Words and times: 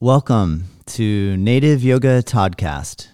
Welcome 0.00 0.66
to 0.86 1.36
Native 1.36 1.82
Yoga 1.82 2.22
Toddcast. 2.22 3.08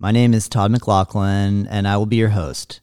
My 0.00 0.10
name 0.10 0.34
is 0.34 0.48
Todd 0.48 0.72
McLaughlin, 0.72 1.68
and 1.68 1.86
I 1.86 1.96
will 1.96 2.06
be 2.06 2.16
your 2.16 2.30
host. 2.30 2.80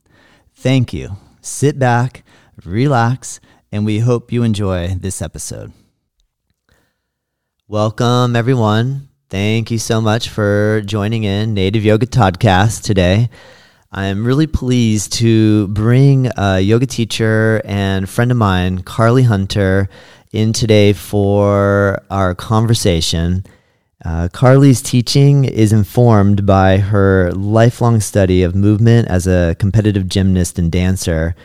Thank 0.55 0.93
you. 0.93 1.17
Sit 1.41 1.77
back, 1.77 2.23
relax, 2.65 3.39
and 3.71 3.85
we 3.85 3.99
hope 3.99 4.31
you 4.31 4.41
enjoy 4.41 4.95
this 4.95 5.21
episode. 5.21 5.73
Welcome, 7.67 8.35
everyone. 8.35 9.06
Thank 9.29 9.71
you 9.71 9.77
so 9.77 9.99
much 9.99 10.29
for 10.29 10.81
joining 10.85 11.25
in 11.25 11.53
Native 11.53 11.83
Yoga 11.83 12.05
Toddcast 12.05 12.83
today. 12.83 13.29
I'm 13.91 14.23
really 14.23 14.47
pleased 14.47 15.11
to 15.13 15.67
bring 15.67 16.31
a 16.37 16.61
yoga 16.61 16.85
teacher 16.85 17.61
and 17.65 18.07
friend 18.07 18.31
of 18.31 18.37
mine, 18.37 18.83
Carly 18.83 19.23
Hunter, 19.23 19.89
in 20.31 20.53
today 20.53 20.93
for 20.93 22.01
our 22.09 22.35
conversation. 22.35 23.45
Uh, 24.05 24.29
Carly's 24.31 24.81
teaching 24.81 25.43
is 25.43 25.73
informed 25.73 26.45
by 26.45 26.77
her 26.77 27.29
lifelong 27.33 27.99
study 27.99 28.43
of 28.43 28.55
movement 28.55 29.09
as 29.09 29.27
a 29.27 29.57
competitive 29.59 30.07
gymnast 30.07 30.57
and 30.57 30.71
dancer. 30.71 31.35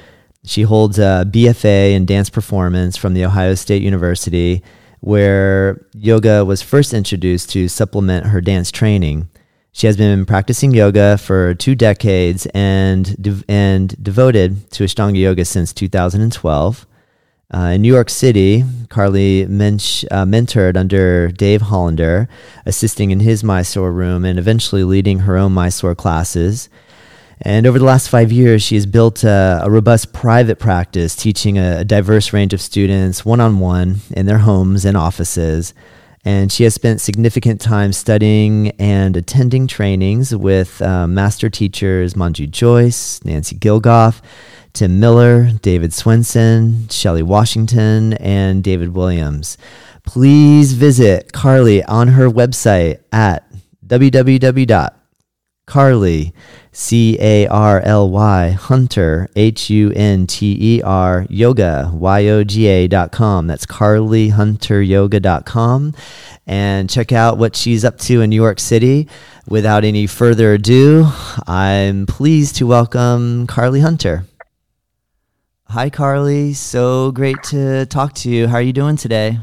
She 0.45 0.63
holds 0.63 1.01
a 1.01 1.27
BFA 1.29 1.95
in 1.95 2.07
dance 2.07 2.31
performance 2.31 2.97
from 2.97 3.15
The 3.15 3.25
Ohio 3.25 3.57
State 3.57 3.83
University 3.83 4.63
where 5.03 5.85
yoga 5.93 6.45
was 6.45 6.63
first 6.63 6.95
introduced 6.95 7.51
to 7.51 7.67
supplement 7.67 8.27
her 8.27 8.41
dance 8.41 8.71
training. 8.71 9.29
She 9.73 9.89
has 9.89 9.97
been 9.97 10.25
practicing 10.25 10.71
yoga 10.73 11.19
for 11.19 11.55
two 11.55 11.75
decades 11.75 12.47
and, 12.55 13.21
de- 13.21 13.45
and 13.49 14.01
devoted 14.01 14.71
to 14.71 14.85
Ashtanga 14.85 15.19
yoga 15.19 15.45
since 15.45 15.73
2012. 15.73 16.87
Uh, 17.53 17.59
in 17.75 17.83
New 17.83 17.93
York 17.93 18.11
City, 18.11 18.65
Carly 18.91 19.45
mench, 19.47 20.05
uh, 20.13 20.25
mentored 20.25 20.77
under 20.77 21.29
Dave 21.33 21.63
Hollander, 21.63 22.29
assisting 22.65 23.11
in 23.11 23.21
his 23.21 23.43
Mysore 23.43 23.93
room 23.93 24.25
and 24.25 24.39
eventually 24.39 24.85
leading 24.85 25.21
her 25.21 25.37
own 25.37 25.53
Mysore 25.53 25.97
classes. 25.97 26.69
And 27.41 27.67
over 27.67 27.79
the 27.79 27.85
last 27.85 28.09
five 28.09 28.31
years, 28.31 28.63
she 28.63 28.75
has 28.77 28.87
built 28.87 29.25
a, 29.25 29.61
a 29.65 29.71
robust 29.71 30.13
private 30.13 30.59
practice 30.59 31.17
teaching 31.17 31.59
a, 31.59 31.79
a 31.79 31.85
diverse 31.85 32.33
range 32.33 32.53
of 32.53 32.61
students 32.61 33.25
one 33.25 33.41
on 33.41 33.59
one 33.59 33.97
in 34.11 34.27
their 34.27 34.39
homes 34.39 34.85
and 34.85 34.97
offices. 34.97 35.75
And 36.25 36.53
she 36.53 36.63
has 36.65 36.75
spent 36.75 37.01
significant 37.01 37.61
time 37.61 37.93
studying 37.93 38.71
and 38.79 39.17
attending 39.17 39.67
trainings 39.67 40.35
with 40.35 40.81
uh, 40.81 41.09
master 41.09 41.51
teachers 41.51 42.15
Manju 42.15 42.49
Jois, 42.49 43.21
Nancy 43.25 43.57
Gilgoff, 43.57 44.21
Tim 44.73 45.01
Miller, 45.01 45.51
David 45.63 45.93
Swenson, 45.93 46.89
Shelley 46.89 47.25
Washington, 47.25 48.13
and 48.15 48.63
David 48.63 48.95
Williams. 48.95 49.59
Please 50.05 50.75
visit 50.75 51.33
Carly 51.33 51.83
on 51.85 52.09
her 52.09 52.29
website 52.29 53.01
at 53.13 53.45
www.carly.com 55.67 56.33
C 56.73 57.19
A 57.21 57.47
R 57.47 57.81
L 57.81 58.11
Y 58.11 58.51
Hunter 58.51 59.29
H 59.37 59.69
U 59.69 59.93
N 59.95 60.27
T 60.27 60.57
E 60.59 60.83
R 60.83 61.27
Yoga 61.29 61.91
Y 61.93 62.29
O 62.29 62.45
G 62.45 62.67
A 62.67 62.89
dot 62.89 63.13
com. 63.13 63.47
That's 63.47 63.67
dot 65.21 65.45
com, 65.45 65.95
and 66.47 66.89
check 66.89 67.13
out 67.13 67.37
what 67.37 67.55
she's 67.55 67.85
up 67.85 67.99
to 68.01 68.23
in 68.23 68.31
New 68.31 68.37
York 68.37 68.59
City. 68.59 69.09
Without 69.47 69.85
any 69.85 70.07
further 70.07 70.55
ado, 70.55 71.07
I'm 71.47 72.07
pleased 72.07 72.57
to 72.57 72.67
welcome 72.67 73.47
Carly 73.47 73.81
Hunter. 73.81 74.25
Hi, 75.67 75.91
Carly. 75.91 76.55
So 76.55 77.13
great 77.13 77.43
to 77.45 77.87
talk 77.87 78.15
to 78.15 78.31
you. 78.31 78.49
How 78.49 78.57
are 78.57 78.63
you 78.63 78.73
doing 78.73 78.97
today? 78.97 79.41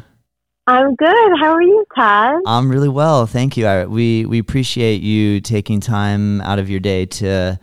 I'm 0.69 0.94
good. 0.94 1.40
How 1.40 1.53
are 1.53 1.63
you, 1.63 1.84
Todd? 1.96 2.41
I'm 2.46 2.69
really 2.69 2.90
well, 2.90 3.25
thank 3.25 3.57
you. 3.57 3.66
I, 3.66 3.85
we 3.88 4.28
we 4.28 4.38
appreciate 4.38 5.02
you 5.02 5.41
taking 5.41 5.80
time 5.80 6.41
out 6.41 6.59
of 6.59 6.69
your 6.69 6.80
day 6.80 7.07
to 7.07 7.59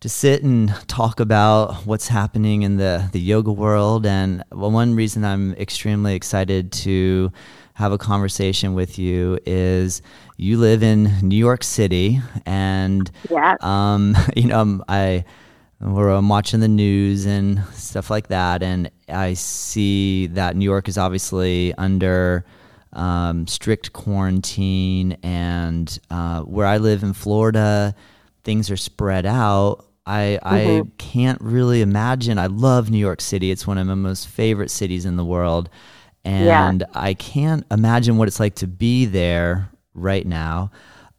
to 0.00 0.08
sit 0.10 0.42
and 0.42 0.68
talk 0.88 1.20
about 1.20 1.86
what's 1.86 2.06
happening 2.08 2.62
in 2.62 2.76
the 2.76 3.08
the 3.12 3.18
yoga 3.18 3.50
world. 3.50 4.04
And 4.04 4.44
one 4.50 4.94
reason 4.94 5.24
I'm 5.24 5.54
extremely 5.54 6.14
excited 6.14 6.70
to 6.84 7.32
have 7.72 7.92
a 7.92 7.98
conversation 7.98 8.74
with 8.74 8.98
you 8.98 9.38
is 9.46 10.02
you 10.36 10.58
live 10.58 10.82
in 10.82 11.04
New 11.22 11.34
York 11.34 11.64
City, 11.64 12.20
and 12.44 13.10
yeah, 13.30 13.56
um, 13.62 14.14
you 14.36 14.48
know 14.48 14.84
I 14.86 15.24
where 15.78 16.10
I'm 16.10 16.28
watching 16.28 16.60
the 16.60 16.68
news 16.68 17.24
and 17.24 17.64
stuff 17.72 18.10
like 18.10 18.28
that, 18.28 18.62
and 18.62 18.90
I 19.08 19.34
see 19.34 20.28
that 20.28 20.56
New 20.56 20.64
York 20.64 20.88
is 20.88 20.98
obviously 20.98 21.74
under 21.74 22.44
um, 22.92 23.46
strict 23.46 23.92
quarantine, 23.92 25.18
and 25.22 25.98
uh, 26.10 26.40
where 26.42 26.66
I 26.66 26.78
live 26.78 27.02
in 27.02 27.12
Florida, 27.12 27.94
things 28.44 28.70
are 28.70 28.76
spread 28.76 29.26
out. 29.26 29.84
I, 30.06 30.38
mm-hmm. 30.42 30.48
I 30.48 30.82
can't 30.96 31.40
really 31.42 31.82
imagine. 31.82 32.38
I 32.38 32.46
love 32.46 32.90
New 32.90 32.98
York 32.98 33.20
City. 33.20 33.50
It's 33.50 33.66
one 33.66 33.76
of 33.76 33.86
my 33.86 33.94
most 33.94 34.26
favorite 34.28 34.70
cities 34.70 35.04
in 35.04 35.16
the 35.16 35.24
world. 35.24 35.68
And 36.24 36.80
yeah. 36.80 36.86
I 36.94 37.14
can't 37.14 37.64
imagine 37.70 38.16
what 38.16 38.26
it's 38.26 38.40
like 38.40 38.56
to 38.56 38.66
be 38.66 39.04
there 39.04 39.70
right 39.92 40.26
now. 40.26 40.70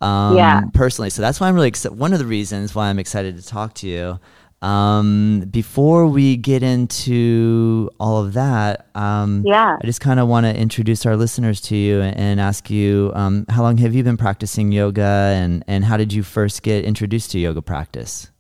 Um, 0.02 0.36
yeah. 0.36 0.62
Personally. 0.74 1.12
So 1.12 1.22
that's 1.22 1.40
why 1.40 1.48
I'm 1.48 1.56
really 1.56 1.68
excited. 1.68 1.98
One 1.98 2.14
of 2.14 2.20
the 2.20 2.26
reasons 2.26 2.74
why 2.74 2.90
I'm 2.90 3.00
excited 3.00 3.38
to 3.38 3.46
talk 3.46 3.76
to 3.76 3.88
you 3.88 4.20
um, 4.62 5.46
before 5.50 6.08
we 6.08 6.36
get 6.36 6.64
into 6.64 7.90
all 8.00 8.24
of 8.24 8.34
that, 8.34 8.88
um, 8.96 9.44
yeah, 9.46 9.78
I 9.82 9.86
just 9.86 10.02
kind 10.02 10.20
of 10.20 10.28
want 10.28 10.46
to 10.46 10.56
introduce 10.56 11.06
our 11.06 11.16
listeners 11.16 11.62
to 11.62 11.76
you 11.76 12.02
and, 12.02 12.18
and 12.18 12.42
ask 12.42 12.70
you 12.70 13.12
um, 13.16 13.46
how 13.50 13.62
long 13.62 13.78
have 13.78 13.96
you 13.96 14.04
been 14.04 14.18
practicing 14.18 14.72
yoga, 14.72 15.34
and 15.36 15.64
and 15.68 15.86
how 15.86 15.98
did 15.98 16.12
you 16.12 16.24
first 16.24 16.64
get 16.64 16.84
introduced 16.84 17.32
to 17.32 17.40
yoga 17.40 17.62
practice? 17.62 18.32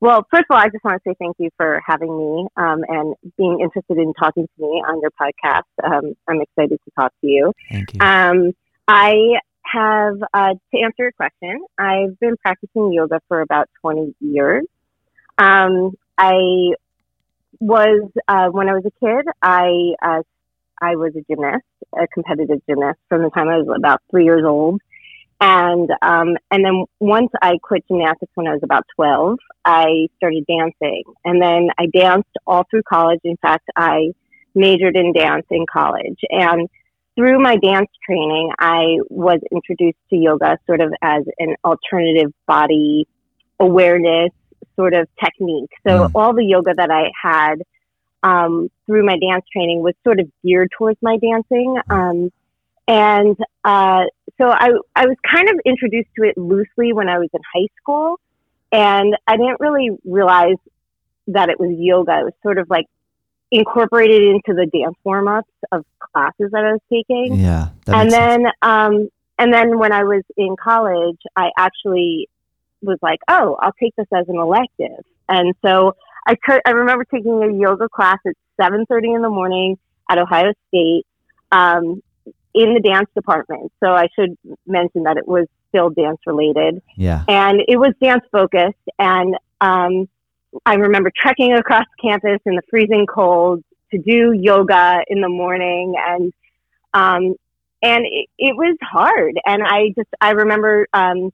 Well, 0.00 0.24
first 0.30 0.44
of 0.48 0.54
all, 0.54 0.58
I 0.58 0.68
just 0.68 0.84
want 0.84 1.02
to 1.02 1.10
say 1.10 1.14
thank 1.18 1.36
you 1.38 1.50
for 1.56 1.82
having 1.84 2.16
me 2.16 2.46
um, 2.56 2.84
and 2.86 3.14
being 3.36 3.58
interested 3.60 3.98
in 3.98 4.12
talking 4.14 4.46
to 4.46 4.62
me 4.62 4.82
on 4.88 5.00
your 5.00 5.10
podcast. 5.10 5.62
Um, 5.82 6.14
I'm 6.28 6.40
excited 6.40 6.78
to 6.84 6.90
talk 6.96 7.12
to 7.20 7.26
you. 7.26 7.52
Thank 7.68 7.94
you. 7.94 8.00
Um, 8.00 8.52
I 8.86 9.40
have, 9.64 10.14
uh, 10.32 10.54
to 10.54 10.80
answer 10.80 10.94
your 10.98 11.12
question, 11.12 11.60
I've 11.78 12.18
been 12.20 12.36
practicing 12.36 12.92
yoga 12.92 13.20
for 13.26 13.40
about 13.40 13.68
20 13.80 14.14
years. 14.20 14.64
Um, 15.38 15.96
I 16.18 16.74
was 17.60 18.10
uh, 18.26 18.48
when 18.48 18.68
I 18.68 18.74
was 18.74 18.84
a 18.84 19.04
kid. 19.04 19.24
I 19.40 19.94
uh, 20.02 20.22
I 20.80 20.96
was 20.96 21.14
a 21.16 21.22
gymnast, 21.30 21.64
a 21.96 22.06
competitive 22.08 22.60
gymnast 22.68 22.98
from 23.08 23.22
the 23.22 23.30
time 23.30 23.48
I 23.48 23.58
was 23.58 23.68
about 23.76 24.02
three 24.10 24.24
years 24.24 24.44
old, 24.44 24.80
and 25.40 25.88
um, 26.02 26.36
and 26.50 26.64
then 26.64 26.84
once 26.98 27.30
I 27.40 27.58
quit 27.62 27.84
gymnastics 27.88 28.32
when 28.34 28.48
I 28.48 28.52
was 28.52 28.62
about 28.64 28.84
twelve, 28.96 29.38
I 29.64 30.08
started 30.16 30.44
dancing, 30.46 31.04
and 31.24 31.40
then 31.40 31.68
I 31.78 31.86
danced 31.86 32.36
all 32.46 32.64
through 32.68 32.82
college. 32.88 33.20
In 33.24 33.36
fact, 33.36 33.68
I 33.76 34.12
majored 34.54 34.96
in 34.96 35.12
dance 35.12 35.46
in 35.50 35.66
college, 35.72 36.18
and 36.30 36.68
through 37.14 37.40
my 37.40 37.56
dance 37.56 37.90
training, 38.04 38.50
I 38.58 38.98
was 39.08 39.40
introduced 39.52 39.98
to 40.10 40.16
yoga 40.16 40.58
sort 40.66 40.80
of 40.80 40.92
as 41.02 41.22
an 41.38 41.56
alternative 41.64 42.32
body 42.46 43.06
awareness 43.60 44.30
sort 44.78 44.94
of 44.94 45.08
technique. 45.22 45.70
So 45.86 45.90
mm. 45.90 46.10
all 46.14 46.32
the 46.34 46.44
yoga 46.44 46.72
that 46.74 46.90
I 46.90 47.10
had 47.20 47.62
um, 48.22 48.70
through 48.86 49.04
my 49.04 49.18
dance 49.18 49.44
training 49.52 49.82
was 49.82 49.94
sort 50.04 50.20
of 50.20 50.30
geared 50.44 50.70
towards 50.76 50.98
my 51.02 51.18
dancing. 51.18 51.76
Um, 51.90 52.30
and 52.86 53.36
uh, 53.64 54.04
so 54.38 54.48
I, 54.48 54.70
I 54.94 55.06
was 55.06 55.16
kind 55.30 55.48
of 55.48 55.56
introduced 55.64 56.08
to 56.16 56.28
it 56.28 56.38
loosely 56.38 56.92
when 56.92 57.08
I 57.08 57.18
was 57.18 57.28
in 57.32 57.40
high 57.54 57.68
school. 57.80 58.18
And 58.70 59.16
I 59.26 59.36
didn't 59.36 59.60
really 59.60 59.90
realize 60.04 60.56
that 61.28 61.48
it 61.48 61.58
was 61.58 61.74
yoga. 61.78 62.20
It 62.20 62.24
was 62.24 62.34
sort 62.42 62.58
of 62.58 62.68
like 62.70 62.86
incorporated 63.50 64.22
into 64.22 64.54
the 64.54 64.66
dance 64.66 64.96
warm 65.04 65.28
ups 65.28 65.50
of 65.72 65.84
classes 65.98 66.50
that 66.52 66.64
I 66.64 66.72
was 66.72 66.80
taking. 66.90 67.40
Yeah. 67.40 67.68
And 67.86 68.10
then, 68.10 68.46
um, 68.62 69.08
and 69.38 69.52
then 69.52 69.78
when 69.78 69.92
I 69.92 70.04
was 70.04 70.22
in 70.36 70.56
college, 70.62 71.20
I 71.36 71.50
actually 71.56 72.28
was 72.82 72.98
like, 73.02 73.20
oh, 73.28 73.56
I'll 73.60 73.72
take 73.80 73.94
this 73.96 74.06
as 74.14 74.28
an 74.28 74.36
elective. 74.36 75.04
And 75.28 75.54
so 75.64 75.96
I 76.26 76.36
I 76.66 76.70
remember 76.70 77.04
taking 77.04 77.42
a 77.42 77.52
yoga 77.52 77.88
class 77.88 78.18
at 78.26 78.34
7.30 78.60 79.16
in 79.16 79.22
the 79.22 79.30
morning 79.30 79.78
at 80.10 80.18
Ohio 80.18 80.52
State 80.68 81.06
um, 81.52 82.02
in 82.54 82.74
the 82.74 82.80
dance 82.80 83.08
department. 83.14 83.72
So 83.80 83.88
I 83.90 84.08
should 84.14 84.36
mention 84.66 85.04
that 85.04 85.16
it 85.16 85.26
was 85.26 85.46
still 85.68 85.90
dance 85.90 86.18
related. 86.26 86.82
Yeah. 86.96 87.24
And 87.28 87.60
it 87.68 87.76
was 87.76 87.92
dance 88.02 88.24
focused. 88.32 88.76
And 88.98 89.36
um, 89.60 90.08
I 90.64 90.74
remember 90.74 91.12
trekking 91.14 91.52
across 91.52 91.86
campus 92.00 92.40
in 92.46 92.54
the 92.54 92.62
freezing 92.70 93.06
cold 93.06 93.62
to 93.92 93.98
do 93.98 94.32
yoga 94.32 95.00
in 95.08 95.20
the 95.20 95.28
morning. 95.28 95.94
And 95.98 96.32
um, 96.94 97.34
and 97.82 98.06
it, 98.06 98.28
it 98.38 98.56
was 98.56 98.76
hard. 98.82 99.38
And 99.46 99.62
I 99.62 99.92
just, 99.96 100.08
I 100.20 100.30
remember, 100.30 100.88
um, 100.92 101.32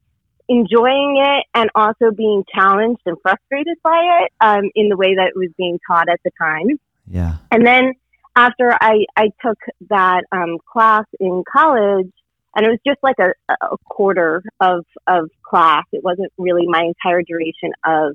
enjoying 0.48 1.16
it 1.18 1.46
and 1.54 1.70
also 1.74 2.10
being 2.10 2.44
challenged 2.54 3.02
and 3.06 3.16
frustrated 3.22 3.78
by 3.82 4.20
it, 4.22 4.32
um, 4.40 4.70
in 4.74 4.88
the 4.88 4.96
way 4.96 5.14
that 5.14 5.28
it 5.28 5.36
was 5.36 5.50
being 5.56 5.78
taught 5.86 6.08
at 6.08 6.20
the 6.24 6.30
time. 6.38 6.78
Yeah. 7.06 7.36
And 7.50 7.66
then 7.66 7.94
after 8.36 8.72
I, 8.80 9.06
I 9.16 9.30
took 9.44 9.58
that, 9.88 10.24
um, 10.32 10.58
class 10.70 11.04
in 11.20 11.44
college, 11.50 12.10
and 12.56 12.66
it 12.66 12.68
was 12.68 12.78
just 12.86 12.98
like 13.02 13.16
a, 13.18 13.32
a 13.48 13.76
quarter 13.84 14.42
of, 14.60 14.84
of 15.06 15.30
class. 15.42 15.84
It 15.92 16.04
wasn't 16.04 16.32
really 16.38 16.66
my 16.66 16.82
entire 16.82 17.22
duration 17.22 17.72
of 17.84 18.14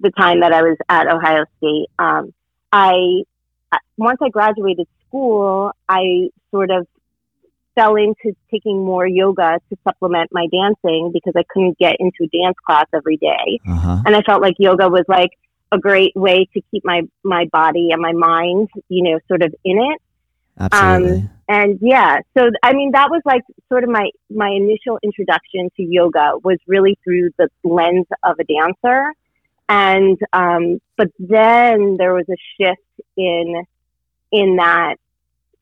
the 0.00 0.10
time 0.10 0.40
that 0.40 0.52
I 0.52 0.62
was 0.62 0.76
at 0.88 1.08
Ohio 1.08 1.44
State. 1.58 1.86
Um, 1.98 2.32
I, 2.70 3.24
once 3.96 4.18
I 4.22 4.28
graduated 4.28 4.86
school, 5.08 5.72
I 5.88 6.28
sort 6.50 6.70
of 6.70 6.86
fell 7.74 7.96
into 7.96 8.36
taking 8.50 8.84
more 8.84 9.06
yoga 9.06 9.58
to 9.70 9.76
supplement 9.84 10.30
my 10.32 10.46
dancing 10.52 11.10
because 11.12 11.32
I 11.36 11.42
couldn't 11.48 11.78
get 11.78 11.96
into 11.98 12.24
a 12.24 12.42
dance 12.42 12.56
class 12.64 12.86
every 12.94 13.16
day. 13.16 13.60
Uh-huh. 13.68 14.02
And 14.04 14.14
I 14.14 14.22
felt 14.22 14.42
like 14.42 14.54
yoga 14.58 14.88
was 14.88 15.04
like 15.08 15.30
a 15.70 15.78
great 15.78 16.14
way 16.14 16.46
to 16.52 16.60
keep 16.70 16.84
my, 16.84 17.02
my 17.24 17.46
body 17.50 17.88
and 17.92 18.00
my 18.00 18.12
mind, 18.12 18.68
you 18.88 19.02
know, 19.02 19.18
sort 19.28 19.42
of 19.42 19.54
in 19.64 19.78
it. 19.78 20.02
Absolutely. 20.58 21.18
Um, 21.20 21.30
and 21.48 21.78
yeah, 21.80 22.20
so 22.36 22.50
I 22.62 22.74
mean, 22.74 22.92
that 22.92 23.10
was 23.10 23.22
like 23.24 23.42
sort 23.68 23.84
of 23.84 23.90
my, 23.90 24.10
my 24.30 24.48
initial 24.48 24.98
introduction 25.02 25.70
to 25.76 25.82
yoga 25.82 26.32
was 26.44 26.58
really 26.66 26.98
through 27.02 27.30
the 27.38 27.48
lens 27.64 28.06
of 28.22 28.36
a 28.38 28.44
dancer. 28.44 29.12
And, 29.68 30.18
um, 30.32 30.80
but 30.98 31.08
then 31.18 31.96
there 31.96 32.12
was 32.12 32.26
a 32.28 32.36
shift 32.58 32.82
in, 33.16 33.64
in 34.30 34.56
that 34.56 34.96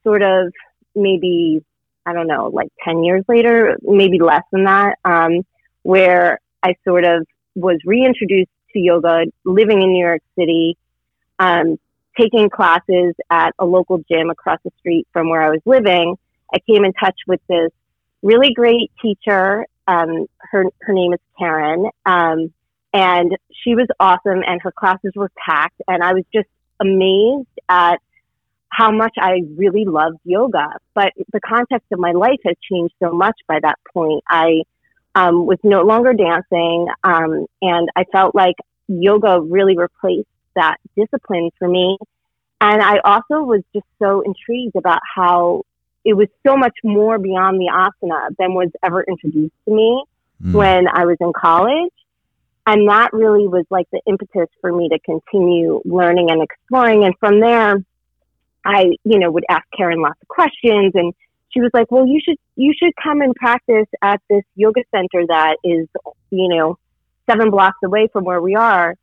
sort 0.03 0.23
of 0.23 0.53
maybe 0.97 1.65
I 2.06 2.12
don't 2.12 2.26
know, 2.26 2.50
like 2.52 2.69
10 2.85 3.05
years 3.05 3.25
later, 3.29 3.76
maybe 3.82 4.19
less 4.19 4.43
than 4.52 4.64
that, 4.64 4.99
um, 5.05 5.44
where 5.82 6.41
I 6.62 6.75
sort 6.85 7.05
of 7.05 7.26
was 7.55 7.79
reintroduced 7.85 8.50
to 8.73 8.79
yoga, 8.79 9.26
living 9.44 9.82
in 9.82 9.93
New 9.93 10.05
York 10.05 10.23
City, 10.38 10.76
um, 11.38 11.79
taking 12.19 12.50
classes 12.50 13.14
at 13.31 13.55
a 13.58 13.64
local 13.64 14.02
gym 14.11 14.31
across 14.31 14.58
the 14.64 14.70
street 14.79 15.06
from 15.12 15.29
where 15.29 15.43
I 15.43 15.50
was 15.50 15.61
living. 15.64 16.17
I 16.52 16.58
came 16.61 16.85
in 16.85 16.93
touch 16.93 17.17
with 17.26 17.41
this 17.49 17.70
really 18.23 18.52
great 18.52 18.91
teacher. 19.00 19.67
Um, 19.87 20.26
her, 20.38 20.64
her 20.82 20.93
name 20.93 21.12
is 21.12 21.20
Karen. 21.38 21.87
Um, 22.05 22.52
and 22.93 23.37
she 23.52 23.75
was 23.75 23.87
awesome 23.99 24.43
and 24.47 24.61
her 24.62 24.73
classes 24.73 25.12
were 25.14 25.31
packed. 25.37 25.81
And 25.87 26.02
I 26.02 26.12
was 26.12 26.25
just 26.35 26.49
amazed 26.81 27.49
at 27.69 28.00
how 28.70 28.90
much 28.90 29.14
I 29.19 29.43
really 29.56 29.84
loved 29.84 30.19
yoga. 30.25 30.69
But 30.94 31.12
the 31.32 31.40
context 31.40 31.87
of 31.93 31.99
my 31.99 32.12
life 32.12 32.38
has 32.44 32.56
changed 32.70 32.94
so 33.02 33.12
much 33.12 33.37
by 33.46 33.58
that 33.61 33.78
point. 33.93 34.22
I 34.28 34.62
um, 35.14 35.46
was 35.46 35.58
no 35.64 35.82
longer 35.82 36.12
dancing, 36.12 36.87
um, 37.02 37.46
and 37.61 37.88
I 37.96 38.05
felt 38.12 38.34
like 38.34 38.56
yoga 38.88 39.40
really 39.40 39.76
replaced 39.76 40.28
that 40.55 40.76
discipline 40.96 41.50
for 41.58 41.69
me. 41.69 41.99
And 42.61 42.82
I 42.82 42.99
also 43.05 43.43
was 43.43 43.62
just 43.75 43.87
so 44.00 44.20
intrigued 44.20 44.76
about 44.76 45.00
how 45.16 45.62
it 46.05 46.14
was 46.14 46.28
so 46.46 46.56
much 46.56 46.75
more 46.84 47.19
beyond 47.19 47.58
the 47.58 47.70
asana 47.73 48.34
than 48.38 48.55
was 48.55 48.70
ever 48.82 49.02
introduced 49.02 49.55
to 49.66 49.75
me 49.75 50.05
mm. 50.43 50.52
when 50.52 50.87
I 50.88 51.06
was 51.06 51.16
in 51.20 51.32
college. 51.32 51.93
And 52.66 52.88
that 52.88 53.12
really 53.12 53.49
was 53.49 53.64
like 53.70 53.87
the 53.90 54.00
impetus 54.06 54.49
for 54.61 54.73
me 54.73 54.88
to 54.90 54.99
continue 55.00 55.81
learning 55.84 56.31
and 56.31 56.43
exploring. 56.43 57.05
And 57.05 57.14
from 57.19 57.40
there, 57.40 57.82
I, 58.65 58.97
you 59.05 59.19
know, 59.19 59.31
would 59.31 59.45
ask 59.49 59.65
Karen 59.77 60.01
lots 60.01 60.21
of 60.21 60.29
questions 60.29 60.93
and 60.95 61.15
she 61.51 61.61
was 61.61 61.71
like, 61.75 61.91
well, 61.91 62.07
you 62.07 62.21
should, 62.25 62.37
you 62.57 62.73
should 62.81 62.93
come 63.03 63.21
and 63.21 63.35
practice 63.35 63.87
at 64.03 64.21
this 64.31 64.43
yoga 64.55 64.83
center 64.95 65.27
that 65.27 65.57
is, 65.65 65.89
you 66.31 66.49
know, 66.49 66.79
seven 67.29 67.51
blocks 67.51 67.79
away 67.85 68.09
from 68.12 68.25
where 68.25 68.41
we 68.41 68.55
are. 68.55 68.95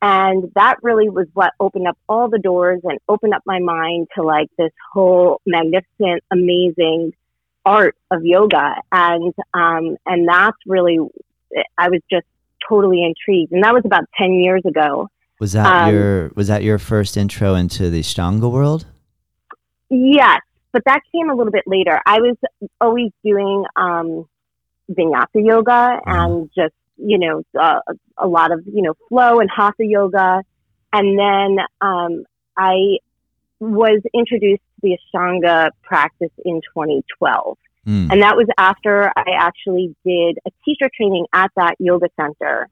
And 0.00 0.52
that 0.54 0.76
really 0.82 1.08
was 1.08 1.26
what 1.34 1.52
opened 1.58 1.88
up 1.88 1.98
all 2.08 2.28
the 2.28 2.38
doors 2.38 2.80
and 2.84 2.98
opened 3.08 3.34
up 3.34 3.42
my 3.46 3.58
mind 3.58 4.06
to 4.14 4.22
like 4.22 4.48
this 4.56 4.70
whole 4.92 5.40
magnificent, 5.44 6.22
amazing 6.30 7.14
art 7.64 7.96
of 8.12 8.24
yoga. 8.24 8.76
And, 8.92 9.34
um, 9.54 9.96
and 10.06 10.28
that's 10.28 10.56
really, 10.66 10.98
I 11.76 11.88
was 11.88 12.00
just 12.10 12.26
totally 12.68 13.04
intrigued. 13.04 13.50
And 13.52 13.64
that 13.64 13.74
was 13.74 13.82
about 13.84 14.04
10 14.16 14.34
years 14.34 14.62
ago. 14.64 15.08
Was 15.40 15.52
that 15.52 15.66
um, 15.66 15.94
your, 15.94 16.32
was 16.36 16.46
that 16.46 16.62
your 16.62 16.78
first 16.78 17.16
intro 17.16 17.54
into 17.54 17.90
the 17.90 18.00
Ashtanga 18.00 18.50
world? 18.50 18.86
Yes, 19.90 20.40
but 20.72 20.82
that 20.86 21.00
came 21.12 21.30
a 21.30 21.34
little 21.34 21.52
bit 21.52 21.64
later. 21.66 22.00
I 22.04 22.20
was 22.20 22.36
always 22.80 23.10
doing 23.24 23.64
um, 23.76 24.28
vinyasa 24.90 25.26
yoga 25.34 25.70
mm-hmm. 25.70 26.10
and 26.10 26.50
just 26.54 26.74
you 26.96 27.18
know 27.18 27.42
uh, 27.58 27.80
a 28.16 28.26
lot 28.26 28.52
of 28.52 28.66
you 28.66 28.82
know 28.82 28.94
flow 29.08 29.40
and 29.40 29.50
hatha 29.54 29.84
yoga, 29.84 30.42
and 30.92 31.18
then 31.18 31.64
um, 31.80 32.24
I 32.56 32.98
was 33.60 34.00
introduced 34.14 34.62
to 34.62 34.80
the 34.82 34.98
Ashtanga 35.14 35.70
practice 35.82 36.30
in 36.44 36.60
2012. 36.74 37.58
Mm. 37.86 38.12
And 38.12 38.22
that 38.22 38.36
was 38.36 38.46
after 38.58 39.10
I 39.16 39.32
actually 39.38 39.96
did 40.04 40.38
a 40.46 40.50
teacher 40.64 40.90
training 40.94 41.26
at 41.32 41.50
that 41.56 41.74
yoga 41.78 42.08
center 42.16 42.68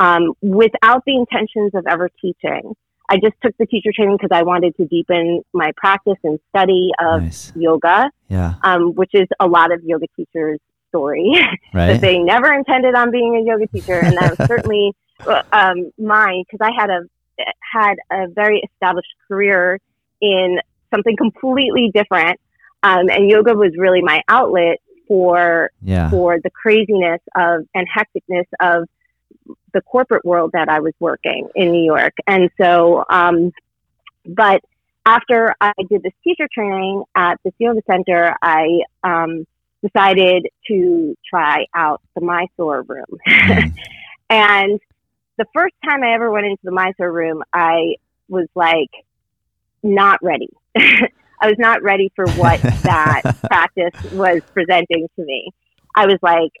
um, 0.00 0.34
without 0.42 1.04
the 1.06 1.16
intentions 1.16 1.72
of 1.74 1.86
ever 1.86 2.10
teaching. 2.20 2.74
I 3.08 3.16
just 3.16 3.34
took 3.42 3.56
the 3.58 3.66
teacher 3.66 3.90
training 3.94 4.16
because 4.20 4.36
I 4.36 4.42
wanted 4.42 4.76
to 4.76 4.86
deepen 4.86 5.42
my 5.52 5.72
practice 5.76 6.18
and 6.24 6.38
study 6.50 6.90
of 7.00 7.22
nice. 7.22 7.52
yoga, 7.54 8.10
yeah. 8.28 8.54
um, 8.62 8.94
which 8.94 9.10
is 9.14 9.28
a 9.38 9.46
lot 9.46 9.72
of 9.72 9.82
yoga 9.84 10.06
teachers' 10.16 10.58
story 10.88 11.32
right. 11.74 11.92
that 11.92 12.00
they 12.00 12.18
never 12.18 12.52
intended 12.52 12.94
on 12.94 13.10
being 13.10 13.36
a 13.36 13.40
yoga 13.40 13.66
teacher, 13.68 14.00
and 14.00 14.16
that 14.16 14.36
was 14.38 14.46
certainly 14.48 14.92
um, 15.52 15.90
mine 15.98 16.44
because 16.50 16.66
I 16.66 16.72
had 16.78 16.90
a 16.90 17.02
had 17.60 17.96
a 18.10 18.28
very 18.28 18.60
established 18.60 19.14
career 19.28 19.78
in 20.20 20.58
something 20.92 21.16
completely 21.16 21.90
different, 21.94 22.40
um, 22.82 23.08
and 23.10 23.28
yoga 23.30 23.54
was 23.54 23.72
really 23.76 24.02
my 24.02 24.22
outlet 24.28 24.78
for 25.06 25.70
yeah. 25.82 26.10
for 26.10 26.40
the 26.42 26.50
craziness 26.50 27.20
of 27.36 27.66
and 27.74 27.86
hecticness 27.88 28.46
of 28.60 28.88
the 29.72 29.80
corporate 29.82 30.24
world 30.24 30.50
that 30.52 30.68
I 30.68 30.80
was 30.80 30.94
working 31.00 31.48
in 31.54 31.72
New 31.72 31.84
York. 31.84 32.14
And 32.26 32.50
so, 32.60 33.04
um, 33.10 33.52
but 34.24 34.62
after 35.04 35.54
I 35.60 35.72
did 35.88 36.02
this 36.02 36.12
teacher 36.24 36.48
training 36.52 37.04
at 37.14 37.38
the 37.44 37.52
yoga 37.58 37.80
center, 37.86 38.34
I 38.42 38.80
um, 39.04 39.46
decided 39.82 40.48
to 40.68 41.16
try 41.28 41.66
out 41.74 42.00
the 42.14 42.22
Mysore 42.22 42.82
room. 42.82 43.04
Mm. 43.28 43.74
and 44.30 44.80
the 45.38 45.46
first 45.54 45.74
time 45.84 46.02
I 46.02 46.14
ever 46.14 46.30
went 46.30 46.46
into 46.46 46.62
the 46.64 46.72
Mysore 46.72 47.12
room, 47.12 47.42
I 47.52 47.96
was 48.28 48.48
like 48.54 48.90
not 49.82 50.18
ready. 50.22 50.50
I 50.76 51.48
was 51.48 51.58
not 51.58 51.82
ready 51.82 52.10
for 52.16 52.26
what 52.30 52.60
that 52.82 53.22
practice 53.44 54.12
was 54.12 54.42
presenting 54.52 55.08
to 55.16 55.24
me. 55.24 55.50
I 55.94 56.06
was 56.06 56.18
like, 56.22 56.52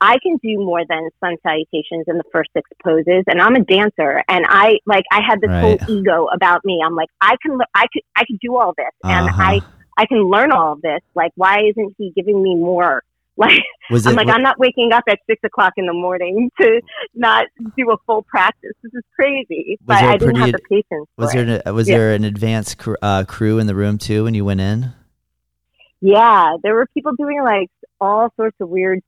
I 0.00 0.18
can 0.22 0.36
do 0.36 0.58
more 0.58 0.84
than 0.88 1.08
sun 1.20 1.36
salutations 1.42 2.04
in 2.06 2.18
the 2.18 2.24
first 2.32 2.50
six 2.54 2.68
poses, 2.84 3.24
and 3.26 3.40
I'm 3.40 3.56
a 3.56 3.64
dancer, 3.64 4.22
and 4.28 4.46
I 4.48 4.78
like 4.86 5.04
I 5.10 5.20
had 5.20 5.40
this 5.40 5.48
right. 5.48 5.80
whole 5.80 5.98
ego 5.98 6.26
about 6.26 6.64
me. 6.64 6.80
I'm 6.84 6.94
like 6.94 7.08
I 7.20 7.36
can 7.42 7.58
I 7.74 7.86
could 7.92 8.02
I 8.16 8.24
could 8.24 8.38
do 8.40 8.56
all 8.56 8.74
this, 8.76 8.92
and 9.02 9.28
uh-huh. 9.28 9.42
I 9.42 9.60
I 9.96 10.06
can 10.06 10.18
learn 10.30 10.52
all 10.52 10.74
of 10.74 10.82
this. 10.82 11.00
Like 11.14 11.32
why 11.34 11.62
isn't 11.70 11.94
he 11.98 12.12
giving 12.14 12.42
me 12.42 12.54
more? 12.54 13.02
Like 13.38 13.62
was 13.88 14.04
I'm 14.04 14.16
like 14.16 14.26
I'm 14.26 14.42
not 14.42 14.58
waking 14.58 14.92
up 14.92 15.04
at 15.08 15.20
six 15.28 15.40
o'clock 15.44 15.74
in 15.76 15.86
the 15.86 15.92
morning 15.92 16.50
to 16.60 16.80
not 17.14 17.46
do 17.76 17.92
a 17.92 17.96
full 18.04 18.24
practice. 18.24 18.72
This 18.82 18.92
is 18.92 19.04
crazy. 19.14 19.78
But 19.86 20.02
I 20.02 20.16
didn't 20.16 20.34
have 20.34 20.50
the 20.50 20.58
patience. 20.68 21.06
Was 21.16 21.30
there 21.30 21.60
an, 21.64 21.72
was 21.72 21.88
yeah. 21.88 21.98
there 21.98 22.14
an 22.14 22.24
advanced 22.24 22.78
cr- 22.78 22.96
uh, 23.00 23.22
crew 23.28 23.60
in 23.60 23.68
the 23.68 23.76
room 23.76 23.96
too 23.96 24.24
when 24.24 24.34
you 24.34 24.44
went 24.44 24.60
in? 24.60 24.92
Yeah, 26.00 26.56
there 26.64 26.74
were 26.74 26.86
people 26.92 27.12
doing 27.14 27.40
like 27.44 27.70
all 28.00 28.32
sorts 28.36 28.56
of 28.60 28.68
weird 28.68 29.04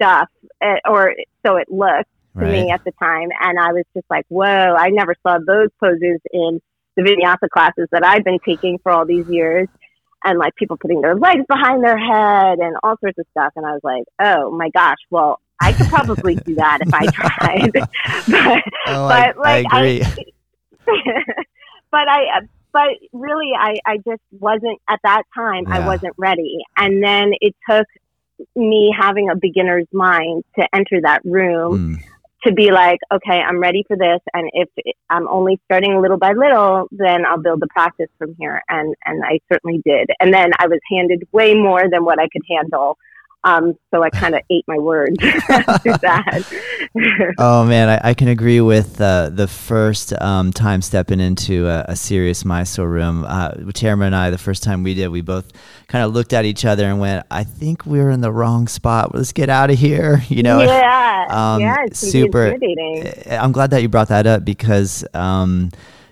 stuff, 0.00 0.28
eh, 0.62 0.76
or 0.88 1.14
so 1.44 1.56
it 1.56 1.70
looked 1.70 2.10
to 2.38 2.44
right. 2.44 2.52
me 2.52 2.70
at 2.70 2.84
the 2.84 2.92
time. 2.92 3.28
And 3.40 3.58
I 3.58 3.72
was 3.72 3.84
just 3.94 4.06
like, 4.10 4.24
whoa, 4.28 4.44
I 4.46 4.88
never 4.90 5.14
saw 5.22 5.38
those 5.38 5.68
poses 5.80 6.20
in 6.32 6.60
the 6.96 7.02
vinyasa 7.02 7.48
classes 7.50 7.88
that 7.92 8.04
I've 8.04 8.24
been 8.24 8.38
taking 8.44 8.78
for 8.78 8.92
all 8.92 9.06
these 9.06 9.28
years. 9.28 9.68
And 10.24 10.38
like 10.38 10.56
people 10.56 10.76
putting 10.76 11.02
their 11.02 11.14
legs 11.14 11.44
behind 11.46 11.84
their 11.84 11.98
head 11.98 12.58
and 12.58 12.76
all 12.82 12.96
sorts 13.00 13.18
of 13.18 13.26
stuff. 13.30 13.52
And 13.54 13.64
I 13.64 13.72
was 13.72 13.80
like, 13.84 14.04
oh 14.20 14.50
my 14.50 14.70
gosh, 14.70 14.96
well, 15.10 15.40
I 15.60 15.72
could 15.72 15.86
probably 15.86 16.34
do 16.36 16.56
that 16.56 16.78
if 16.80 16.92
I 16.92 17.06
tried. 17.12 17.72
but, 18.28 18.62
oh, 18.88 19.08
but 19.08 19.12
I, 19.12 19.32
like, 19.36 19.66
I 19.70 19.86
agree. 19.86 20.02
I, 20.02 20.14
but 21.90 22.08
I, 22.08 22.40
but 22.72 22.88
really, 23.12 23.52
I, 23.58 23.76
I 23.86 23.96
just 23.98 24.22
wasn't 24.32 24.80
at 24.88 25.00
that 25.04 25.22
time. 25.34 25.64
Yeah. 25.66 25.76
I 25.76 25.86
wasn't 25.86 26.14
ready. 26.18 26.58
And 26.76 27.02
then 27.02 27.32
it 27.40 27.54
took 27.68 27.86
me 28.54 28.94
having 28.98 29.30
a 29.30 29.36
beginner's 29.36 29.86
mind 29.92 30.44
to 30.58 30.66
enter 30.74 31.00
that 31.02 31.24
room. 31.24 31.96
Mm. 31.96 32.02
to 32.44 32.52
be 32.52 32.70
like, 32.70 33.00
okay, 33.12 33.40
I'm 33.40 33.58
ready 33.58 33.82
for 33.88 33.96
this, 33.96 34.20
and 34.32 34.48
if 34.52 34.68
I'm 35.10 35.26
only 35.26 35.58
starting 35.64 36.00
little 36.00 36.18
by 36.18 36.32
little, 36.32 36.86
then 36.92 37.26
I'll 37.26 37.40
build 37.40 37.60
the 37.60 37.66
practice 37.68 38.10
from 38.18 38.36
here, 38.38 38.62
and 38.68 38.94
and 39.04 39.24
I 39.24 39.40
certainly 39.50 39.80
did. 39.84 40.10
And 40.20 40.32
then 40.32 40.50
I 40.58 40.68
was 40.68 40.78
handed 40.92 41.26
way 41.32 41.54
more 41.54 41.90
than 41.90 42.04
what 42.04 42.20
I 42.20 42.28
could 42.28 42.42
handle. 42.48 42.98
Um, 43.46 43.74
so 43.94 44.02
I 44.02 44.10
kind 44.10 44.34
of 44.34 44.40
ate 44.50 44.64
my 44.66 44.76
words 44.76 45.16
that. 45.20 46.44
oh 47.38 47.64
man, 47.64 47.88
I, 47.88 48.10
I, 48.10 48.14
can 48.14 48.26
agree 48.26 48.60
with 48.60 49.00
uh, 49.00 49.28
the 49.28 49.46
first 49.46 50.12
um, 50.20 50.52
time 50.52 50.82
stepping 50.82 51.20
into 51.20 51.68
a, 51.68 51.84
a 51.90 51.94
serious 51.94 52.44
Mysore 52.44 52.88
room. 52.88 53.24
Uh, 53.24 53.52
Tamara 53.72 54.06
and 54.06 54.16
I, 54.16 54.30
the 54.30 54.38
first 54.38 54.64
time 54.64 54.82
we 54.82 54.94
did, 54.94 55.08
we 55.10 55.20
both 55.20 55.52
kind 55.86 56.04
of 56.04 56.12
looked 56.12 56.32
at 56.32 56.44
each 56.44 56.64
other 56.64 56.86
and 56.86 56.98
went, 56.98 57.24
"I 57.30 57.44
think 57.44 57.86
we're 57.86 58.10
in 58.10 58.20
the 58.20 58.32
wrong 58.32 58.66
spot. 58.66 59.14
Let's 59.14 59.32
get 59.32 59.48
out 59.48 59.70
of 59.70 59.78
here." 59.78 60.22
You 60.36 60.42
know? 60.42 60.60
Yeah. 60.60 61.26
Um, 61.30 61.60
yeah. 61.60 61.76
It's 61.86 62.00
super. 62.00 62.58
Eh, 62.60 63.38
I'm 63.38 63.52
glad 63.52 63.70
that 63.70 63.80
you 63.80 63.88
brought 63.88 64.08
that 64.08 64.26
up 64.26 64.44
because 64.44 65.04
um, 65.14 65.70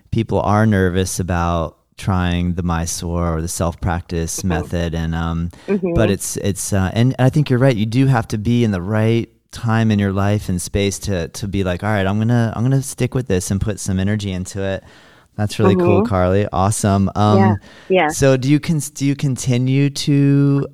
people 0.09 0.39
are 0.39 0.65
nervous 0.65 1.19
about 1.19 1.77
trying 1.97 2.55
the 2.55 2.63
Mysore 2.63 3.37
or 3.37 3.41
the 3.41 3.47
self 3.47 3.79
practice 3.79 4.39
mm-hmm. 4.39 4.49
method, 4.49 4.95
and 4.95 5.15
um, 5.15 5.49
mm-hmm. 5.67 5.93
but 5.93 6.09
it's 6.09 6.37
it's 6.37 6.73
uh, 6.73 6.91
and 6.93 7.15
I 7.19 7.29
think 7.29 7.49
you're 7.49 7.59
right. 7.59 7.75
You 7.75 7.85
do 7.85 8.07
have 8.07 8.27
to 8.29 8.37
be 8.37 8.63
in 8.63 8.71
the 8.71 8.81
right 8.81 9.29
time 9.51 9.89
in 9.89 9.99
your 9.99 10.11
life 10.11 10.49
and 10.49 10.61
space 10.61 10.99
to 10.99 11.29
to 11.29 11.47
be 11.47 11.63
like, 11.63 11.83
all 11.83 11.89
right, 11.89 12.05
I'm 12.05 12.17
gonna 12.17 12.53
I'm 12.55 12.63
gonna 12.63 12.81
stick 12.81 13.13
with 13.13 13.27
this 13.27 13.51
and 13.51 13.59
put 13.59 13.79
some 13.79 13.99
energy 13.99 14.31
into 14.31 14.61
it. 14.61 14.83
That's 15.35 15.59
really 15.59 15.75
mm-hmm. 15.75 15.85
cool, 15.85 16.05
Carly. 16.05 16.47
Awesome. 16.51 17.09
Um, 17.15 17.37
yeah. 17.37 17.55
Yeah. 17.89 18.07
So 18.07 18.37
do 18.37 18.49
you 18.49 18.59
con- 18.59 18.79
do 18.93 19.05
you 19.05 19.15
continue 19.15 19.89
to 19.89 20.67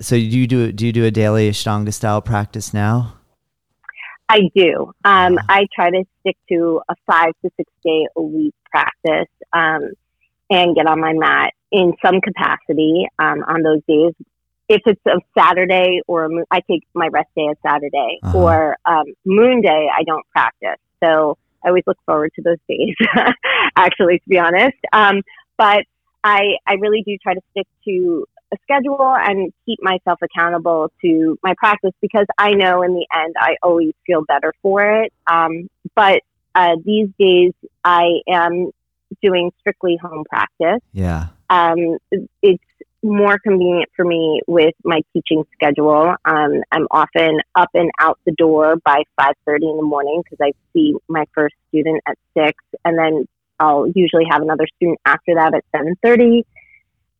so 0.00 0.16
do 0.16 0.22
you 0.22 0.46
do 0.46 0.72
do 0.72 0.86
you 0.86 0.92
do 0.92 1.04
a 1.04 1.10
daily 1.10 1.50
Ashtanga 1.50 1.92
style 1.92 2.22
practice 2.22 2.72
now? 2.72 3.14
I 4.28 4.50
do. 4.54 4.92
Um, 5.04 5.38
I 5.48 5.66
try 5.74 5.90
to 5.90 6.04
stick 6.20 6.36
to 6.50 6.82
a 6.88 6.94
five 7.06 7.32
to 7.42 7.50
six 7.56 7.70
day 7.82 8.06
a 8.16 8.22
week 8.22 8.54
practice. 8.70 9.28
Um, 9.52 9.92
and 10.50 10.74
get 10.74 10.86
on 10.86 11.00
my 11.00 11.12
mat 11.12 11.52
in 11.70 11.92
some 12.04 12.20
capacity 12.20 13.06
um, 13.18 13.44
on 13.46 13.62
those 13.62 13.80
days. 13.86 14.12
If 14.68 14.82
it's 14.86 15.00
a 15.06 15.18
Saturday 15.38 16.00
or 16.06 16.24
a 16.24 16.28
moon, 16.28 16.44
I 16.50 16.60
take 16.60 16.86
my 16.94 17.08
rest 17.08 17.28
day 17.36 17.48
as 17.50 17.56
Saturday 17.66 18.18
uh-huh. 18.22 18.38
or 18.38 18.76
um, 18.84 19.04
moon 19.24 19.62
day, 19.62 19.88
I 19.94 20.02
don't 20.04 20.26
practice. 20.30 20.78
So 21.02 21.38
I 21.64 21.68
always 21.68 21.84
look 21.86 21.98
forward 22.04 22.32
to 22.36 22.42
those 22.42 22.58
days, 22.68 22.94
actually, 23.76 24.18
to 24.18 24.28
be 24.28 24.38
honest. 24.38 24.76
Um, 24.92 25.22
but 25.56 25.84
I, 26.22 26.56
I 26.66 26.74
really 26.74 27.02
do 27.06 27.16
try 27.22 27.34
to 27.34 27.40
stick 27.52 27.66
to 27.86 28.26
a 28.52 28.56
schedule 28.62 29.14
and 29.16 29.52
keep 29.66 29.78
myself 29.82 30.18
accountable 30.22 30.90
to 31.02 31.38
my 31.42 31.54
practice 31.58 31.92
because 32.00 32.26
I 32.38 32.52
know 32.52 32.82
in 32.82 32.94
the 32.94 33.06
end 33.14 33.34
I 33.38 33.56
always 33.62 33.92
feel 34.06 34.22
better 34.24 34.54
for 34.62 35.02
it. 35.02 35.12
Um, 35.30 35.68
but 35.94 36.22
uh, 36.54 36.76
these 36.84 37.08
days 37.18 37.52
I 37.84 38.20
am 38.28 38.70
doing 39.22 39.52
strictly 39.60 39.96
home 40.00 40.24
practice. 40.28 40.80
Yeah. 40.92 41.28
Um, 41.50 41.98
it's 42.42 42.62
more 43.02 43.38
convenient 43.38 43.88
for 43.94 44.04
me 44.04 44.40
with 44.46 44.74
my 44.84 45.00
teaching 45.12 45.44
schedule. 45.54 46.14
Um, 46.24 46.62
I'm 46.72 46.86
often 46.90 47.40
up 47.54 47.70
and 47.74 47.90
out 48.00 48.18
the 48.24 48.32
door 48.32 48.76
by 48.84 49.02
5:30 49.16 49.70
in 49.70 49.76
the 49.76 49.82
morning 49.82 50.22
because 50.24 50.38
I 50.44 50.52
see 50.72 50.94
my 51.08 51.24
first 51.34 51.54
student 51.68 52.02
at 52.06 52.18
six, 52.36 52.62
and 52.84 52.98
then 52.98 53.26
I'll 53.60 53.86
usually 53.94 54.24
have 54.30 54.42
another 54.42 54.66
student 54.76 54.98
after 55.04 55.34
that 55.34 55.54
at 55.54 55.64
7:30. 55.72 56.44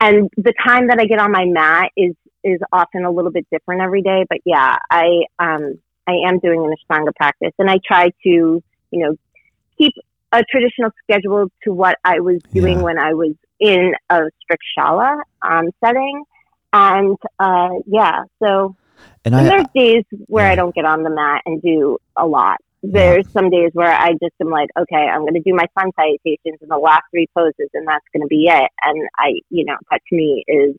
And 0.00 0.30
the 0.36 0.54
time 0.64 0.88
that 0.88 1.00
I 1.00 1.06
get 1.06 1.20
on 1.20 1.32
my 1.32 1.44
mat 1.44 1.90
is 1.96 2.14
is 2.44 2.60
often 2.72 3.04
a 3.04 3.10
little 3.10 3.30
bit 3.30 3.46
different 3.50 3.82
every 3.82 4.02
day. 4.02 4.24
But 4.28 4.38
yeah, 4.44 4.76
I 4.90 5.24
um, 5.38 5.78
I 6.06 6.14
am 6.26 6.38
doing 6.38 6.64
an 6.64 6.74
Ashtanga 6.74 7.14
practice, 7.14 7.52
and 7.58 7.70
I 7.70 7.78
try 7.86 8.10
to 8.10 8.20
you 8.24 8.62
know 8.92 9.16
keep 9.76 9.94
a 10.32 10.42
traditional 10.50 10.90
schedule 11.02 11.48
to 11.64 11.72
what 11.72 11.98
I 12.04 12.20
was 12.20 12.40
doing 12.52 12.78
yeah. 12.78 12.84
when 12.84 12.98
I 12.98 13.14
was 13.14 13.34
in 13.60 13.94
a 14.10 14.22
strict 14.40 14.62
shala 14.78 15.20
um, 15.42 15.68
setting. 15.84 16.24
And 16.72 17.16
uh, 17.38 17.70
yeah, 17.86 18.24
so 18.42 18.76
and, 19.24 19.34
I, 19.34 19.44
there's 19.44 19.66
days 19.74 20.04
where 20.26 20.46
yeah. 20.46 20.52
I 20.52 20.54
don't 20.54 20.74
get 20.74 20.84
on 20.84 21.02
the 21.02 21.10
mat 21.10 21.42
and 21.46 21.62
do 21.62 21.98
a 22.16 22.26
lot. 22.26 22.58
There's 22.82 23.26
yeah. 23.26 23.32
some 23.32 23.50
days 23.50 23.70
where 23.72 23.92
I 23.92 24.12
just 24.12 24.34
am 24.40 24.50
like, 24.50 24.68
okay, 24.78 24.96
I'm 24.96 25.22
going 25.22 25.34
to 25.34 25.40
do 25.40 25.54
my 25.54 25.66
sun 25.78 25.90
salutations 25.96 26.58
in 26.60 26.68
the 26.68 26.78
last 26.78 27.04
three 27.10 27.26
poses, 27.36 27.70
and 27.74 27.88
that's 27.88 28.04
going 28.12 28.22
to 28.22 28.28
be 28.28 28.48
it. 28.48 28.70
And 28.82 29.08
I, 29.18 29.40
you 29.50 29.64
know, 29.64 29.76
that 29.90 30.00
to 30.08 30.16
me 30.16 30.44
is 30.46 30.76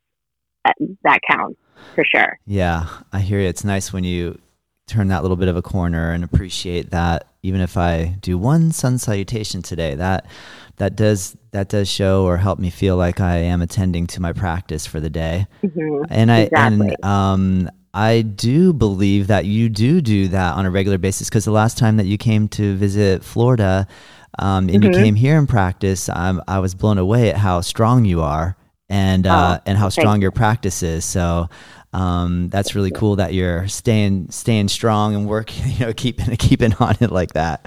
that, 0.63 0.75
that 1.03 1.20
counts 1.29 1.60
for 1.96 2.06
sure. 2.06 2.39
Yeah, 2.46 2.88
I 3.12 3.20
hear 3.20 3.39
you. 3.39 3.48
It's 3.48 3.63
nice 3.63 3.91
when 3.91 4.03
you 4.03 4.39
turn 4.89 5.08
that 5.10 5.22
little 5.22 5.38
bit 5.38 5.48
of 5.48 5.55
a 5.55 5.62
corner 5.62 6.12
and 6.12 6.24
appreciate 6.24 6.91
that 6.91 7.27
even 7.41 7.62
if 7.62 7.77
I 7.77 8.17
do 8.22 8.38
one 8.38 8.72
sun 8.72 8.98
salutation 8.98 9.62
today, 9.62 9.96
that 9.96 10.25
that 10.77 10.96
does 10.96 11.38
that 11.51 11.69
does 11.69 11.89
show 11.89 12.25
or 12.25 12.38
help 12.38 12.60
me 12.60 12.69
feel 12.69 12.98
like 12.98 13.19
I 13.19 13.38
am 13.38 13.62
attending 13.62 14.08
to 14.08 14.22
my 14.22 14.34
practice 14.34 14.86
for 14.86 15.00
the 15.00 15.10
day. 15.10 15.48
Mm-hmm. 15.63 16.05
And 16.10 16.31
I 16.31 16.39
exactly. 16.41 16.96
and 17.01 17.05
um 17.05 17.69
I 17.93 18.22
do 18.22 18.72
believe 18.74 19.27
that 19.27 19.46
you 19.46 19.69
do 19.69 20.01
do 20.01 20.27
that 20.29 20.55
on 20.55 20.65
a 20.65 20.72
regular 20.72 20.98
basis 20.98 21.29
because 21.29 21.46
the 21.46 21.51
last 21.51 21.77
time 21.77 21.98
that 21.98 22.05
you 22.05 22.17
came 22.17 22.48
to 22.50 22.75
visit 22.75 23.24
Florida 23.24 23.88
um, 24.38 24.69
and 24.69 24.84
mm-hmm. 24.84 24.91
you 24.91 24.91
came 24.91 25.15
here 25.15 25.38
in 25.38 25.48
practice, 25.48 26.08
um, 26.10 26.41
I 26.48 26.60
was 26.60 26.75
blown 26.75 26.98
away 26.98 27.31
at 27.31 27.38
how 27.38 27.62
strong 27.62 28.05
you 28.05 28.22
are 28.22 28.55
and 28.89 29.25
uh, 29.25 29.58
oh, 29.60 29.63
and 29.65 29.77
how 29.77 29.89
strong 29.89 30.22
your 30.22 30.31
practice 30.31 30.84
is. 30.84 31.03
So 31.03 31.50
um, 31.91 32.50
that's 32.50 32.75
really 32.75 32.91
cool 32.91 33.15
that 33.15 33.34
you're 33.34 33.67
staying 33.67 34.29
staying 34.29 34.67
strong 34.67 35.15
and 35.15 35.27
working, 35.27 35.72
you 35.72 35.86
know, 35.88 35.93
keeping 35.93 36.36
keeping 36.38 36.74
on 36.75 36.96
it 37.00 37.12
like 37.12 37.34
that. 37.34 37.65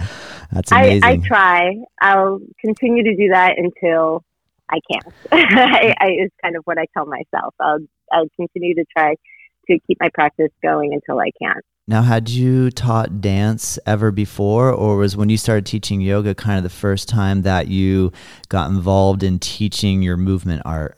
That's 0.52 0.70
amazing. 0.70 1.04
I, 1.04 1.10
I 1.10 1.16
try. 1.16 1.74
I'll 2.00 2.40
continue 2.60 3.02
to 3.04 3.16
do 3.16 3.28
that 3.30 3.54
until 3.58 4.24
I 4.68 4.78
can't. 4.90 5.14
I, 5.32 5.94
I, 6.00 6.06
it's 6.18 6.34
kind 6.42 6.56
of 6.56 6.62
what 6.64 6.78
I 6.78 6.86
tell 6.94 7.06
myself. 7.06 7.54
I'll 7.60 7.80
I'll 8.12 8.28
continue 8.36 8.74
to 8.74 8.84
try 8.96 9.14
to 9.68 9.78
keep 9.86 9.98
my 10.00 10.10
practice 10.12 10.50
going 10.62 10.92
until 10.92 11.18
I 11.18 11.30
can. 11.40 11.60
Now, 11.88 12.02
had 12.02 12.28
you 12.28 12.70
taught 12.70 13.20
dance 13.20 13.76
ever 13.86 14.12
before, 14.12 14.70
or 14.70 14.98
was 14.98 15.16
when 15.16 15.28
you 15.30 15.36
started 15.36 15.66
teaching 15.66 16.00
yoga 16.00 16.32
kind 16.32 16.56
of 16.56 16.62
the 16.62 16.70
first 16.70 17.08
time 17.08 17.42
that 17.42 17.66
you 17.66 18.12
got 18.48 18.70
involved 18.70 19.24
in 19.24 19.40
teaching 19.40 20.00
your 20.00 20.16
movement 20.16 20.62
art? 20.64 20.96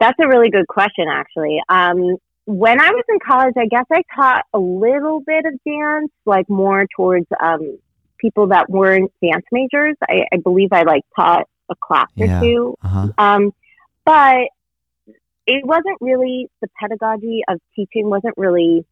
That's 0.00 0.18
a 0.20 0.28
really 0.28 0.50
good 0.50 0.66
question, 0.68 1.06
actually. 1.10 1.60
Um, 1.68 2.16
when 2.44 2.80
I 2.80 2.90
was 2.90 3.04
in 3.08 3.18
college, 3.26 3.54
I 3.58 3.66
guess 3.66 3.84
I 3.92 4.02
taught 4.14 4.44
a 4.54 4.58
little 4.58 5.20
bit 5.20 5.44
of 5.44 5.52
dance, 5.66 6.10
like 6.24 6.48
more 6.48 6.86
towards 6.96 7.26
um, 7.42 7.78
people 8.18 8.48
that 8.48 8.70
weren't 8.70 9.12
dance 9.22 9.44
majors. 9.52 9.96
I, 10.08 10.24
I, 10.32 10.38
believe 10.38 10.72
I 10.72 10.82
like 10.82 11.02
taught 11.14 11.46
a 11.68 11.74
class 11.74 12.08
yeah. 12.14 12.38
or 12.38 12.42
2 12.42 12.74
uh-huh. 12.82 13.08
um, 13.18 13.52
but 14.04 14.48
it 15.46 15.66
wasn't 15.66 15.98
really 16.00 16.48
the 16.60 16.68
pedagogy 16.80 17.42
of 17.48 17.58
teaching 17.76 18.08
wasn't 18.08 18.34
really 18.38 18.86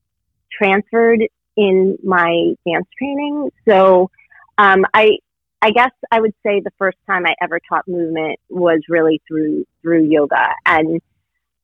transferred 0.52 1.26
in 1.56 1.96
my 2.04 2.54
dance 2.66 2.86
training. 2.98 3.50
So 3.66 4.10
um, 4.58 4.84
I 4.92 5.18
I 5.62 5.70
guess 5.70 5.90
I 6.10 6.20
would 6.20 6.34
say 6.44 6.60
the 6.60 6.72
first 6.78 6.98
time 7.06 7.25
I 7.26 7.34
ever 7.42 7.60
taught 7.68 7.88
movement 7.88 8.38
was 8.48 8.80
really 8.88 9.20
through 9.26 9.64
through 9.82 10.04
yoga 10.04 10.48
and 10.64 11.00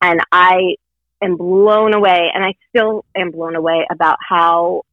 and 0.01 0.19
I 0.31 0.75
am 1.21 1.37
blown 1.37 1.93
away 1.93 2.29
and 2.33 2.43
I 2.43 2.53
still 2.69 3.05
am 3.15 3.31
blown 3.31 3.55
away 3.55 3.87
about 3.89 4.17
how 4.27 4.83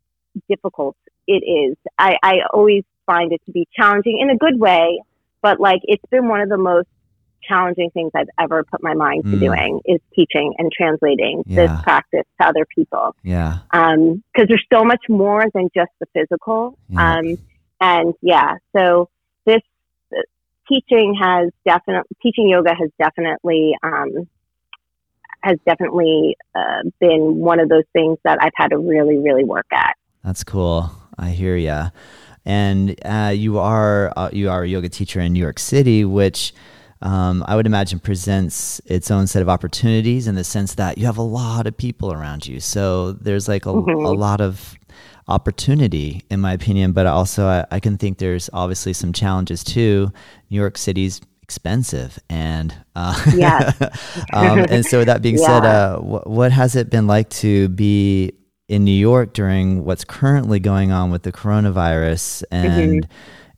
difficult 0.49 0.97
it 1.27 1.43
is. 1.45 1.77
I, 1.99 2.17
I 2.23 2.35
always 2.53 2.85
find 3.07 3.33
it 3.33 3.41
to 3.47 3.53
be 3.53 3.67
challenging 3.77 4.21
in 4.21 4.31
a 4.31 4.37
good 4.37 4.59
way, 4.59 5.03
but 5.43 5.59
like 5.61 5.81
it's 5.85 6.05
been 6.11 6.29
one 6.29 6.41
of 6.41 6.49
the 6.49 6.59
most 6.59 6.89
challenging 7.43 7.91
things 7.91 8.13
I've 8.15 8.29
ever 8.39 8.63
put 8.65 8.83
my 8.83 8.95
mind 8.95 9.25
to 9.25 9.31
mm. 9.31 9.41
doing 9.41 9.81
is 9.87 9.99
teaching 10.15 10.55
and 10.59 10.71
translating 10.71 11.43
yeah. 11.47 11.67
this 11.67 11.83
practice 11.83 12.27
to 12.41 12.47
other 12.47 12.67
people. 12.73 13.17
Yeah. 13.23 13.59
Um, 13.73 14.23
cause 14.37 14.47
there's 14.49 14.65
so 14.73 14.85
much 14.85 15.03
more 15.09 15.45
than 15.55 15.69
just 15.75 15.91
the 15.99 16.07
physical. 16.15 16.79
Yeah. 16.89 17.19
Um, 17.19 17.39
and 17.81 18.15
yeah, 18.21 18.57
so 18.77 19.09
this 19.47 19.63
uh, 20.13 20.21
teaching 20.69 21.17
has 21.21 21.51
definitely, 21.65 22.17
teaching 22.23 22.49
yoga 22.49 22.75
has 22.75 22.91
definitely, 22.99 23.75
um, 23.83 24.29
has 25.43 25.59
definitely 25.65 26.37
uh, 26.55 26.83
been 27.01 27.37
one 27.37 27.61
of 27.61 27.69
those 27.69 27.85
things 27.93 28.19
that 28.25 28.39
I've 28.43 28.53
had 28.55 28.69
to 28.69 28.79
really, 28.79 29.17
really 29.17 29.45
work 29.45 29.67
at. 29.73 29.97
That's 30.23 30.45
cool. 30.45 30.91
I 31.19 31.31
hear 31.31 31.57
ya. 31.57 31.91
And 32.45 32.99
uh, 33.05 33.33
you 33.35 33.59
are 33.59 34.13
uh, 34.17 34.31
you 34.33 34.51
are 34.51 34.63
a 34.63 34.69
yoga 34.69 34.89
teacher 34.89 35.21
in 35.21 35.35
New 35.35 35.41
York 35.41 35.59
City, 35.59 36.05
which 36.05 36.55
um, 37.03 37.45
I 37.47 37.57
would 37.57 37.67
imagine 37.67 37.99
presents 37.99 38.81
its 38.87 39.11
own 39.11 39.27
set 39.27 39.43
of 39.43 39.49
opportunities 39.49 40.27
in 40.27 40.35
the 40.35 40.45
sense 40.45 40.75
that 40.75 40.99
you 40.99 41.07
have 41.07 41.19
a 41.19 41.23
lot 41.23 41.67
of 41.67 41.77
people 41.77 42.13
around 42.13 42.47
you. 42.47 42.61
So 42.61 43.13
there's 43.13 43.49
like 43.49 43.67
a, 43.67 43.71
mm-hmm. 43.71 44.05
a 44.05 44.13
lot 44.13 44.41
of 44.41 44.75
opportunity, 45.31 46.23
in 46.31 46.41
my 46.41 46.53
opinion. 46.53 46.93
But 46.93 47.07
also, 47.07 47.47
I, 47.47 47.67
I, 47.71 47.81
can 47.81 47.97
think 47.97 48.19
there's 48.19 48.51
obviously 48.53 48.93
some 48.93 49.13
challenges 49.13 49.65
too. 49.65 50.13
New 50.51 50.57
York 50.57 50.77
City's 50.77 51.21
expensive, 51.43 52.19
and 52.29 52.75
uh, 52.95 53.21
yeah. 53.35 53.73
um, 54.33 54.67
and 54.69 54.85
so 54.85 55.05
that 55.05 55.23
being 55.23 55.39
yeah. 55.39 55.47
said, 55.47 55.65
uh, 55.65 55.99
wh- 55.99 56.27
what 56.27 56.53
has 56.53 56.77
it 56.77 56.91
been 56.91 57.07
like 57.07 57.29
to 57.31 57.69
be 57.71 58.33
in 58.69 58.85
New 58.85 58.93
York 58.93 59.33
during 59.33 59.85
what's 59.85 60.05
currently 60.05 60.61
going 60.61 60.93
on 60.93 61.11
with 61.11 61.23
the 61.23 61.33
coronavirus, 61.33 62.45
and 62.51 63.05
mm-hmm. 63.05 63.13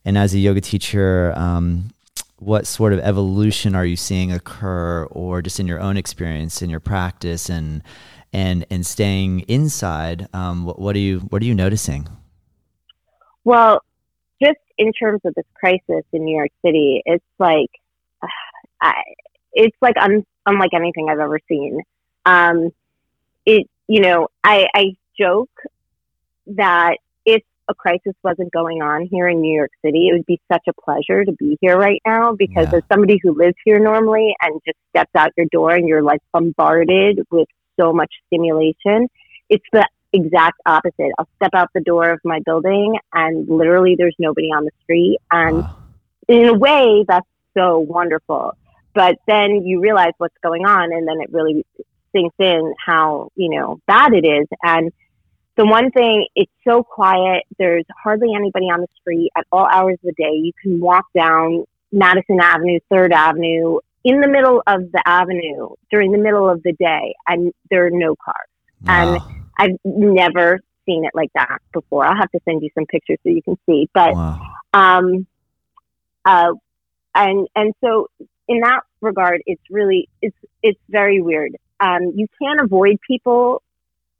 and 0.04 0.16
as 0.16 0.34
a 0.34 0.38
yoga 0.38 0.60
teacher, 0.60 1.34
um, 1.36 1.90
what 2.38 2.66
sort 2.66 2.92
of 2.92 2.98
evolution 3.00 3.74
are 3.74 3.84
you 3.84 3.96
seeing 3.96 4.32
occur, 4.32 5.04
or 5.10 5.42
just 5.42 5.60
in 5.60 5.66
your 5.66 5.80
own 5.80 5.96
experience 5.96 6.62
in 6.62 6.70
your 6.70 6.80
practice, 6.80 7.50
and 7.50 7.82
and 8.32 8.64
and 8.70 8.86
staying 8.86 9.40
inside? 9.40 10.28
Um, 10.32 10.64
what, 10.64 10.78
what 10.78 10.96
are 10.96 11.00
you 11.00 11.20
what 11.20 11.42
are 11.42 11.44
you 11.44 11.54
noticing? 11.54 12.08
Well, 13.44 13.82
just 14.42 14.58
in 14.78 14.92
terms 14.92 15.20
of 15.24 15.34
this 15.34 15.44
crisis 15.54 16.04
in 16.12 16.24
New 16.24 16.36
York 16.36 16.50
City, 16.64 17.02
it's 17.04 17.24
like 17.38 17.70
I, 18.80 18.94
it's 19.52 19.76
like 19.80 19.96
un, 19.96 20.24
unlike 20.46 20.70
anything 20.74 21.08
I've 21.10 21.18
ever 21.18 21.40
seen. 21.48 21.80
Um, 22.24 22.70
it 23.44 23.68
you 23.88 24.00
know 24.00 24.28
I, 24.44 24.66
I 24.74 24.96
joke 25.18 25.50
that 26.46 26.98
if 27.24 27.42
a 27.68 27.74
crisis 27.74 28.14
wasn't 28.22 28.52
going 28.52 28.82
on 28.82 29.06
here 29.10 29.28
in 29.28 29.40
New 29.40 29.54
York 29.54 29.70
City, 29.84 30.08
it 30.08 30.12
would 30.12 30.26
be 30.26 30.40
such 30.50 30.62
a 30.68 30.72
pleasure 30.72 31.24
to 31.24 31.32
be 31.32 31.58
here 31.60 31.76
right 31.76 32.00
now 32.06 32.32
because 32.32 32.68
yeah. 32.72 32.78
as 32.78 32.82
somebody 32.90 33.18
who 33.22 33.34
lives 33.34 33.56
here 33.64 33.78
normally 33.78 34.34
and 34.40 34.60
just 34.64 34.78
steps 34.90 35.10
out 35.14 35.32
your 35.36 35.46
door 35.52 35.72
and 35.72 35.88
you're 35.88 36.02
like 36.02 36.20
bombarded 36.32 37.20
with 37.30 37.48
so 37.82 37.92
much 37.92 38.12
stimulation, 38.26 39.08
it's 39.48 39.64
the 39.72 39.86
exact 40.12 40.60
opposite. 40.66 41.12
I'll 41.18 41.28
step 41.36 41.50
out 41.54 41.68
the 41.74 41.80
door 41.80 42.10
of 42.10 42.20
my 42.24 42.40
building 42.44 42.98
and 43.12 43.48
literally 43.48 43.96
there's 43.96 44.16
nobody 44.18 44.48
on 44.48 44.64
the 44.64 44.70
street. 44.82 45.18
And 45.30 45.58
wow. 45.58 45.76
in 46.28 46.48
a 46.48 46.54
way, 46.54 47.04
that's 47.08 47.26
so 47.56 47.78
wonderful. 47.78 48.56
But 48.94 49.16
then 49.26 49.62
you 49.64 49.80
realize 49.80 50.12
what's 50.18 50.36
going 50.42 50.66
on 50.66 50.92
and 50.92 51.08
then 51.08 51.20
it 51.20 51.32
really 51.32 51.64
sinks 52.14 52.34
in 52.38 52.74
how, 52.84 53.30
you 53.36 53.48
know, 53.48 53.80
bad 53.86 54.12
it 54.12 54.26
is. 54.26 54.46
And 54.62 54.92
the 55.56 55.64
one 55.66 55.90
thing, 55.90 56.26
it's 56.34 56.52
so 56.66 56.82
quiet. 56.82 57.44
There's 57.58 57.84
hardly 58.02 58.34
anybody 58.34 58.66
on 58.66 58.80
the 58.80 58.86
street 59.00 59.30
at 59.36 59.46
all 59.50 59.66
hours 59.66 59.94
of 59.94 60.14
the 60.14 60.22
day. 60.22 60.32
You 60.32 60.52
can 60.62 60.80
walk 60.80 61.06
down 61.14 61.64
Madison 61.90 62.38
Avenue, 62.40 62.78
Third 62.90 63.12
Avenue, 63.12 63.78
in 64.04 64.20
the 64.20 64.28
middle 64.28 64.62
of 64.66 64.90
the 64.92 65.02
avenue 65.06 65.68
during 65.90 66.12
the 66.12 66.18
middle 66.18 66.48
of 66.48 66.62
the 66.62 66.72
day, 66.72 67.14
and 67.28 67.52
there 67.70 67.86
are 67.86 67.90
no 67.90 68.14
cars. 68.16 68.48
Wow. 68.82 69.14
And 69.14 69.22
I've 69.58 69.78
never 69.84 70.60
seen 70.86 71.04
it 71.04 71.12
like 71.14 71.30
that 71.34 71.58
before. 71.72 72.04
I'll 72.04 72.16
have 72.16 72.30
to 72.32 72.40
send 72.44 72.62
you 72.62 72.70
some 72.74 72.86
pictures 72.86 73.18
so 73.22 73.30
you 73.30 73.42
can 73.42 73.56
see. 73.66 73.88
But, 73.94 74.14
wow. 74.14 74.40
um, 74.74 75.26
uh, 76.24 76.52
and 77.14 77.46
and 77.54 77.74
so 77.80 78.08
in 78.48 78.60
that 78.60 78.80
regard, 79.00 79.42
it's 79.46 79.62
really 79.70 80.08
it's 80.20 80.36
it's 80.62 80.80
very 80.88 81.20
weird. 81.20 81.56
Um, 81.80 82.12
you 82.14 82.26
can't 82.40 82.60
avoid 82.60 82.98
people 83.06 83.62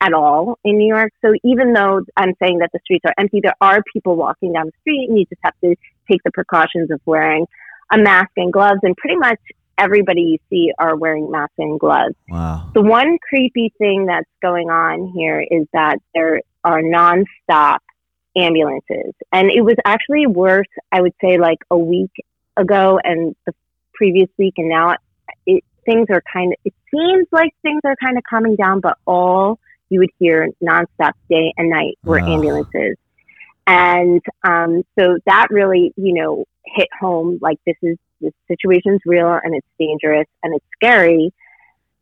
at 0.00 0.12
all 0.12 0.58
in 0.64 0.78
New 0.78 0.88
York. 0.88 1.12
So 1.24 1.32
even 1.44 1.72
though 1.72 2.02
I'm 2.16 2.34
saying 2.42 2.58
that 2.58 2.70
the 2.72 2.80
streets 2.84 3.04
are 3.06 3.14
empty, 3.18 3.40
there 3.42 3.54
are 3.60 3.82
people 3.92 4.16
walking 4.16 4.52
down 4.52 4.66
the 4.66 4.72
street, 4.80 5.08
and 5.08 5.18
you 5.18 5.24
just 5.26 5.40
have 5.42 5.54
to 5.62 5.74
take 6.10 6.22
the 6.24 6.32
precautions 6.32 6.90
of 6.90 7.00
wearing 7.06 7.46
a 7.92 7.98
mask 7.98 8.30
and 8.36 8.52
gloves. 8.52 8.80
And 8.82 8.96
pretty 8.96 9.16
much 9.16 9.40
everybody 9.78 10.22
you 10.22 10.38
see 10.50 10.72
are 10.78 10.96
wearing 10.96 11.30
masks 11.30 11.54
and 11.58 11.78
gloves. 11.78 12.14
Wow. 12.28 12.70
The 12.74 12.82
one 12.82 13.18
creepy 13.28 13.72
thing 13.78 14.06
that's 14.06 14.28
going 14.40 14.70
on 14.70 15.12
here 15.14 15.40
is 15.40 15.66
that 15.72 15.98
there 16.14 16.40
are 16.64 16.82
nonstop 16.82 17.78
ambulances. 18.36 19.14
And 19.32 19.50
it 19.50 19.62
was 19.62 19.76
actually 19.84 20.26
worse, 20.26 20.68
I 20.90 21.00
would 21.00 21.14
say, 21.20 21.38
like 21.38 21.58
a 21.70 21.78
week 21.78 22.12
ago 22.56 23.00
and 23.02 23.34
the 23.46 23.54
previous 23.94 24.28
week. 24.38 24.54
And 24.56 24.68
now 24.68 24.96
it, 25.46 25.64
things 25.84 26.06
are 26.10 26.22
kind 26.32 26.52
of, 26.52 26.58
it 26.64 26.74
seems 26.90 27.26
like 27.32 27.54
things 27.62 27.80
are 27.84 27.96
kind 27.96 28.16
of 28.16 28.24
calming 28.28 28.56
down, 28.56 28.80
but 28.80 28.96
all 29.06 29.58
you 29.88 30.00
would 30.00 30.10
hear 30.18 30.48
nonstop 30.62 31.12
day 31.28 31.52
and 31.56 31.68
night 31.68 31.98
were 32.04 32.20
wow. 32.20 32.34
ambulances. 32.34 32.96
And 33.66 34.22
um, 34.42 34.82
so 34.98 35.18
that 35.26 35.48
really, 35.50 35.92
you 35.96 36.14
know, 36.14 36.44
hit 36.64 36.88
home 36.98 37.38
like 37.40 37.58
this 37.66 37.76
is 37.82 37.98
this 38.22 38.32
situation's 38.48 39.00
real 39.04 39.38
and 39.42 39.54
it's 39.54 39.66
dangerous 39.78 40.26
and 40.42 40.54
it's 40.54 40.64
scary. 40.74 41.32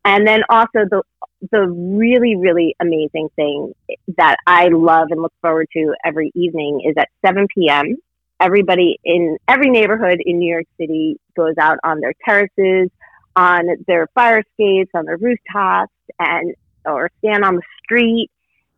And 0.05 0.27
then 0.27 0.43
also 0.49 0.87
the 0.91 1.03
the 1.51 1.67
really 1.69 2.37
really 2.37 2.77
amazing 2.81 3.29
thing 3.35 3.73
that 4.17 4.37
I 4.47 4.69
love 4.69 5.09
and 5.11 5.23
look 5.23 5.33
forward 5.41 5.69
to 5.73 5.95
every 6.05 6.31
evening 6.35 6.83
is 6.87 6.95
at 6.99 7.09
7 7.25 7.47
p.m. 7.55 7.97
Everybody 8.41 8.99
in 9.05 9.37
every 9.49 9.71
neighborhood 9.71 10.21
in 10.25 10.39
New 10.39 10.51
York 10.51 10.67
City 10.79 11.19
goes 11.37 11.55
out 11.59 11.79
on 11.85 12.01
their 12.01 12.15
terraces, 12.25 12.91
on 13.37 13.67
their 13.87 14.07
fire 14.15 14.41
escapes, 14.41 14.91
on 14.95 15.05
their 15.05 15.19
rooftops, 15.19 15.93
and 16.19 16.55
or 16.87 17.11
stand 17.19 17.45
on 17.45 17.57
the 17.57 17.63
street 17.83 18.31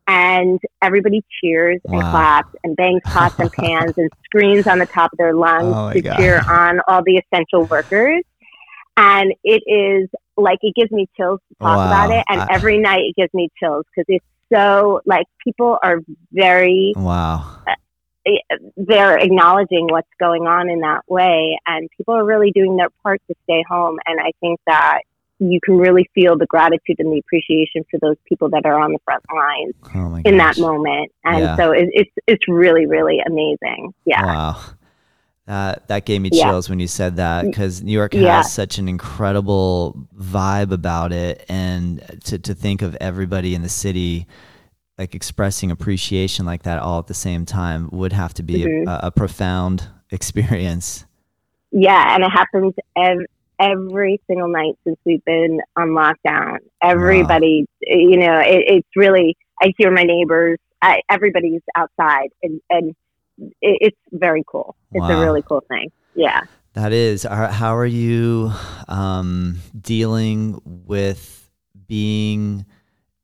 and 0.07 0.59
everybody 0.81 1.23
cheers 1.41 1.79
wow. 1.85 1.99
and 1.99 2.09
claps 2.09 2.55
and 2.63 2.75
bangs 2.75 3.01
pots 3.05 3.39
and 3.39 3.51
pans 3.51 3.97
and 3.97 4.09
screams 4.25 4.67
on 4.67 4.79
the 4.79 4.85
top 4.85 5.11
of 5.13 5.17
their 5.17 5.33
lungs 5.33 5.73
oh 5.75 5.93
to 5.93 6.01
God. 6.01 6.17
cheer 6.17 6.41
on 6.49 6.79
all 6.87 7.01
the 7.03 7.17
essential 7.17 7.65
workers. 7.65 8.23
And 8.95 9.33
it 9.43 9.63
is 9.65 10.09
like 10.37 10.59
it 10.61 10.75
gives 10.75 10.91
me 10.91 11.07
chills 11.17 11.39
to 11.49 11.55
talk 11.55 11.77
wow. 11.77 11.85
about 11.87 12.11
it, 12.11 12.23
and 12.27 12.41
I, 12.41 12.47
every 12.51 12.77
night 12.77 13.01
it 13.05 13.15
gives 13.15 13.33
me 13.33 13.49
chills 13.59 13.85
because 13.89 14.05
it's 14.07 14.25
so 14.53 15.01
like 15.05 15.25
people 15.43 15.77
are 15.81 15.99
very 16.31 16.93
wow. 16.95 17.59
Uh, 17.67 17.73
they're 18.77 19.17
acknowledging 19.17 19.87
what's 19.89 20.07
going 20.19 20.43
on 20.43 20.69
in 20.69 20.81
that 20.81 21.01
way, 21.07 21.59
and 21.65 21.89
people 21.97 22.13
are 22.13 22.23
really 22.23 22.51
doing 22.51 22.77
their 22.77 22.89
part 23.01 23.21
to 23.27 23.35
stay 23.43 23.63
home. 23.67 23.97
And 24.05 24.19
I 24.19 24.31
think 24.39 24.59
that 24.65 25.01
you 25.51 25.59
can 25.63 25.77
really 25.77 26.09
feel 26.13 26.37
the 26.37 26.45
gratitude 26.45 26.97
and 26.99 27.11
the 27.11 27.19
appreciation 27.19 27.83
for 27.89 27.99
those 27.99 28.17
people 28.27 28.49
that 28.49 28.65
are 28.65 28.79
on 28.79 28.93
the 28.93 28.99
front 29.05 29.23
lines 29.35 29.73
oh 29.95 30.29
in 30.29 30.37
that 30.37 30.57
moment. 30.57 31.11
And 31.23 31.39
yeah. 31.39 31.55
so 31.55 31.71
it, 31.71 31.89
it's 31.91 32.11
it's 32.27 32.47
really 32.47 32.85
really 32.85 33.19
amazing. 33.25 33.93
Yeah. 34.05 34.25
Wow. 34.25 34.61
That 35.45 35.87
that 35.89 36.05
gave 36.05 36.21
me 36.21 36.29
chills 36.29 36.67
yeah. 36.67 36.71
when 36.71 36.79
you 36.79 36.87
said 36.87 37.17
that 37.17 37.45
because 37.45 37.83
New 37.83 37.91
York 37.91 38.13
yeah. 38.13 38.37
has 38.37 38.53
such 38.53 38.77
an 38.77 38.87
incredible 38.87 40.07
vibe 40.17 40.71
about 40.71 41.11
it, 41.11 41.45
and 41.49 42.01
to 42.25 42.39
to 42.39 42.53
think 42.53 42.81
of 42.81 42.95
everybody 43.01 43.53
in 43.53 43.61
the 43.61 43.69
city 43.69 44.27
like 44.97 45.15
expressing 45.15 45.71
appreciation 45.71 46.45
like 46.45 46.63
that 46.63 46.79
all 46.79 46.99
at 46.99 47.07
the 47.07 47.13
same 47.13 47.45
time 47.45 47.89
would 47.91 48.13
have 48.13 48.33
to 48.33 48.43
be 48.43 48.63
mm-hmm. 48.63 48.87
a, 48.87 49.07
a, 49.07 49.11
profound 49.11 49.87
experience. 50.11 51.05
Yeah, 51.71 52.13
and 52.13 52.23
it 52.23 52.29
happens 52.29 52.73
every 52.95 53.25
every 53.63 54.19
single 54.27 54.49
night 54.49 54.73
since 54.83 54.97
we've 55.05 55.23
been 55.23 55.59
on 55.77 55.89
lockdown. 55.89 56.57
Everybody, 56.81 57.65
wow. 57.87 57.95
you 57.97 58.17
know, 58.17 58.39
it, 58.39 58.63
it's 58.67 58.87
really, 58.95 59.37
I 59.61 59.73
hear 59.77 59.89
my 59.89 60.03
neighbors, 60.03 60.59
I, 60.81 61.01
everybody's 61.09 61.61
outside 61.75 62.29
and, 62.41 62.59
and 62.69 62.95
it, 63.61 63.77
it's 63.81 63.97
very 64.11 64.43
cool. 64.45 64.75
It's 64.91 65.01
wow. 65.01 65.21
a 65.21 65.25
really 65.25 65.41
cool 65.41 65.63
thing. 65.69 65.91
Yeah. 66.13 66.41
That 66.73 66.91
is. 66.91 67.23
How 67.23 67.77
are 67.77 67.85
you 67.85 68.51
um, 68.87 69.59
dealing 69.79 70.59
with 70.65 71.49
being 71.87 72.65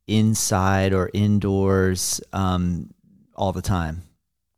inside 0.08 0.93
or 0.93 1.10
indoors 1.13 2.21
um, 2.32 2.93
all 3.36 3.52
the 3.52 3.62
time? 3.63 4.04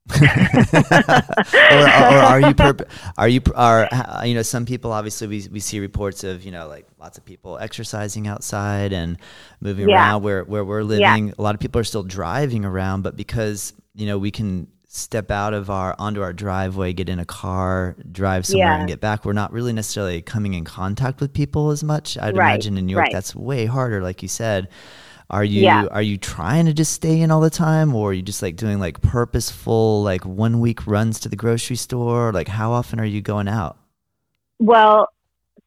or, 0.20 0.26
or, 0.26 1.84
are 1.84 2.40
you 2.42 2.54
perp- 2.56 2.90
are 3.20 3.30
you 3.30 3.40
are 3.56 3.88
uh, 3.92 4.24
you 4.26 4.34
know 4.34 4.42
some 4.42 4.66
people 4.66 4.92
obviously 4.92 5.28
we, 5.28 5.48
we 5.52 5.60
see 5.60 5.80
reports 5.80 6.24
of 6.24 6.44
you 6.44 6.52
know 6.52 6.68
like 6.68 6.88
lots 7.00 7.20
of 7.20 7.26
people 7.26 7.60
exercising 7.60 8.28
outside 8.28 8.94
and 8.94 9.18
moving 9.60 9.88
yeah. 9.88 9.98
around 9.98 10.24
where 10.24 10.44
where 10.44 10.66
we're 10.66 10.82
living 10.82 11.28
yeah. 11.28 11.34
a 11.38 11.42
lot 11.42 11.54
of 11.54 11.62
people 11.62 11.80
are 11.80 11.84
still 11.84 12.02
driving 12.02 12.66
around 12.66 13.04
but 13.04 13.16
because 13.16 13.74
you 13.94 14.08
know 14.08 14.18
we 14.18 14.32
can 14.32 14.68
step 14.88 15.30
out 15.30 15.54
of 15.54 15.70
our 15.70 15.96
onto 16.00 16.22
our 16.22 16.34
driveway 16.34 16.92
get 16.92 17.08
in 17.08 17.20
a 17.20 17.26
car 17.26 17.96
drive 18.12 18.46
somewhere 18.46 18.68
yeah. 18.68 18.80
and 18.80 18.88
get 18.88 19.00
back 19.00 19.24
we're 19.24 19.34
not 19.34 19.54
really 19.54 19.72
necessarily 19.72 20.22
coming 20.22 20.56
in 20.56 20.66
contact 20.66 21.22
with 21.22 21.32
people 21.32 21.70
as 21.70 21.84
much 21.84 22.18
i'd 22.18 22.36
right. 22.36 22.54
imagine 22.54 22.76
in 22.78 22.88
new 22.88 22.94
york 22.94 23.04
right. 23.04 23.14
that's 23.14 23.36
way 23.36 23.68
harder 23.68 24.02
like 24.02 24.22
you 24.24 24.28
said 24.28 24.68
are 25.32 25.46
you 25.46 25.62
yeah. 25.62 25.86
are 25.92 26.02
you 26.02 26.18
trying 26.18 26.66
to 26.66 26.74
just 26.74 26.92
stay 26.92 27.22
in 27.22 27.32
all 27.32 27.40
the 27.40 27.50
time 27.50 27.96
or 27.96 28.10
are 28.10 28.14
you 28.14 28.22
just 28.22 28.42
like 28.42 28.58
doing 28.58 28.80
like 28.80 29.02
purposeful 29.02 30.04
like 30.04 30.26
one 30.26 30.60
week 30.60 30.86
runs 30.86 31.22
to 31.22 31.30
the 31.30 31.38
grocery 31.38 31.78
store? 31.78 32.34
Like 32.34 32.50
how 32.50 32.74
often 32.74 33.00
are 33.00 33.06
you 33.06 33.22
going 33.22 33.48
out? 33.48 33.78
Well, 34.60 35.08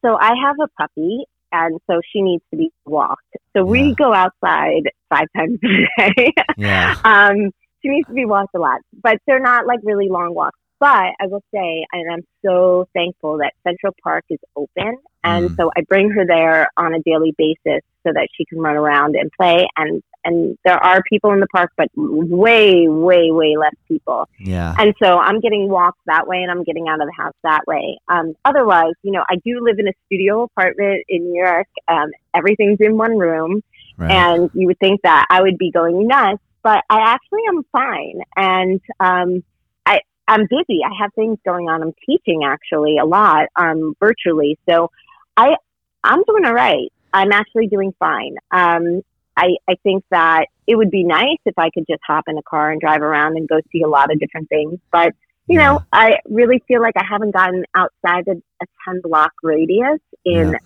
so 0.03 0.17
I 0.17 0.33
have 0.45 0.55
a 0.61 0.67
puppy 0.79 1.25
and 1.51 1.79
so 1.89 1.99
she 2.13 2.21
needs 2.21 2.43
to 2.51 2.57
be 2.57 2.71
walked. 2.85 3.23
So 3.53 3.59
yeah. 3.59 3.63
we 3.63 3.95
go 3.95 4.13
outside 4.13 4.91
five 5.09 5.27
times 5.35 5.57
a 5.63 6.11
day. 6.13 6.33
yeah. 6.57 6.95
Um, 7.03 7.51
she 7.81 7.89
needs 7.89 8.07
to 8.07 8.13
be 8.13 8.25
walked 8.25 8.53
a 8.55 8.59
lot, 8.59 8.81
but 9.01 9.17
they're 9.25 9.39
not 9.39 9.65
like 9.65 9.79
really 9.83 10.09
long 10.09 10.35
walks. 10.35 10.59
But 10.79 11.13
I 11.19 11.27
will 11.27 11.43
say, 11.51 11.85
and 11.91 12.11
I'm 12.11 12.25
so 12.45 12.87
thankful 12.93 13.39
that 13.39 13.53
Central 13.63 13.93
Park 14.03 14.25
is 14.29 14.39
open. 14.55 14.97
And 15.23 15.49
mm. 15.49 15.55
so 15.55 15.71
I 15.75 15.81
bring 15.87 16.11
her 16.11 16.25
there 16.27 16.67
on 16.77 16.93
a 16.93 16.99
daily 16.99 17.33
basis 17.35 17.81
so 18.05 18.13
that 18.13 18.27
she 18.35 18.45
can 18.45 18.59
run 18.59 18.75
around 18.75 19.15
and 19.15 19.31
play. 19.31 19.67
And, 19.77 20.03
and 20.23 20.57
there 20.65 20.83
are 20.83 21.01
people 21.09 21.31
in 21.31 21.39
the 21.39 21.47
park, 21.47 21.71
but 21.77 21.87
way, 21.95 22.87
way, 22.87 23.31
way 23.31 23.55
less 23.57 23.75
people. 23.87 24.27
Yeah. 24.39 24.75
And 24.77 24.93
so 25.01 25.17
I'm 25.17 25.39
getting 25.39 25.69
walks 25.69 25.99
that 26.05 26.27
way 26.27 26.37
and 26.37 26.51
I'm 26.51 26.63
getting 26.63 26.87
out 26.87 27.01
of 27.01 27.07
the 27.07 27.13
house 27.21 27.35
that 27.43 27.61
way. 27.67 27.97
Um, 28.07 28.35
otherwise, 28.45 28.93
you 29.03 29.11
know, 29.11 29.23
I 29.29 29.35
do 29.43 29.59
live 29.61 29.79
in 29.79 29.87
a 29.87 29.93
studio 30.05 30.43
apartment 30.43 31.03
in 31.09 31.31
New 31.31 31.43
York. 31.43 31.67
Um, 31.87 32.11
everything's 32.33 32.79
in 32.79 32.97
one 32.97 33.17
room. 33.17 33.61
Right. 33.97 34.11
And 34.11 34.49
you 34.53 34.67
would 34.67 34.79
think 34.79 35.01
that 35.03 35.25
I 35.29 35.41
would 35.41 35.57
be 35.57 35.71
going 35.71 36.07
nuts 36.07 36.41
but 36.65 36.83
I 36.89 37.13
actually 37.13 37.41
am 37.47 37.61
fine. 37.71 38.21
And 38.35 38.81
um, 38.99 39.43
I, 39.85 39.99
I'm 40.27 40.47
busy. 40.49 40.79
I 40.83 40.89
have 40.99 41.13
things 41.13 41.37
going 41.45 41.69
on. 41.69 41.83
I'm 41.83 41.93
teaching 42.09 42.41
actually 42.43 42.97
a 42.97 43.05
lot 43.05 43.45
um, 43.55 43.93
virtually. 43.99 44.57
So 44.67 44.89
I, 45.37 45.57
I'm 46.03 46.23
doing 46.23 46.43
all 46.43 46.55
right. 46.55 46.91
I'm 47.15 47.31
actually 47.31 47.67
doing 47.67 47.93
fine. 47.97 48.35
Um, 48.51 49.01
I, 49.37 49.55
I 49.69 49.75
think 49.83 50.03
that 50.11 50.47
it 50.67 50.75
would 50.75 50.91
be 50.91 51.03
nice 51.05 51.37
if 51.45 51.57
I 51.57 51.69
could 51.69 51.85
just 51.89 52.01
hop 52.05 52.25
in 52.27 52.37
a 52.37 52.43
car 52.43 52.71
and 52.71 52.81
drive 52.81 53.01
around 53.01 53.37
and 53.37 53.47
go 53.47 53.61
see 53.71 53.81
a 53.81 53.87
lot 53.87 54.11
of 54.11 54.19
different 54.19 54.49
things. 54.49 54.79
But, 54.91 55.13
you 55.47 55.57
yeah. 55.57 55.73
know, 55.73 55.83
I 55.93 56.17
really 56.25 56.61
feel 56.67 56.81
like 56.81 56.95
I 56.97 57.05
haven't 57.09 57.31
gotten 57.31 57.63
outside 57.73 58.27
of 58.27 58.41
a 58.61 58.65
10 58.85 58.99
block 59.01 59.31
radius 59.43 59.99
in 60.25 60.51
yeah. 60.51 60.57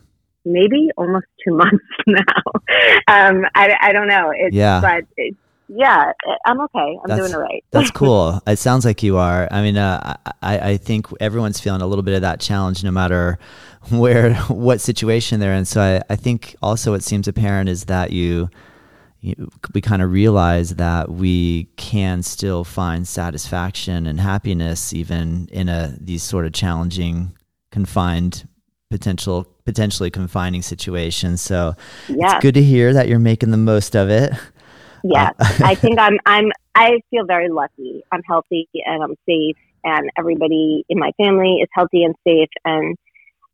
maybe 0.43 0.89
almost 0.97 1.27
two 1.45 1.53
months 1.55 1.85
now. 2.07 2.23
um, 3.07 3.45
I, 3.53 3.75
I 3.79 3.91
don't 3.93 4.07
know. 4.07 4.31
It's, 4.35 4.55
yeah. 4.55 4.81
But 4.81 5.05
it's, 5.17 5.37
yeah, 5.71 6.13
I'm 6.47 6.59
okay. 6.61 6.97
I'm 7.03 7.07
that's, 7.07 7.19
doing 7.21 7.35
all 7.35 7.41
right. 7.41 7.63
that's 7.69 7.91
cool. 7.95 8.41
It 8.47 8.57
sounds 8.57 8.85
like 8.85 9.03
you 9.03 9.17
are. 9.17 9.47
I 9.51 9.61
mean, 9.61 9.77
uh, 9.77 10.15
I, 10.41 10.59
I 10.71 10.77
think 10.77 11.07
everyone's 11.19 11.59
feeling 11.59 11.81
a 11.81 11.87
little 11.87 12.01
bit 12.01 12.15
of 12.15 12.21
that 12.21 12.39
challenge, 12.39 12.83
no 12.83 12.89
matter 12.89 13.37
where, 13.89 14.33
what 14.47 14.81
situation 14.81 15.39
they're 15.39 15.53
in. 15.53 15.65
So 15.65 15.81
I, 15.81 16.01
I 16.11 16.15
think 16.15 16.55
also 16.63 16.91
what 16.91 17.03
seems 17.03 17.27
apparent 17.27 17.69
is 17.69 17.85
that 17.85 18.11
you, 18.11 18.49
you 19.21 19.51
we 19.75 19.81
kind 19.81 20.01
of 20.01 20.11
realize 20.11 20.75
that 20.75 21.11
we 21.11 21.65
can 21.75 22.23
still 22.23 22.63
find 22.63 23.07
satisfaction 23.07 24.07
and 24.07 24.19
happiness 24.19 24.91
even 24.93 25.49
in 25.51 25.69
a 25.69 25.93
these 25.99 26.23
sort 26.23 26.45
of 26.45 26.53
challenging, 26.53 27.35
confined 27.69 28.47
potential 28.89 29.45
potentially 29.65 30.09
confining 30.09 30.63
situations. 30.63 31.41
So 31.41 31.75
yeah. 32.07 32.33
it's 32.33 32.41
good 32.41 32.55
to 32.55 32.63
hear 32.63 32.91
that 32.93 33.07
you're 33.07 33.19
making 33.19 33.51
the 33.51 33.57
most 33.57 33.95
of 33.95 34.09
it. 34.09 34.33
Yeah, 35.03 35.31
uh, 35.39 35.53
I 35.63 35.75
think 35.75 35.99
I'm. 35.99 36.17
I'm. 36.25 36.51
I 36.75 37.01
feel 37.09 37.25
very 37.25 37.49
lucky. 37.49 38.03
I'm 38.11 38.23
healthy 38.23 38.69
and 38.85 39.03
I'm 39.03 39.15
safe, 39.27 39.57
and 39.83 40.09
everybody 40.17 40.85
in 40.89 40.99
my 40.99 41.11
family 41.17 41.57
is 41.61 41.67
healthy 41.73 42.03
and 42.03 42.15
safe, 42.25 42.49
and 42.65 42.97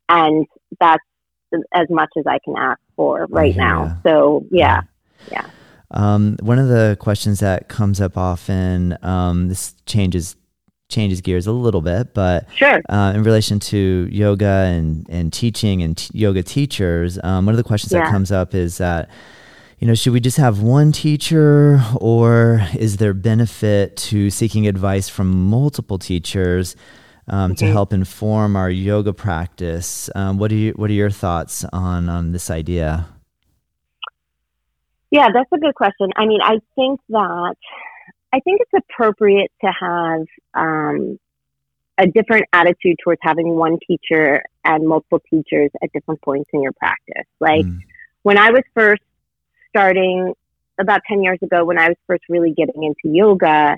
and 0.08 0.46
that's 0.80 1.02
as 1.74 1.86
much 1.90 2.10
as 2.18 2.24
I 2.26 2.38
can 2.44 2.56
ask 2.56 2.80
for 2.96 3.26
right 3.30 3.54
yeah. 3.54 3.62
now. 3.62 4.00
So 4.04 4.46
yeah, 4.50 4.82
yeah. 5.30 5.46
Um, 5.90 6.36
one 6.40 6.58
of 6.58 6.68
the 6.68 6.96
questions 7.00 7.40
that 7.40 7.68
comes 7.68 8.00
up 8.00 8.16
often, 8.16 8.98
um, 9.02 9.48
this 9.48 9.74
changes 9.86 10.36
changes 10.88 11.20
gears 11.20 11.46
a 11.46 11.52
little 11.52 11.80
bit, 11.80 12.14
but 12.14 12.46
sure. 12.54 12.80
Uh, 12.88 13.12
in 13.14 13.22
relation 13.22 13.58
to 13.58 14.08
yoga 14.10 14.46
and 14.46 15.06
and 15.08 15.32
teaching 15.32 15.82
and 15.82 15.96
t- 15.96 16.10
yoga 16.16 16.42
teachers, 16.42 17.18
um, 17.22 17.46
one 17.46 17.52
of 17.52 17.56
the 17.56 17.64
questions 17.64 17.92
yeah. 17.92 18.04
that 18.04 18.10
comes 18.10 18.32
up 18.32 18.54
is 18.54 18.78
that 18.78 19.08
you 19.78 19.86
know, 19.86 19.94
should 19.94 20.12
we 20.12 20.20
just 20.20 20.38
have 20.38 20.62
one 20.62 20.92
teacher 20.92 21.82
or 22.00 22.62
is 22.78 22.96
there 22.96 23.12
benefit 23.12 23.96
to 23.96 24.30
seeking 24.30 24.66
advice 24.66 25.08
from 25.08 25.28
multiple 25.28 25.98
teachers 25.98 26.76
um, 27.28 27.54
to 27.56 27.66
help 27.66 27.92
inform 27.92 28.56
our 28.56 28.70
yoga 28.70 29.12
practice? 29.12 30.08
Um, 30.14 30.38
what, 30.38 30.50
are 30.50 30.56
you, 30.56 30.72
what 30.72 30.88
are 30.88 30.94
your 30.94 31.10
thoughts 31.10 31.64
on, 31.72 32.08
on 32.08 32.32
this 32.32 32.50
idea? 32.50 33.06
Yeah, 35.10 35.28
that's 35.32 35.50
a 35.52 35.58
good 35.58 35.74
question. 35.74 36.10
I 36.16 36.26
mean, 36.26 36.40
I 36.42 36.58
think 36.74 37.00
that 37.10 37.54
I 38.32 38.40
think 38.40 38.60
it's 38.60 38.84
appropriate 38.90 39.52
to 39.62 39.72
have 39.80 40.22
um, 40.54 41.18
a 41.96 42.06
different 42.06 42.46
attitude 42.52 42.96
towards 43.02 43.20
having 43.22 43.54
one 43.54 43.78
teacher 43.86 44.42
and 44.64 44.86
multiple 44.86 45.20
teachers 45.30 45.70
at 45.82 45.92
different 45.92 46.20
points 46.22 46.50
in 46.52 46.60
your 46.60 46.72
practice. 46.72 47.26
Like 47.40 47.64
mm. 47.64 47.78
when 48.22 48.36
I 48.36 48.50
was 48.50 48.62
first 48.74 49.02
starting 49.76 50.32
about 50.78 51.02
10 51.06 51.22
years 51.22 51.38
ago 51.42 51.64
when 51.64 51.78
I 51.78 51.88
was 51.88 51.96
first 52.06 52.22
really 52.30 52.52
getting 52.52 52.82
into 52.82 53.14
yoga 53.14 53.76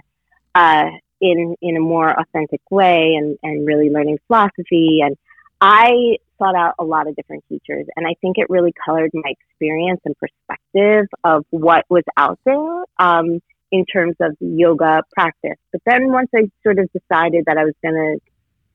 uh, 0.55 0.91
in, 1.21 1.57
in 1.61 1.77
a 1.77 1.81
more 1.81 2.19
authentic 2.19 2.61
way 2.71 3.15
and, 3.19 3.37
and 3.43 3.67
really 3.67 3.91
learning 3.91 4.19
philosophy. 4.29 5.01
And 5.03 5.17
I 5.61 6.19
sought 6.39 6.55
out 6.55 6.75
a 6.79 6.85
lot 6.85 7.09
of 7.09 7.17
different 7.17 7.45
teachers. 7.49 7.87
And 7.97 8.07
I 8.07 8.15
think 8.21 8.39
it 8.39 8.47
really 8.49 8.73
colored 8.85 9.11
my 9.13 9.33
experience 9.51 10.01
and 10.05 10.15
perspective 10.19 11.07
of 11.25 11.45
what 11.51 11.85
was 11.89 12.05
out 12.17 12.39
there 12.45 12.85
um, 12.99 13.41
in 13.73 13.85
terms 13.85 14.15
of 14.21 14.37
yoga 14.39 15.03
practice. 15.13 15.59
But 15.73 15.81
then 15.85 16.13
once 16.13 16.31
I 16.35 16.49
sort 16.63 16.79
of 16.79 16.89
decided 16.93 17.45
that 17.47 17.59
I 17.59 17.65
was 17.65 17.75
going 17.83 18.21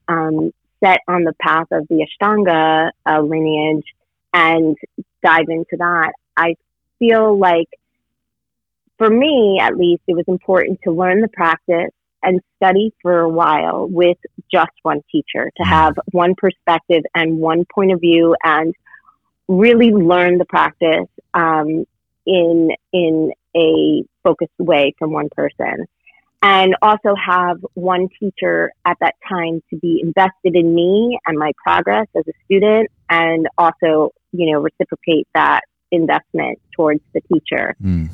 to 0.09 0.13
um, 0.13 0.51
set 0.83 0.99
on 1.07 1.23
the 1.23 1.33
path 1.39 1.67
of 1.71 1.88
the 1.88 2.05
Ashtanga 2.05 2.91
uh, 3.05 3.21
lineage 3.21 3.86
and 4.33 4.75
dive 5.23 5.47
into 5.47 5.77
that, 5.77 6.12
I 6.36 6.55
feel 6.99 7.38
like, 7.38 7.69
for 8.97 9.10
me 9.10 9.60
at 9.62 9.75
least, 9.77 10.03
it 10.08 10.15
was 10.15 10.25
important 10.27 10.79
to 10.84 10.91
learn 10.91 11.21
the 11.21 11.27
practice 11.27 11.91
and 12.23 12.39
study 12.56 12.93
for 13.01 13.19
a 13.19 13.29
while 13.29 13.88
with 13.88 14.17
just 14.51 14.71
one 14.82 15.01
teacher 15.12 15.51
to 15.58 15.63
mm-hmm. 15.63 15.69
have 15.69 15.99
one 16.12 16.36
perspective 16.36 17.03
and 17.13 17.38
one 17.38 17.65
point 17.73 17.91
of 17.91 17.99
view 17.99 18.36
and 18.43 18.73
really 19.47 19.91
learn 19.91 20.38
the 20.38 20.45
practice 20.45 21.08
um, 21.34 21.86
in 22.25 22.71
in 22.93 23.32
a 23.56 24.03
focused 24.23 24.51
way 24.58 24.95
from 24.97 25.12
one 25.12 25.29
person 25.36 25.86
and 26.41 26.75
also 26.82 27.13
have 27.15 27.58
one 27.73 28.08
teacher 28.19 28.71
at 28.86 28.97
that 28.99 29.15
time 29.27 29.62
to 29.69 29.77
be 29.77 30.01
invested 30.01 30.56
in 30.56 30.73
me 30.73 31.17
and 31.25 31.38
my 31.38 31.51
progress 31.62 32.08
as 32.15 32.23
a 32.27 32.34
student 32.45 32.89
and 33.10 33.47
also 33.58 34.12
you 34.32 34.51
know 34.51 34.62
reciprocate 34.62 35.27
that 35.36 35.62
investment 35.93 36.60
towards 36.75 37.01
the 37.13 37.21
teacher. 37.21 37.75
Mm. 37.82 38.10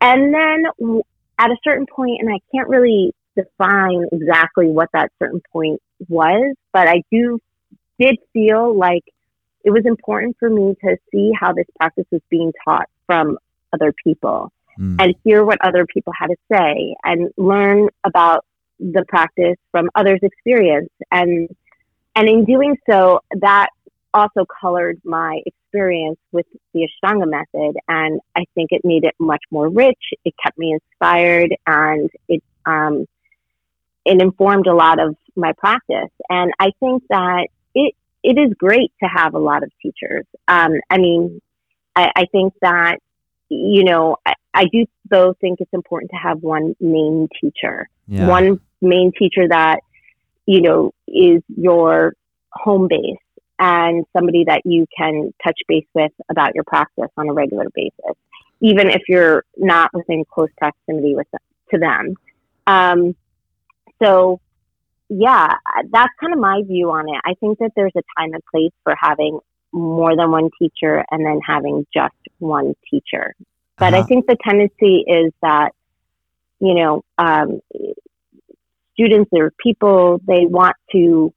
And 0.00 0.34
then 0.34 1.00
at 1.38 1.50
a 1.50 1.56
certain 1.64 1.86
point, 1.86 2.20
and 2.20 2.30
I 2.30 2.38
can't 2.54 2.68
really 2.68 3.14
define 3.36 4.06
exactly 4.12 4.68
what 4.68 4.88
that 4.92 5.10
certain 5.18 5.42
point 5.52 5.80
was, 6.08 6.54
but 6.72 6.88
I 6.88 7.02
do 7.10 7.38
did 7.98 8.16
feel 8.32 8.76
like 8.76 9.04
it 9.64 9.70
was 9.70 9.84
important 9.84 10.36
for 10.38 10.50
me 10.50 10.76
to 10.84 10.96
see 11.10 11.32
how 11.38 11.52
this 11.52 11.66
practice 11.78 12.04
was 12.10 12.20
being 12.30 12.52
taught 12.64 12.88
from 13.06 13.38
other 13.72 13.92
people 14.04 14.52
mm. 14.78 14.96
and 15.00 15.14
hear 15.24 15.44
what 15.44 15.58
other 15.64 15.86
people 15.86 16.12
had 16.18 16.28
to 16.28 16.36
say 16.50 16.94
and 17.04 17.30
learn 17.36 17.88
about 18.04 18.44
the 18.78 19.04
practice 19.08 19.56
from 19.70 19.90
others' 19.94 20.20
experience 20.22 20.90
and 21.10 21.48
and 22.14 22.28
in 22.28 22.44
doing 22.44 22.76
so 22.88 23.20
that 23.40 23.68
also 24.14 24.46
colored 24.60 25.00
my 25.04 25.40
experience 25.76 26.18
with 26.32 26.46
the 26.72 26.88
Ashtanga 26.88 27.28
method. 27.28 27.76
And 27.88 28.20
I 28.34 28.44
think 28.54 28.72
it 28.72 28.82
made 28.84 29.04
it 29.04 29.14
much 29.18 29.42
more 29.50 29.68
rich. 29.68 29.98
It 30.24 30.34
kept 30.42 30.58
me 30.58 30.72
inspired 30.72 31.54
and 31.66 32.10
it, 32.28 32.42
um, 32.64 33.06
it 34.04 34.20
informed 34.20 34.66
a 34.66 34.74
lot 34.74 35.00
of 35.00 35.16
my 35.34 35.52
practice. 35.58 36.10
And 36.28 36.52
I 36.58 36.72
think 36.80 37.02
that 37.10 37.48
it, 37.74 37.94
it 38.22 38.38
is 38.38 38.54
great 38.54 38.92
to 39.02 39.08
have 39.08 39.34
a 39.34 39.38
lot 39.38 39.62
of 39.62 39.70
teachers. 39.82 40.24
Um, 40.48 40.74
I 40.90 40.98
mean, 40.98 41.40
I, 41.94 42.10
I, 42.16 42.26
think 42.32 42.54
that, 42.62 42.98
you 43.48 43.84
know, 43.84 44.16
I, 44.24 44.34
I, 44.54 44.64
do 44.66 44.86
though 45.10 45.34
think 45.40 45.60
it's 45.60 45.72
important 45.72 46.10
to 46.10 46.16
have 46.16 46.42
one 46.42 46.74
main 46.80 47.28
teacher, 47.40 47.88
yeah. 48.06 48.26
one 48.26 48.60
main 48.80 49.12
teacher 49.18 49.48
that, 49.48 49.80
you 50.46 50.60
know, 50.60 50.92
is 51.06 51.42
your 51.56 52.14
home 52.52 52.88
base 52.88 53.18
and 53.58 54.04
somebody 54.12 54.44
that 54.44 54.62
you 54.64 54.86
can 54.96 55.32
touch 55.42 55.58
base 55.68 55.86
with 55.94 56.12
about 56.28 56.54
your 56.54 56.64
practice 56.64 57.10
on 57.16 57.28
a 57.28 57.32
regular 57.32 57.66
basis, 57.74 58.16
even 58.60 58.90
if 58.90 59.02
you're 59.08 59.44
not 59.56 59.92
within 59.94 60.24
close 60.24 60.50
proximity 60.58 61.14
with 61.14 61.30
them, 61.30 61.40
to 61.70 61.78
them. 61.78 62.14
Um, 62.66 63.16
so, 64.02 64.40
yeah, 65.08 65.54
that's 65.90 66.12
kind 66.20 66.32
of 66.32 66.38
my 66.38 66.62
view 66.66 66.90
on 66.90 67.08
it. 67.08 67.20
I 67.24 67.34
think 67.40 67.58
that 67.60 67.72
there's 67.76 67.92
a 67.96 68.02
time 68.18 68.34
and 68.34 68.42
place 68.50 68.72
for 68.84 68.94
having 69.00 69.38
more 69.72 70.16
than 70.16 70.30
one 70.30 70.50
teacher 70.58 71.04
and 71.10 71.24
then 71.24 71.40
having 71.46 71.86
just 71.92 72.14
one 72.38 72.74
teacher. 72.90 73.34
But 73.78 73.94
uh-huh. 73.94 74.02
I 74.02 74.06
think 74.06 74.26
the 74.26 74.36
tendency 74.42 75.04
is 75.06 75.32
that, 75.42 75.72
you 76.60 76.74
know, 76.74 77.04
um, 77.18 77.60
students 78.94 79.30
or 79.32 79.52
people, 79.62 80.20
they 80.26 80.46
want 80.46 80.76
to 80.92 81.32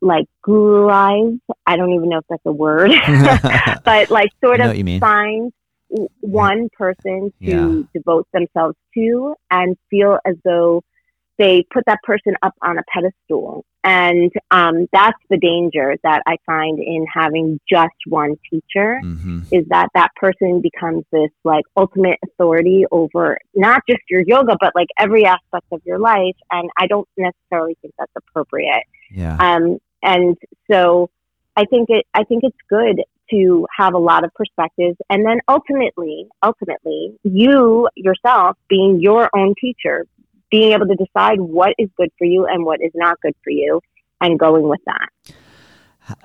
like 0.00 0.26
guruize. 0.46 1.38
I 1.66 1.76
don't 1.76 1.92
even 1.92 2.08
know 2.08 2.18
if 2.18 2.24
that's 2.28 2.42
a 2.46 2.52
word, 2.52 2.90
but 3.84 4.10
like 4.10 4.30
sort 4.42 4.60
of 4.60 4.76
find 5.00 5.52
one 6.20 6.68
person 6.76 7.32
to 7.42 7.46
yeah. 7.46 7.82
devote 7.94 8.26
themselves 8.32 8.76
to 8.94 9.34
and 9.50 9.76
feel 9.90 10.18
as 10.24 10.34
though 10.44 10.82
they 11.38 11.64
put 11.72 11.84
that 11.86 11.98
person 12.02 12.34
up 12.42 12.54
on 12.62 12.78
a 12.78 12.82
pedestal. 12.92 13.64
And 13.82 14.32
um, 14.50 14.86
that's 14.92 15.18
the 15.28 15.36
danger 15.36 15.96
that 16.04 16.22
I 16.26 16.36
find 16.46 16.78
in 16.78 17.04
having 17.12 17.60
just 17.68 17.92
one 18.06 18.36
teacher 18.50 19.00
mm-hmm. 19.04 19.40
is 19.52 19.66
that 19.68 19.88
that 19.94 20.14
person 20.16 20.62
becomes 20.62 21.04
this 21.12 21.30
like 21.44 21.64
ultimate 21.76 22.18
authority 22.24 22.86
over 22.90 23.36
not 23.54 23.82
just 23.88 24.00
your 24.08 24.22
yoga, 24.26 24.56
but 24.58 24.74
like 24.74 24.88
every 24.98 25.26
aspect 25.26 25.66
of 25.70 25.82
your 25.84 25.98
life. 25.98 26.36
And 26.50 26.70
I 26.78 26.86
don't 26.86 27.08
necessarily 27.18 27.76
think 27.82 27.92
that's 27.98 28.12
appropriate. 28.16 28.84
Yeah. 29.14 29.36
Um, 29.38 29.78
and 30.02 30.36
so 30.70 31.10
I 31.56 31.64
think 31.64 31.88
it, 31.90 32.06
I 32.14 32.24
think 32.24 32.42
it's 32.44 32.56
good 32.68 33.02
to 33.30 33.66
have 33.76 33.94
a 33.94 33.98
lot 33.98 34.24
of 34.24 34.30
perspectives 34.34 34.98
and 35.08 35.24
then 35.24 35.38
ultimately 35.48 36.26
ultimately 36.42 37.16
you 37.22 37.88
yourself 37.96 38.56
being 38.68 39.00
your 39.00 39.30
own 39.34 39.54
teacher 39.58 40.06
being 40.50 40.72
able 40.72 40.86
to 40.86 40.94
decide 40.94 41.40
what 41.40 41.74
is 41.78 41.88
good 41.96 42.10
for 42.18 42.26
you 42.26 42.44
and 42.44 42.66
what 42.66 42.80
is 42.82 42.92
not 42.94 43.18
good 43.22 43.34
for 43.42 43.48
you 43.48 43.80
and 44.20 44.38
going 44.38 44.68
with 44.68 44.80
that 44.84 45.08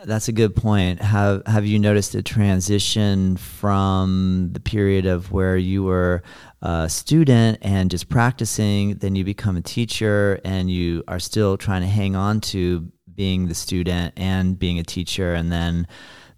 that's 0.03 0.27
a 0.27 0.31
good 0.31 0.55
point. 0.55 1.01
Have 1.01 1.43
Have 1.45 1.65
you 1.65 1.79
noticed 1.79 2.15
a 2.15 2.21
transition 2.21 3.37
from 3.37 4.49
the 4.51 4.59
period 4.59 5.05
of 5.05 5.31
where 5.31 5.57
you 5.57 5.83
were 5.83 6.21
a 6.61 6.89
student 6.89 7.59
and 7.61 7.89
just 7.89 8.09
practicing, 8.09 8.95
then 8.95 9.15
you 9.15 9.23
become 9.23 9.55
a 9.55 9.61
teacher, 9.61 10.39
and 10.43 10.69
you 10.69 11.03
are 11.07 11.19
still 11.19 11.57
trying 11.57 11.81
to 11.81 11.87
hang 11.87 12.15
on 12.15 12.41
to 12.41 12.91
being 13.13 13.47
the 13.47 13.55
student 13.55 14.13
and 14.17 14.57
being 14.59 14.79
a 14.79 14.83
teacher, 14.83 15.33
and 15.33 15.51
then 15.51 15.87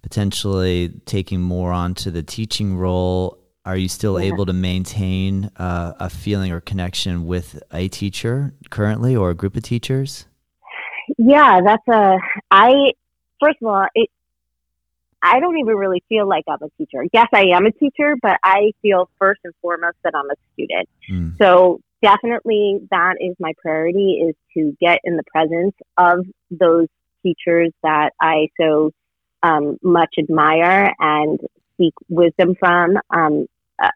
potentially 0.02 1.00
taking 1.06 1.40
more 1.40 1.72
onto 1.72 2.10
the 2.10 2.22
teaching 2.22 2.76
role? 2.76 3.38
Are 3.64 3.76
you 3.76 3.88
still 3.88 4.20
yeah. 4.20 4.26
able 4.26 4.46
to 4.46 4.52
maintain 4.52 5.50
uh, 5.56 5.94
a 5.98 6.10
feeling 6.10 6.50
or 6.52 6.60
connection 6.60 7.26
with 7.26 7.62
a 7.72 7.88
teacher 7.88 8.52
currently, 8.70 9.16
or 9.16 9.30
a 9.30 9.34
group 9.34 9.56
of 9.56 9.62
teachers? 9.62 10.26
Yeah, 11.18 11.60
that's 11.64 11.86
a 11.88 12.16
I 12.50 12.92
first 13.42 13.58
of 13.60 13.68
all, 13.68 13.86
it 13.94 14.08
I 15.22 15.38
don't 15.38 15.56
even 15.58 15.76
really 15.76 16.02
feel 16.08 16.28
like 16.28 16.44
I'm 16.48 16.58
a 16.62 16.68
teacher. 16.76 17.04
Yes, 17.12 17.28
I 17.32 17.46
am 17.54 17.64
a 17.64 17.70
teacher, 17.70 18.16
but 18.20 18.38
I 18.42 18.72
feel 18.82 19.08
first 19.18 19.40
and 19.44 19.54
foremost 19.62 19.96
that 20.02 20.14
I'm 20.16 20.28
a 20.28 20.34
student. 20.52 20.88
Mm. 21.08 21.38
So 21.38 21.80
definitely 22.02 22.80
that 22.90 23.14
is 23.20 23.36
my 23.38 23.52
priority 23.62 24.24
is 24.28 24.34
to 24.54 24.76
get 24.80 24.98
in 25.04 25.16
the 25.16 25.22
presence 25.30 25.74
of 25.96 26.26
those 26.50 26.88
teachers 27.22 27.70
that 27.84 28.10
I 28.20 28.48
so 28.60 28.90
um, 29.44 29.78
much 29.82 30.14
admire 30.18 30.92
and 30.98 31.38
seek 31.78 31.94
wisdom 32.08 32.56
from 32.58 32.98
um, 33.10 33.46
a, 33.80 33.90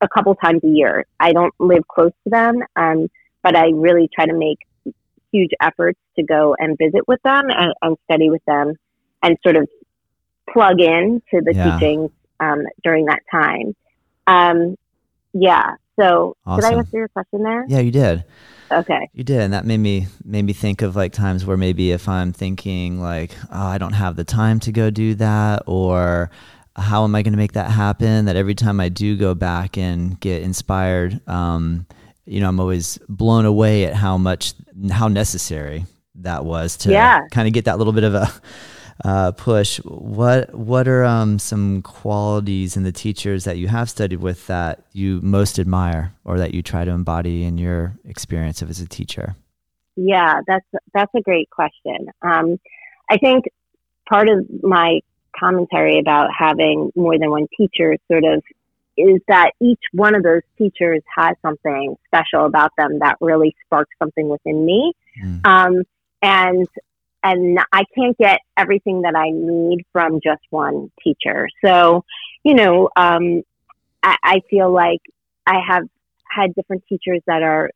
a, 0.00 0.08
couple 0.08 0.34
times 0.34 0.62
a 0.64 0.68
year. 0.68 1.04
I 1.18 1.32
don't 1.32 1.54
live 1.58 1.86
close 1.86 2.12
to 2.24 2.30
them, 2.30 2.62
um, 2.74 3.08
but 3.42 3.56
I 3.56 3.68
really 3.72 4.08
try 4.12 4.26
to 4.26 4.34
make 4.34 4.58
huge 5.32 5.50
efforts 5.60 5.98
to 6.16 6.22
go 6.22 6.56
and 6.58 6.76
visit 6.78 7.06
with 7.06 7.20
them 7.22 7.44
and, 7.48 7.74
and 7.82 7.96
study 8.04 8.30
with 8.30 8.44
them 8.46 8.74
and 9.22 9.36
sort 9.42 9.56
of 9.56 9.68
plug 10.52 10.80
in 10.80 11.22
to 11.30 11.40
the 11.40 11.54
yeah. 11.54 11.78
teachings 11.78 12.10
um, 12.40 12.64
during 12.82 13.06
that 13.06 13.20
time. 13.30 13.74
Um, 14.26 14.76
yeah. 15.32 15.74
So 15.98 16.36
awesome. 16.46 16.70
did 16.70 16.76
I 16.76 16.78
answer 16.78 16.98
your 16.98 17.08
question 17.08 17.42
there? 17.42 17.64
Yeah, 17.68 17.80
you 17.80 17.90
did. 17.90 18.24
Okay. 18.70 19.08
You 19.12 19.24
did, 19.24 19.40
and 19.42 19.52
that 19.52 19.64
made 19.64 19.78
me 19.78 20.08
made 20.24 20.44
me 20.44 20.52
think 20.52 20.82
of 20.82 20.96
like 20.96 21.12
times 21.12 21.46
where 21.46 21.56
maybe 21.56 21.92
if 21.92 22.08
I'm 22.08 22.32
thinking 22.32 23.00
like, 23.00 23.30
oh, 23.50 23.66
I 23.66 23.78
don't 23.78 23.92
have 23.92 24.16
the 24.16 24.24
time 24.24 24.58
to 24.60 24.72
go 24.72 24.90
do 24.90 25.14
that, 25.14 25.62
or 25.66 26.30
how 26.74 27.04
am 27.04 27.14
I 27.14 27.22
going 27.22 27.32
to 27.32 27.38
make 27.38 27.52
that 27.52 27.70
happen? 27.70 28.24
That 28.24 28.36
every 28.36 28.54
time 28.54 28.80
I 28.80 28.88
do 28.88 29.16
go 29.16 29.34
back 29.34 29.78
and 29.78 30.18
get 30.20 30.42
inspired, 30.42 31.20
um, 31.28 31.86
you 32.26 32.40
know, 32.40 32.48
I'm 32.48 32.60
always 32.60 32.98
blown 33.08 33.44
away 33.44 33.84
at 33.84 33.94
how 33.94 34.18
much 34.18 34.54
how 34.90 35.08
necessary 35.08 35.86
that 36.16 36.44
was 36.44 36.76
to 36.78 36.90
yeah. 36.90 37.20
kind 37.30 37.46
of 37.46 37.54
get 37.54 37.66
that 37.66 37.78
little 37.78 37.92
bit 37.92 38.04
of 38.04 38.14
a 38.14 38.28
uh, 39.04 39.32
push. 39.32 39.78
What 39.78 40.54
what 40.54 40.88
are 40.88 41.04
um, 41.04 41.38
some 41.38 41.82
qualities 41.82 42.76
in 42.76 42.82
the 42.82 42.92
teachers 42.92 43.44
that 43.44 43.58
you 43.58 43.68
have 43.68 43.90
studied 43.90 44.20
with 44.20 44.46
that 44.46 44.84
you 44.92 45.20
most 45.22 45.58
admire, 45.58 46.12
or 46.24 46.38
that 46.38 46.54
you 46.54 46.62
try 46.62 46.84
to 46.84 46.90
embody 46.90 47.44
in 47.44 47.58
your 47.58 47.96
experience 48.04 48.62
of 48.62 48.70
as 48.70 48.80
a 48.80 48.88
teacher? 48.88 49.36
Yeah, 49.96 50.40
that's 50.46 50.66
that's 50.94 51.14
a 51.14 51.20
great 51.20 51.50
question. 51.50 52.08
Um, 52.22 52.58
I 53.10 53.18
think 53.18 53.46
part 54.08 54.28
of 54.28 54.46
my 54.62 55.00
commentary 55.38 55.98
about 55.98 56.30
having 56.36 56.90
more 56.96 57.18
than 57.18 57.30
one 57.30 57.46
teacher 57.56 57.96
sort 58.10 58.24
of 58.24 58.42
is 58.96 59.20
that 59.28 59.52
each 59.60 59.82
one 59.92 60.14
of 60.14 60.22
those 60.22 60.42
teachers 60.58 61.02
has 61.14 61.36
something 61.42 61.96
special 62.06 62.46
about 62.46 62.72
them 62.76 62.98
that 63.00 63.16
really 63.20 63.54
sparks 63.64 63.94
something 63.98 64.28
within 64.28 64.64
me. 64.64 64.92
Mm. 65.22 65.46
Um, 65.46 65.82
and 66.22 66.66
and 67.22 67.58
I 67.72 67.82
can't 67.94 68.16
get 68.18 68.40
everything 68.56 69.02
that 69.02 69.16
I 69.16 69.30
need 69.30 69.84
from 69.92 70.20
just 70.22 70.42
one 70.50 70.90
teacher. 71.02 71.48
So, 71.64 72.04
you 72.44 72.54
know, 72.54 72.88
um, 72.96 73.42
I, 74.02 74.16
I 74.22 74.40
feel 74.48 74.72
like 74.72 75.00
I 75.44 75.60
have 75.66 75.88
had 76.30 76.54
different 76.54 76.84
teachers 76.88 77.20
that 77.26 77.42
are 77.42 77.70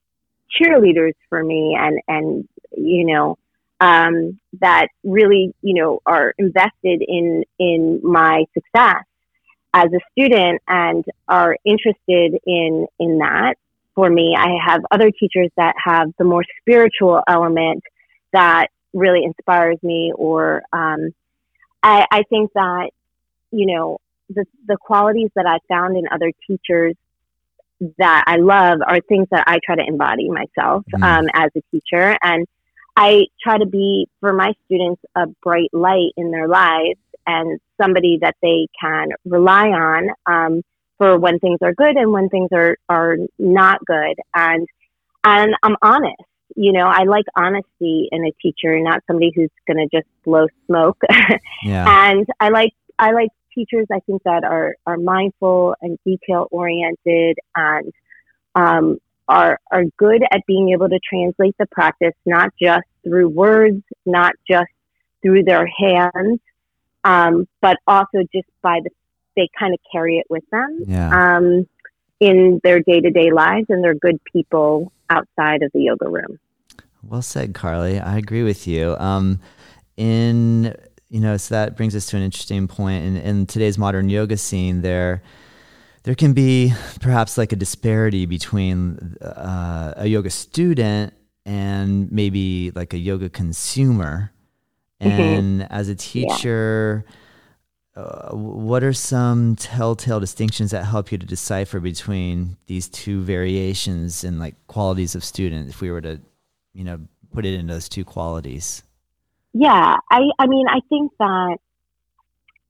cheerleaders 0.56 1.14
for 1.28 1.42
me 1.42 1.76
and, 1.78 2.00
and, 2.06 2.48
you 2.76 3.06
know, 3.06 3.38
um, 3.80 4.38
that 4.61 4.88
really, 5.02 5.52
you 5.62 5.74
know, 5.74 6.00
are 6.06 6.35
invested 6.38 7.02
in, 7.06 7.44
in 7.59 8.00
my 8.04 8.44
success 8.54 9.04
as 9.72 9.88
a 9.92 10.00
student 10.12 10.61
and 10.66 11.04
are 11.28 11.56
interested 11.64 12.38
in, 12.44 12.87
in 12.98 13.18
that 13.18 13.54
for 13.94 14.09
me. 14.11 14.37
I 14.37 14.59
have 14.64 14.83
other 14.90 15.11
teachers 15.11 15.50
that 15.56 15.74
have 15.85 16.12
the 16.18 16.24
more 16.24 16.44
spiritual 16.61 17.22
element 17.28 17.85
that 18.33 18.68
really 18.92 19.24
inspires 19.24 19.78
me 19.83 20.12
or 20.16 20.62
um, 20.72 21.11
I, 21.83 22.06
I 22.11 22.22
think 22.24 22.52
that 22.54 22.90
you 23.52 23.66
know 23.66 23.98
the 24.28 24.44
the 24.66 24.76
qualities 24.76 25.30
that 25.35 25.46
I 25.46 25.59
found 25.68 25.96
in 25.96 26.04
other 26.11 26.33
teachers 26.46 26.94
that 27.98 28.24
I 28.26 28.37
love 28.37 28.80
are 28.87 29.00
things 29.00 29.28
that 29.30 29.44
I 29.46 29.59
try 29.64 29.76
to 29.76 29.85
embody 29.87 30.28
myself 30.28 30.85
mm. 30.92 31.02
um, 31.02 31.26
as 31.33 31.50
a 31.56 31.62
teacher 31.70 32.16
and 32.22 32.46
I 32.96 33.26
try 33.42 33.59
to 33.59 33.66
be 33.66 34.09
for 34.20 34.33
my 34.33 34.52
students 34.66 35.00
a 35.14 35.26
bright 35.42 35.70
light 35.72 36.12
in 36.16 36.30
their 36.30 36.48
lives 36.48 36.98
and 37.26 37.61
somebody 37.80 38.18
that 38.20 38.36
they 38.42 38.68
can 38.80 39.08
rely 39.24 39.68
on 39.68 40.10
um, 40.26 40.62
for 40.98 41.18
when 41.18 41.38
things 41.38 41.58
are 41.62 41.74
good 41.74 41.96
and 41.96 42.12
when 42.12 42.28
things 42.28 42.48
are 42.52 42.76
are 42.88 43.16
not 43.38 43.84
good 43.84 44.16
and 44.34 44.66
and 45.24 45.54
I'm 45.62 45.76
honest 45.82 46.22
you 46.56 46.72
know, 46.72 46.86
I 46.86 47.04
like 47.04 47.26
honesty 47.36 48.08
in 48.10 48.24
a 48.24 48.32
teacher, 48.42 48.78
not 48.80 49.02
somebody 49.06 49.32
who's 49.34 49.50
going 49.66 49.76
to 49.76 49.96
just 49.96 50.08
blow 50.24 50.46
smoke. 50.66 50.98
yeah. 51.62 52.10
And 52.10 52.26
I 52.38 52.48
like 52.48 52.72
I 52.98 53.12
like 53.12 53.30
teachers. 53.54 53.86
I 53.92 54.00
think 54.00 54.22
that 54.24 54.44
are 54.44 54.76
are 54.86 54.96
mindful 54.96 55.74
and 55.80 55.98
detail 56.04 56.48
oriented 56.50 57.38
and 57.54 57.92
um, 58.54 58.98
are 59.28 59.58
are 59.70 59.84
good 59.96 60.22
at 60.30 60.42
being 60.46 60.70
able 60.70 60.88
to 60.88 60.98
translate 61.08 61.54
the 61.58 61.66
practice 61.66 62.14
not 62.26 62.50
just 62.60 62.86
through 63.04 63.28
words, 63.28 63.82
not 64.04 64.34
just 64.48 64.70
through 65.22 65.44
their 65.44 65.66
hands, 65.66 66.40
um, 67.04 67.46
but 67.60 67.76
also 67.86 68.18
just 68.32 68.48
by 68.62 68.80
the 68.82 68.90
they 69.36 69.48
kind 69.58 69.72
of 69.72 69.80
carry 69.90 70.18
it 70.18 70.26
with 70.28 70.42
them. 70.50 70.80
Yeah. 70.86 71.36
Um, 71.36 71.66
in 72.18 72.60
their 72.62 72.80
day 72.80 73.00
to 73.00 73.10
day 73.10 73.30
lives, 73.30 73.66
and 73.70 73.82
they're 73.82 73.94
good 73.94 74.22
people 74.30 74.92
outside 75.08 75.62
of 75.62 75.70
the 75.72 75.80
yoga 75.80 76.08
room. 76.08 76.38
Well 77.02 77.22
said, 77.22 77.54
Carly. 77.54 77.98
I 77.98 78.18
agree 78.18 78.42
with 78.42 78.66
you. 78.66 78.94
Um, 78.98 79.40
in 79.96 80.74
you 81.08 81.20
know, 81.20 81.36
so 81.36 81.54
that 81.54 81.76
brings 81.76 81.96
us 81.96 82.06
to 82.06 82.16
an 82.16 82.22
interesting 82.22 82.68
point. 82.68 83.04
In, 83.04 83.16
in 83.16 83.46
today's 83.46 83.78
modern 83.78 84.08
yoga 84.08 84.36
scene, 84.36 84.82
there 84.82 85.22
there 86.04 86.14
can 86.14 86.32
be 86.32 86.72
perhaps 87.00 87.36
like 87.36 87.52
a 87.52 87.56
disparity 87.56 88.26
between 88.26 89.16
uh, 89.20 89.94
a 89.96 90.06
yoga 90.06 90.30
student 90.30 91.12
and 91.44 92.10
maybe 92.12 92.70
like 92.74 92.94
a 92.94 92.98
yoga 92.98 93.28
consumer. 93.28 94.32
Mm-hmm. 95.00 95.20
And 95.20 95.72
as 95.72 95.88
a 95.88 95.94
teacher, 95.94 97.04
yeah 97.06 97.16
uh, 97.96 98.30
what 98.34 98.84
are 98.84 98.92
some 98.92 99.56
telltale 99.56 100.20
distinctions 100.20 100.70
that 100.70 100.84
help 100.84 101.10
you 101.10 101.18
to 101.18 101.26
decipher 101.26 101.80
between 101.80 102.56
these 102.66 102.88
two 102.88 103.20
variations 103.22 104.22
and 104.22 104.38
like 104.38 104.54
qualities 104.68 105.14
of 105.14 105.24
student 105.24 105.68
if 105.68 105.80
we 105.80 105.90
were 105.90 106.00
to 106.00 106.20
you 106.72 106.84
know 106.84 107.00
put 107.32 107.44
it 107.44 107.54
in 107.54 107.66
those 107.66 107.88
two 107.88 108.04
qualities? 108.04 108.82
Yeah. 109.52 109.96
I 110.10 110.20
i 110.38 110.46
mean 110.46 110.66
i 110.68 110.78
think 110.88 111.10
that 111.18 111.56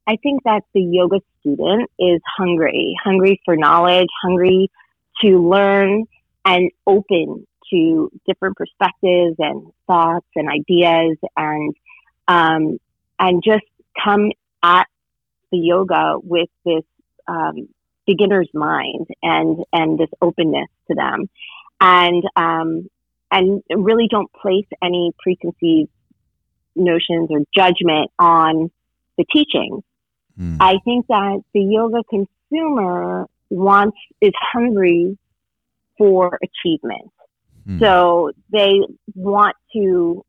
i 0.06 0.16
think 0.22 0.42
that 0.44 0.62
the 0.72 0.80
yoga 0.80 1.20
student 1.40 1.90
is 1.98 2.20
hungry 2.38 2.96
hungry 3.04 3.40
for 3.44 3.56
knowledge 3.56 4.08
hungry 4.22 4.70
to 5.22 5.38
learn 5.38 6.06
and 6.46 6.70
open 6.86 7.46
to 7.70 8.10
different 8.26 8.56
perspectives 8.56 9.36
and 9.38 9.70
thoughts 9.86 10.26
and 10.34 10.48
ideas 10.48 11.18
and 11.36 11.74
um, 12.30 12.78
and 13.18 13.42
just 13.44 13.64
come 14.02 14.30
at 14.62 14.86
the 15.50 15.58
yoga 15.58 16.14
with 16.22 16.48
this 16.64 16.84
um, 17.26 17.68
beginner's 18.06 18.48
mind 18.54 19.08
and 19.22 19.64
and 19.72 19.98
this 19.98 20.10
openness 20.22 20.68
to 20.88 20.94
them, 20.94 21.28
and 21.80 22.22
um, 22.36 22.88
and 23.32 23.62
really 23.70 24.06
don't 24.08 24.32
place 24.32 24.66
any 24.80 25.12
preconceived 25.18 25.90
notions 26.76 27.28
or 27.30 27.40
judgment 27.54 28.10
on 28.18 28.70
the 29.18 29.24
teachings. 29.32 29.82
Mm. 30.40 30.56
I 30.60 30.78
think 30.84 31.08
that 31.08 31.42
the 31.52 31.62
yoga 31.62 32.02
consumer 32.08 33.26
wants 33.50 33.98
is 34.20 34.32
hungry 34.52 35.18
for 35.98 36.38
achievement. 36.42 37.10
Mm. 37.66 37.80
So 37.80 38.30
they 38.52 38.80
want 39.16 39.56
to 39.74 40.24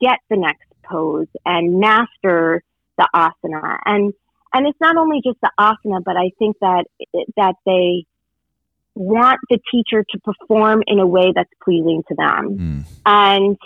get 0.00 0.18
the 0.30 0.36
next 0.36 0.67
pose 0.88 1.26
and 1.44 1.80
master 1.80 2.62
the 2.96 3.08
asana 3.14 3.78
and 3.84 4.12
and 4.52 4.66
it's 4.66 4.80
not 4.80 4.96
only 4.96 5.20
just 5.22 5.38
the 5.40 5.50
asana, 5.58 6.02
but 6.04 6.16
I 6.16 6.30
think 6.38 6.56
that 6.60 6.86
that 7.36 7.54
they 7.66 8.06
want 8.94 9.38
the 9.50 9.58
teacher 9.70 10.04
to 10.08 10.18
perform 10.20 10.82
in 10.86 10.98
a 10.98 11.06
way 11.06 11.32
that's 11.34 11.50
pleasing 11.62 12.02
to 12.08 12.14
them, 12.14 12.58
mm. 12.58 12.84
and 13.04 13.56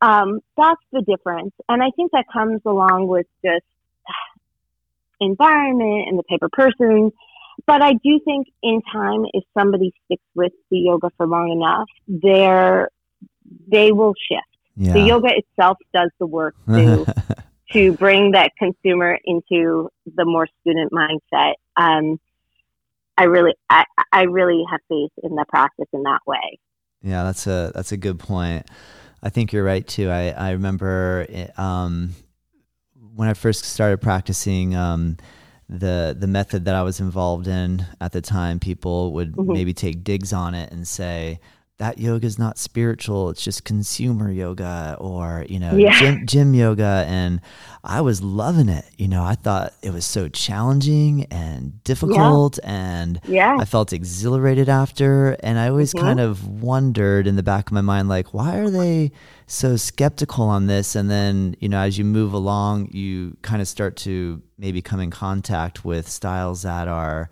um, 0.00 0.40
that's 0.56 0.80
the 0.92 1.02
difference. 1.02 1.52
And 1.68 1.82
I 1.82 1.90
think 1.94 2.12
that 2.12 2.24
comes 2.32 2.62
along 2.64 3.08
with 3.08 3.26
just 3.44 3.64
environment 5.20 6.08
and 6.08 6.18
the 6.18 6.22
type 6.30 6.42
of 6.42 6.50
person. 6.50 7.12
But 7.66 7.82
I 7.82 7.92
do 7.92 8.18
think 8.24 8.48
in 8.62 8.80
time, 8.90 9.26
if 9.34 9.44
somebody 9.52 9.92
sticks 10.06 10.24
with 10.34 10.52
the 10.70 10.78
yoga 10.78 11.10
for 11.18 11.26
long 11.26 11.50
enough, 11.52 11.88
they're 12.08 12.88
they 13.70 13.92
will 13.92 14.14
shift. 14.14 14.49
Yeah. 14.80 14.94
The 14.94 15.00
yoga 15.00 15.28
itself 15.28 15.76
does 15.92 16.10
the 16.18 16.26
work 16.26 16.54
to 16.66 17.04
to 17.72 17.92
bring 17.92 18.30
that 18.30 18.52
consumer 18.58 19.18
into 19.24 19.90
the 20.06 20.24
more 20.24 20.48
student 20.62 20.90
mindset. 20.90 21.54
Um, 21.76 22.18
I 23.18 23.24
really, 23.24 23.52
I, 23.68 23.84
I 24.10 24.22
really 24.22 24.64
have 24.70 24.80
faith 24.88 25.10
in 25.22 25.34
the 25.36 25.44
practice 25.50 25.86
in 25.92 26.02
that 26.04 26.20
way. 26.26 26.58
Yeah, 27.02 27.24
that's 27.24 27.46
a 27.46 27.72
that's 27.74 27.92
a 27.92 27.98
good 27.98 28.18
point. 28.18 28.66
I 29.22 29.28
think 29.28 29.52
you're 29.52 29.64
right 29.64 29.86
too. 29.86 30.08
I 30.08 30.30
I 30.30 30.52
remember 30.52 31.26
it, 31.28 31.58
um, 31.58 32.14
when 33.14 33.28
I 33.28 33.34
first 33.34 33.64
started 33.64 34.00
practicing. 34.00 34.74
Um, 34.74 35.18
the 35.72 36.16
the 36.18 36.26
method 36.26 36.64
that 36.64 36.74
I 36.74 36.82
was 36.82 36.98
involved 36.98 37.46
in 37.46 37.86
at 38.00 38.10
the 38.10 38.20
time, 38.20 38.58
people 38.58 39.12
would 39.12 39.36
mm-hmm. 39.36 39.52
maybe 39.52 39.72
take 39.72 40.02
digs 40.02 40.32
on 40.32 40.52
it 40.52 40.72
and 40.72 40.86
say, 40.86 41.38
that 41.80 41.98
yoga 41.98 42.26
is 42.26 42.38
not 42.38 42.58
spiritual 42.58 43.30
it's 43.30 43.42
just 43.42 43.64
consumer 43.64 44.30
yoga 44.30 44.94
or 45.00 45.46
you 45.48 45.58
know 45.58 45.74
yeah. 45.74 45.98
gym, 45.98 46.26
gym 46.26 46.54
yoga 46.54 47.06
and 47.08 47.40
i 47.82 48.02
was 48.02 48.22
loving 48.22 48.68
it 48.68 48.84
you 48.98 49.08
know 49.08 49.24
i 49.24 49.34
thought 49.34 49.72
it 49.82 49.90
was 49.90 50.04
so 50.04 50.28
challenging 50.28 51.24
and 51.30 51.82
difficult 51.82 52.58
yeah. 52.62 52.70
and 52.70 53.20
yeah. 53.26 53.56
i 53.58 53.64
felt 53.64 53.94
exhilarated 53.94 54.68
after 54.68 55.30
and 55.42 55.58
i 55.58 55.68
always 55.68 55.94
mm-hmm. 55.94 56.04
kind 56.04 56.20
of 56.20 56.46
wondered 56.62 57.26
in 57.26 57.36
the 57.36 57.42
back 57.42 57.68
of 57.68 57.72
my 57.72 57.80
mind 57.80 58.10
like 58.10 58.34
why 58.34 58.58
are 58.58 58.70
they 58.70 59.10
so 59.46 59.74
skeptical 59.74 60.44
on 60.44 60.66
this 60.66 60.94
and 60.94 61.10
then 61.10 61.56
you 61.60 61.68
know 61.68 61.80
as 61.80 61.96
you 61.96 62.04
move 62.04 62.34
along 62.34 62.90
you 62.92 63.34
kind 63.40 63.62
of 63.62 63.66
start 63.66 63.96
to 63.96 64.42
maybe 64.58 64.82
come 64.82 65.00
in 65.00 65.10
contact 65.10 65.82
with 65.82 66.06
styles 66.06 66.60
that 66.60 66.88
are 66.88 67.30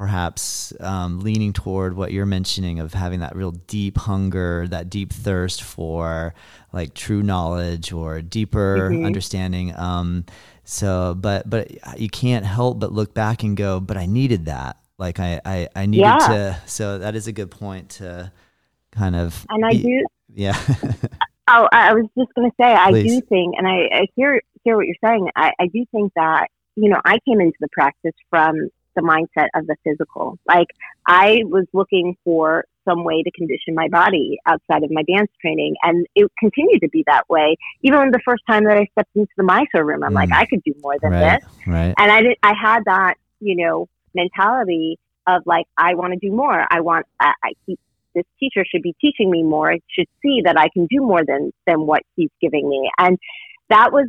perhaps 0.00 0.72
um, 0.80 1.20
leaning 1.20 1.52
toward 1.52 1.94
what 1.94 2.10
you're 2.10 2.24
mentioning 2.24 2.80
of 2.80 2.94
having 2.94 3.20
that 3.20 3.36
real 3.36 3.50
deep 3.50 3.98
hunger, 3.98 4.66
that 4.66 4.88
deep 4.88 5.12
thirst 5.12 5.62
for 5.62 6.32
like 6.72 6.94
true 6.94 7.22
knowledge 7.22 7.92
or 7.92 8.22
deeper 8.22 8.88
mm-hmm. 8.90 9.04
understanding. 9.04 9.76
Um, 9.76 10.24
so, 10.64 11.14
but 11.14 11.50
but 11.50 12.00
you 12.00 12.08
can't 12.08 12.46
help 12.46 12.80
but 12.80 12.94
look 12.94 13.12
back 13.12 13.42
and 13.42 13.54
go, 13.54 13.78
but 13.78 13.98
I 13.98 14.06
needed 14.06 14.46
that. 14.46 14.78
Like 14.96 15.20
I 15.20 15.38
I, 15.44 15.68
I 15.76 15.84
needed 15.84 16.00
yeah. 16.00 16.16
to. 16.16 16.62
So 16.64 16.96
that 17.00 17.14
is 17.14 17.26
a 17.26 17.32
good 17.32 17.50
point 17.50 17.90
to 17.90 18.32
kind 18.92 19.14
of. 19.14 19.44
And 19.50 19.66
I 19.66 19.72
do. 19.72 20.06
Yeah. 20.32 20.56
oh, 21.48 21.68
I 21.72 21.92
was 21.92 22.06
just 22.16 22.32
going 22.36 22.48
to 22.48 22.54
say, 22.58 22.72
I 22.72 22.90
Please. 22.90 23.20
do 23.20 23.20
think, 23.22 23.56
and 23.58 23.66
I, 23.66 23.88
I 23.92 24.06
hear 24.14 24.40
hear 24.62 24.76
what 24.76 24.86
you're 24.86 24.94
saying. 25.04 25.28
I, 25.34 25.50
I 25.58 25.66
do 25.66 25.84
think 25.90 26.12
that 26.14 26.46
you 26.76 26.88
know 26.88 27.00
I 27.04 27.18
came 27.28 27.40
into 27.40 27.56
the 27.58 27.66
practice 27.72 28.14
from 28.30 28.70
the 28.96 29.02
mindset 29.02 29.48
of 29.54 29.66
the 29.66 29.76
physical. 29.84 30.38
Like 30.46 30.68
I 31.06 31.42
was 31.44 31.66
looking 31.72 32.16
for 32.24 32.64
some 32.88 33.04
way 33.04 33.22
to 33.22 33.30
condition 33.32 33.74
my 33.74 33.88
body 33.88 34.38
outside 34.46 34.82
of 34.82 34.90
my 34.90 35.02
dance 35.02 35.30
training. 35.40 35.76
And 35.82 36.06
it 36.14 36.30
continued 36.38 36.80
to 36.80 36.88
be 36.88 37.04
that 37.06 37.28
way. 37.28 37.56
Even 37.82 38.10
the 38.10 38.20
first 38.24 38.42
time 38.48 38.64
that 38.64 38.76
I 38.76 38.86
stepped 38.92 39.14
into 39.14 39.30
the 39.36 39.42
Mysore 39.42 39.84
room, 39.84 40.02
I'm 40.02 40.12
mm. 40.12 40.14
like, 40.14 40.32
I 40.32 40.46
could 40.46 40.62
do 40.64 40.74
more 40.80 40.96
than 41.00 41.12
right, 41.12 41.40
this. 41.40 41.50
Right. 41.66 41.94
And 41.96 42.10
I 42.10 42.22
did, 42.22 42.36
I 42.42 42.54
had 42.60 42.80
that, 42.86 43.14
you 43.40 43.56
know, 43.56 43.88
mentality 44.14 44.98
of 45.26 45.42
like, 45.46 45.66
I 45.76 45.94
want 45.94 46.14
to 46.14 46.18
do 46.18 46.34
more. 46.34 46.66
I 46.70 46.80
want, 46.80 47.06
I, 47.20 47.32
I 47.44 47.52
keep, 47.66 47.78
this 48.14 48.24
teacher 48.40 48.64
should 48.68 48.82
be 48.82 48.94
teaching 49.00 49.30
me 49.30 49.42
more. 49.42 49.76
Should 49.88 50.08
see 50.22 50.40
that 50.44 50.58
I 50.58 50.68
can 50.72 50.86
do 50.86 51.00
more 51.00 51.24
than, 51.24 51.52
than 51.66 51.86
what 51.86 52.02
he's 52.16 52.30
giving 52.40 52.68
me. 52.68 52.90
And 52.98 53.18
that 53.68 53.92
was 53.92 54.08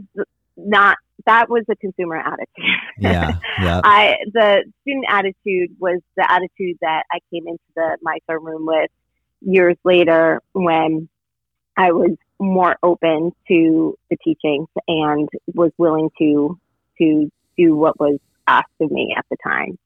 not 0.58 0.98
that 1.26 1.50
was 1.50 1.64
a 1.70 1.76
consumer 1.76 2.18
attitude. 2.18 2.48
Yeah, 3.00 3.40
yeah. 3.60 3.82
I 3.84 4.18
the 4.32 4.64
student 4.82 5.06
attitude 5.10 5.76
was 5.80 6.02
the 6.16 6.32
attitude 6.32 6.78
that 6.82 7.04
I 7.12 7.18
came 7.34 7.48
into 7.48 7.64
the 7.76 7.98
Mysore 8.04 8.40
room 8.40 8.68
with 8.68 8.92
years 9.42 9.76
later 9.84 10.40
when 10.54 11.10
I 11.76 11.94
was 11.94 12.12
more 12.40 12.76
open 12.84 13.32
to 13.48 13.98
the 14.12 14.18
teachings 14.24 14.68
and 14.88 15.28
was 15.56 15.72
willing 15.80 16.12
to 16.20 16.60
to 17.00 17.32
do 17.58 17.76
what 17.76 18.00
was 18.00 18.20
asked 18.46 18.70
of 18.80 18.92
me 18.92 19.16
at 19.18 19.26
the 19.32 19.38
time. 19.44 19.80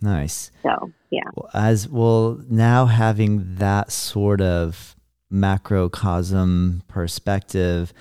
Nice. 0.00 0.50
So 0.64 0.92
yeah. 1.10 1.30
As 1.54 1.88
well, 1.88 2.40
now 2.48 2.86
having 2.86 3.56
that 3.56 3.92
sort 3.92 4.40
of 4.40 4.96
macrocosm 5.30 6.82
perspective 6.88 7.92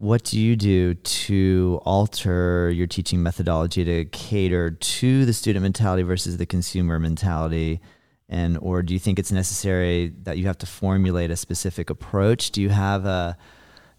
what 0.00 0.24
do 0.24 0.40
you 0.40 0.56
do 0.56 0.94
to 0.94 1.80
alter 1.84 2.70
your 2.70 2.86
teaching 2.86 3.22
methodology 3.22 3.84
to 3.84 4.04
cater 4.06 4.70
to 4.70 5.24
the 5.24 5.32
student 5.32 5.62
mentality 5.62 6.02
versus 6.02 6.36
the 6.36 6.46
consumer 6.46 6.98
mentality? 6.98 7.80
And 8.28 8.58
or 8.60 8.82
do 8.82 8.92
you 8.92 8.98
think 8.98 9.18
it's 9.18 9.32
necessary 9.32 10.12
that 10.22 10.38
you 10.38 10.46
have 10.46 10.58
to 10.58 10.66
formulate 10.66 11.30
a 11.30 11.36
specific 11.36 11.90
approach? 11.90 12.50
Do 12.50 12.62
you 12.62 12.70
have 12.70 13.04
a 13.06 13.36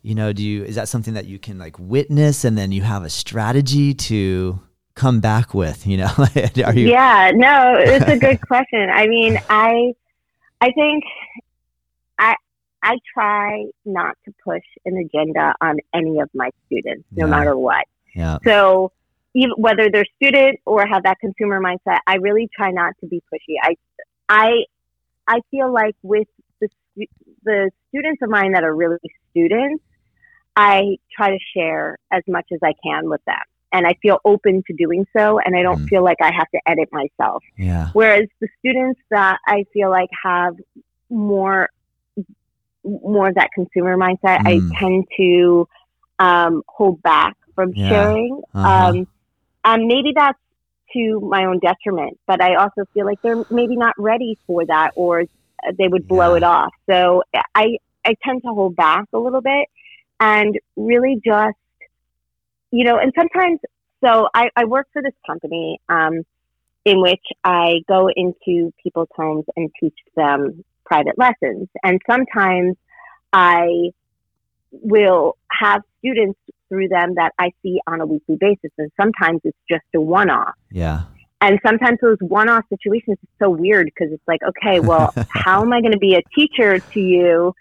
you 0.01 0.15
know 0.15 0.33
do 0.33 0.43
you 0.43 0.63
is 0.63 0.75
that 0.75 0.87
something 0.87 1.15
that 1.15 1.25
you 1.25 1.39
can 1.39 1.57
like 1.57 1.77
witness 1.79 2.45
and 2.45 2.57
then 2.57 2.71
you 2.71 2.83
have 2.83 3.03
a 3.03 3.09
strategy 3.09 3.93
to 3.93 4.59
come 4.93 5.19
back 5.19 5.53
with 5.53 5.87
you 5.87 5.97
know? 5.97 6.11
Are 6.65 6.73
you 6.73 6.87
yeah 6.87 7.31
no 7.33 7.75
it's 7.77 8.05
a 8.05 8.17
good 8.17 8.39
question. 8.47 8.89
I 8.89 9.07
mean 9.07 9.39
i 9.49 9.93
i 10.61 10.71
think 10.71 11.03
I 12.17 12.35
try 13.13 13.65
not 13.85 14.15
to 14.25 14.33
push 14.43 14.63
an 14.85 14.97
agenda 14.97 15.53
on 15.61 15.77
any 15.93 16.19
of 16.19 16.29
my 16.33 16.49
students, 16.65 17.05
no 17.11 17.25
yeah. 17.25 17.31
matter 17.31 17.57
what. 17.57 17.85
Yeah. 18.13 18.37
So 18.45 18.91
even, 19.33 19.53
whether 19.57 19.89
they're 19.89 20.05
student 20.15 20.59
or 20.65 20.85
have 20.85 21.03
that 21.03 21.19
consumer 21.19 21.59
mindset, 21.59 21.99
I 22.07 22.15
really 22.15 22.49
try 22.55 22.71
not 22.71 22.93
to 23.01 23.07
be 23.07 23.21
pushy. 23.33 23.55
I, 23.61 23.75
I, 24.29 24.65
I 25.27 25.39
feel 25.51 25.71
like 25.71 25.95
with 26.03 26.27
the 26.61 26.69
the 27.43 27.71
students 27.89 28.21
of 28.21 28.29
mine 28.29 28.53
that 28.53 28.63
are 28.63 28.75
really 28.75 28.97
students, 29.31 29.83
I 30.55 30.97
try 31.15 31.31
to 31.31 31.39
share 31.55 31.97
as 32.11 32.23
much 32.27 32.45
as 32.53 32.59
I 32.63 32.73
can 32.83 33.09
with 33.09 33.23
them. 33.25 33.35
And 33.71 33.85
I 33.85 33.95
feel 34.01 34.19
open 34.23 34.63
to 34.67 34.73
doing 34.73 35.05
so, 35.15 35.39
and 35.39 35.55
I 35.55 35.61
don't 35.61 35.81
mm. 35.81 35.89
feel 35.89 36.03
like 36.03 36.17
I 36.21 36.31
have 36.33 36.49
to 36.51 36.61
edit 36.65 36.87
myself. 36.93 37.43
Yeah. 37.57 37.89
Whereas 37.91 38.27
the 38.39 38.47
students 38.59 39.01
that 39.09 39.39
I 39.45 39.65
feel 39.73 39.89
like 39.89 40.09
have 40.23 40.55
more 41.09 41.69
more 42.85 43.29
of 43.29 43.35
that 43.35 43.49
consumer 43.53 43.97
mindset. 43.97 44.39
Mm. 44.39 44.71
I 44.71 44.79
tend 44.79 45.05
to 45.17 45.67
um, 46.19 46.61
hold 46.67 47.01
back 47.01 47.35
from 47.55 47.73
yeah. 47.73 47.89
sharing. 47.89 48.41
Uh-huh. 48.53 48.89
Um, 48.89 49.07
and 49.63 49.87
maybe 49.87 50.13
that's 50.15 50.37
to 50.93 51.19
my 51.19 51.45
own 51.45 51.59
detriment, 51.59 52.19
but 52.27 52.41
I 52.41 52.55
also 52.55 52.85
feel 52.93 53.05
like 53.05 53.21
they're 53.21 53.43
maybe 53.49 53.75
not 53.75 53.93
ready 53.97 54.37
for 54.47 54.65
that 54.65 54.91
or 54.95 55.23
they 55.77 55.87
would 55.87 56.07
blow 56.07 56.31
yeah. 56.31 56.37
it 56.37 56.43
off. 56.43 56.73
So 56.89 57.23
I, 57.33 57.77
I 58.05 58.15
tend 58.23 58.43
to 58.43 58.49
hold 58.49 58.75
back 58.75 59.05
a 59.13 59.17
little 59.17 59.41
bit 59.41 59.67
and 60.19 60.57
really 60.75 61.19
just, 61.25 61.57
you 62.71 62.83
know, 62.85 62.97
and 62.97 63.11
sometimes, 63.17 63.59
so 64.03 64.29
I, 64.33 64.49
I 64.55 64.65
work 64.65 64.87
for 64.93 65.01
this 65.01 65.13
company 65.25 65.79
um, 65.89 66.23
in 66.85 67.01
which 67.01 67.23
I 67.43 67.81
go 67.87 68.09
into 68.15 68.71
people's 68.81 69.09
homes 69.15 69.45
and 69.55 69.71
teach 69.79 69.97
them 70.15 70.63
private 70.85 71.17
lessons. 71.17 71.67
And 71.83 72.01
sometimes 72.09 72.77
I 73.33 73.91
will 74.71 75.37
have 75.51 75.81
students 75.99 76.39
through 76.69 76.87
them 76.87 77.15
that 77.15 77.31
I 77.39 77.51
see 77.61 77.79
on 77.87 78.01
a 78.01 78.05
weekly 78.05 78.37
basis. 78.39 78.71
And 78.77 78.91
sometimes 78.99 79.41
it's 79.43 79.57
just 79.69 79.85
a 79.95 80.01
one 80.01 80.29
off. 80.29 80.55
Yeah. 80.71 81.03
And 81.41 81.59
sometimes 81.65 81.99
those 82.01 82.17
one 82.21 82.49
off 82.49 82.63
situations 82.69 83.17
is 83.21 83.29
so 83.39 83.49
weird 83.49 83.85
because 83.85 84.11
it's 84.11 84.27
like, 84.27 84.39
okay, 84.41 84.79
well, 84.79 85.13
how 85.29 85.61
am 85.61 85.73
I 85.73 85.81
going 85.81 85.91
to 85.91 85.99
be 85.99 86.15
a 86.15 86.21
teacher 86.35 86.79
to 86.79 86.99
you? 86.99 87.53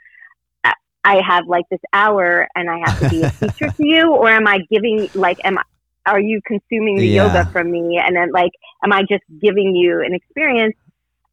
I 1.04 1.20
have 1.22 1.46
like 1.46 1.68
this 1.70 1.80
hour 1.92 2.48
and 2.54 2.70
I 2.70 2.78
have 2.78 3.00
to 3.00 3.10
be 3.10 3.22
a 3.22 3.30
teacher 3.50 3.70
to 3.70 3.86
you, 3.86 4.10
or 4.10 4.28
am 4.30 4.46
I 4.46 4.60
giving 4.70 5.10
like 5.14 5.38
am 5.44 5.58
I 5.58 5.62
are 6.06 6.20
you 6.20 6.40
consuming 6.46 6.96
the 6.96 7.06
yeah. 7.06 7.26
yoga 7.26 7.50
from 7.50 7.70
me 7.70 8.00
and 8.02 8.16
then 8.16 8.30
like 8.32 8.52
am 8.82 8.92
I 8.92 9.02
just 9.02 9.24
giving 9.40 9.74
you 9.74 10.00
an 10.00 10.14
experience 10.14 10.76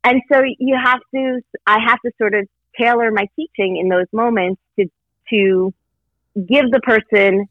and 0.04 0.22
so 0.32 0.42
you 0.60 0.78
have 0.82 1.00
to, 1.14 1.42
I 1.68 1.78
have 1.88 2.00
to 2.06 2.12
sort 2.18 2.34
of 2.34 2.48
tailor 2.80 3.12
my 3.12 3.28
teaching 3.36 3.78
in 3.78 3.90
those 3.90 4.08
moments 4.12 4.62
to, 4.80 4.88
to 5.32 5.74
give 6.36 6.72
the 6.72 6.80
person 6.82 7.48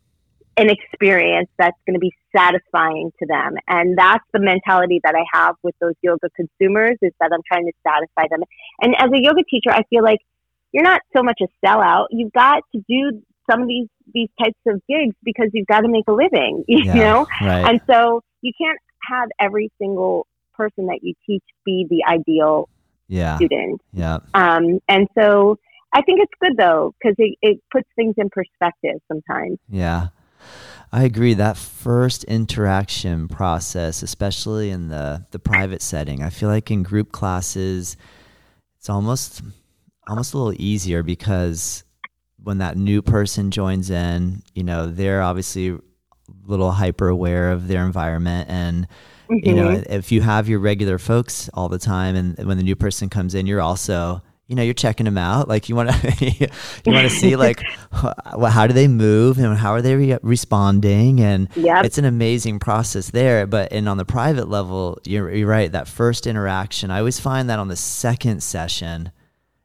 an 0.56 0.68
experience 0.68 1.48
that's 1.58 1.76
going 1.86 1.94
to 1.94 2.00
be 2.00 2.12
satisfying 2.36 3.12
to 3.18 3.26
them. 3.26 3.54
And 3.68 3.96
that's 3.96 4.24
the 4.32 4.40
mentality 4.40 5.00
that 5.04 5.14
I 5.14 5.24
have 5.32 5.54
with 5.62 5.74
those 5.80 5.94
yoga 6.02 6.28
consumers 6.36 6.96
is 7.02 7.12
that 7.20 7.30
I'm 7.32 7.40
trying 7.46 7.66
to 7.66 7.72
satisfy 7.86 8.24
them. 8.30 8.40
And 8.80 8.94
as 8.98 9.10
a 9.12 9.22
yoga 9.22 9.42
teacher, 9.48 9.70
I 9.70 9.84
feel 9.84 10.02
like 10.02 10.18
you're 10.72 10.84
not 10.84 11.00
so 11.16 11.22
much 11.22 11.40
a 11.40 11.66
sellout. 11.66 12.06
You've 12.10 12.32
got 12.32 12.62
to 12.74 12.82
do 12.88 13.22
some 13.50 13.62
of 13.62 13.68
these 13.68 13.88
these 14.12 14.28
types 14.42 14.58
of 14.66 14.82
gigs 14.88 15.14
because 15.22 15.48
you've 15.52 15.66
got 15.66 15.80
to 15.82 15.88
make 15.88 16.04
a 16.08 16.12
living, 16.12 16.64
you 16.68 16.84
Yeah, 16.84 16.94
know? 16.94 17.26
right. 17.40 17.68
And 17.68 17.80
so 17.88 18.22
you 18.42 18.52
can't 18.60 18.78
have 19.08 19.28
every 19.38 19.70
single 19.78 20.26
person 20.60 20.86
that 20.86 21.00
you 21.02 21.14
teach 21.26 21.44
be 21.64 21.86
the 21.88 22.00
ideal 22.16 22.68
yeah, 23.08 23.36
student. 23.36 23.80
yeah, 23.92 24.18
Um, 24.34 24.64
and 24.88 25.08
so 25.18 25.56
I 25.92 26.02
think 26.02 26.20
it's 26.24 26.32
good 26.40 26.56
though, 26.56 26.94
because 26.98 27.16
it, 27.18 27.36
it 27.42 27.56
puts 27.72 27.88
things 27.96 28.14
in 28.22 28.28
perspective 28.30 28.96
sometimes. 29.08 29.58
yeah. 29.68 30.08
I 30.92 31.04
agree. 31.04 31.34
That 31.34 31.56
first 31.56 32.24
interaction 32.24 33.28
process, 33.28 34.02
especially 34.02 34.70
in 34.70 34.88
the 34.88 35.24
the 35.30 35.38
private 35.38 35.82
setting, 35.82 36.18
I 36.22 36.30
feel 36.30 36.48
like 36.48 36.70
in 36.70 36.82
group 36.82 37.12
classes, 37.12 37.96
it's 38.78 38.90
almost 38.90 39.42
almost 40.08 40.34
a 40.34 40.38
little 40.38 40.60
easier 40.60 41.04
because 41.04 41.84
when 42.42 42.58
that 42.58 42.76
new 42.76 43.02
person 43.02 43.52
joins 43.52 43.90
in, 43.90 44.42
you 44.54 44.64
know, 44.64 44.86
they're 44.86 45.22
obviously 45.22 45.68
a 45.68 45.78
little 46.46 46.72
hyper 46.72 47.08
aware 47.08 47.52
of 47.52 47.68
their 47.68 47.84
environment 47.86 48.48
and 48.50 48.88
you 49.30 49.54
know 49.54 49.68
Mhm. 49.68 49.86
if 49.90 50.10
you 50.12 50.20
have 50.22 50.48
your 50.48 50.58
regular 50.58 50.98
folks 50.98 51.48
all 51.54 51.68
the 51.68 51.78
time 51.78 52.14
and 52.16 52.36
when 52.46 52.56
the 52.56 52.62
new 52.64 52.76
person 52.76 53.08
comes 53.08 53.34
in 53.34 53.46
you're 53.46 53.60
also 53.60 54.22
you 54.48 54.56
know 54.56 54.62
you're 54.64 54.74
checking 54.74 55.04
them 55.04 55.16
out 55.18 55.46
like 55.48 55.68
you 55.68 55.76
want 55.76 55.90
to 55.90 56.24
you 56.84 56.92
want 56.92 57.08
to 57.08 57.14
see 57.14 57.36
like 57.46 57.62
wh- 57.92 58.48
how 58.50 58.66
do 58.66 58.72
they 58.74 58.88
move 58.88 59.38
and 59.38 59.56
how 59.56 59.70
are 59.72 59.80
they 59.82 59.94
re- 59.94 60.18
responding 60.22 61.20
and 61.20 61.48
Yep. 61.54 61.84
it's 61.84 61.98
an 61.98 62.04
amazing 62.04 62.58
process 62.58 63.10
there 63.10 63.46
but 63.46 63.72
and 63.72 63.88
on 63.88 63.96
the 63.96 64.04
private 64.04 64.48
level 64.48 64.98
you're, 65.04 65.30
you're 65.32 65.48
right 65.48 65.70
that 65.70 65.86
first 65.86 66.26
interaction 66.26 66.90
i 66.90 66.98
always 66.98 67.20
find 67.20 67.48
that 67.50 67.58
on 67.60 67.68
the 67.68 67.76
second 67.76 68.42
session 68.42 69.12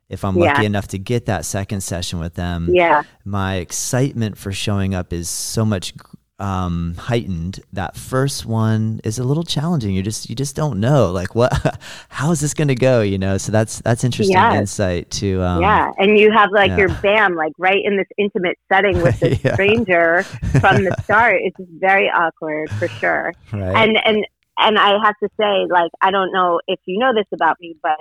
if 0.10 0.24
i'm 0.24 0.36
lucky 0.36 0.62
Yeah. 0.62 0.68
enough 0.68 0.88
to 0.90 1.00
get 1.00 1.26
that 1.26 1.46
second 1.46 1.82
session 1.82 2.20
with 2.20 2.36
them 2.36 2.70
yeah. 2.72 3.02
my 3.24 3.56
excitement 3.56 4.38
for 4.38 4.52
showing 4.52 4.94
up 4.94 5.12
is 5.12 5.28
so 5.30 5.66
much 5.66 5.94
um, 6.40 6.96
heightened. 6.98 7.62
That 7.74 7.96
first 7.96 8.46
one 8.46 9.00
is 9.04 9.18
a 9.20 9.24
little 9.24 9.44
challenging. 9.44 9.94
You 9.96 10.04
just 10.04 10.30
you 10.30 10.36
just 10.36 10.56
don't 10.56 10.80
know 10.80 11.12
like 11.12 11.34
what 11.36 11.52
how 12.10 12.32
is 12.32 12.40
this 12.42 12.54
going 12.54 12.68
to 12.68 12.76
go, 12.76 13.02
you 13.02 13.18
know? 13.18 13.38
So 13.38 13.52
that's 13.52 13.80
that's 13.82 14.04
interesting 14.04 14.36
Yes. 14.36 14.56
insight 14.56 15.10
to 15.12 15.42
um, 15.44 15.62
yeah. 15.62 15.92
And 15.98 16.18
you 16.20 16.32
have 16.32 16.50
like 16.52 16.70
yeah. 16.70 16.78
your 16.78 16.90
bam, 17.02 17.36
like 17.36 17.54
right 17.58 17.80
in 17.84 17.98
this 17.98 18.08
intimate 18.18 18.58
setting 18.72 19.02
with 19.02 19.20
this 19.22 19.44
Yeah. 19.44 19.54
stranger 19.54 20.24
from 20.60 20.84
the 20.84 20.96
start. 21.04 21.38
It's 21.42 21.58
just 21.58 21.72
very 21.80 22.10
awkward 22.10 22.70
for 22.72 22.88
sure. 22.88 23.34
right. 23.54 23.76
and 23.78 23.98
and 24.06 24.26
and 24.58 24.78
I 24.80 24.92
have 25.04 25.16
to 25.22 25.30
say, 25.40 25.66
like, 25.70 25.92
I 26.02 26.12
don't 26.12 26.32
know 26.32 26.62
if 26.68 26.80
you 26.86 26.98
know 26.98 27.14
this 27.14 27.26
about 27.34 27.58
me, 27.60 27.76
but 27.84 27.98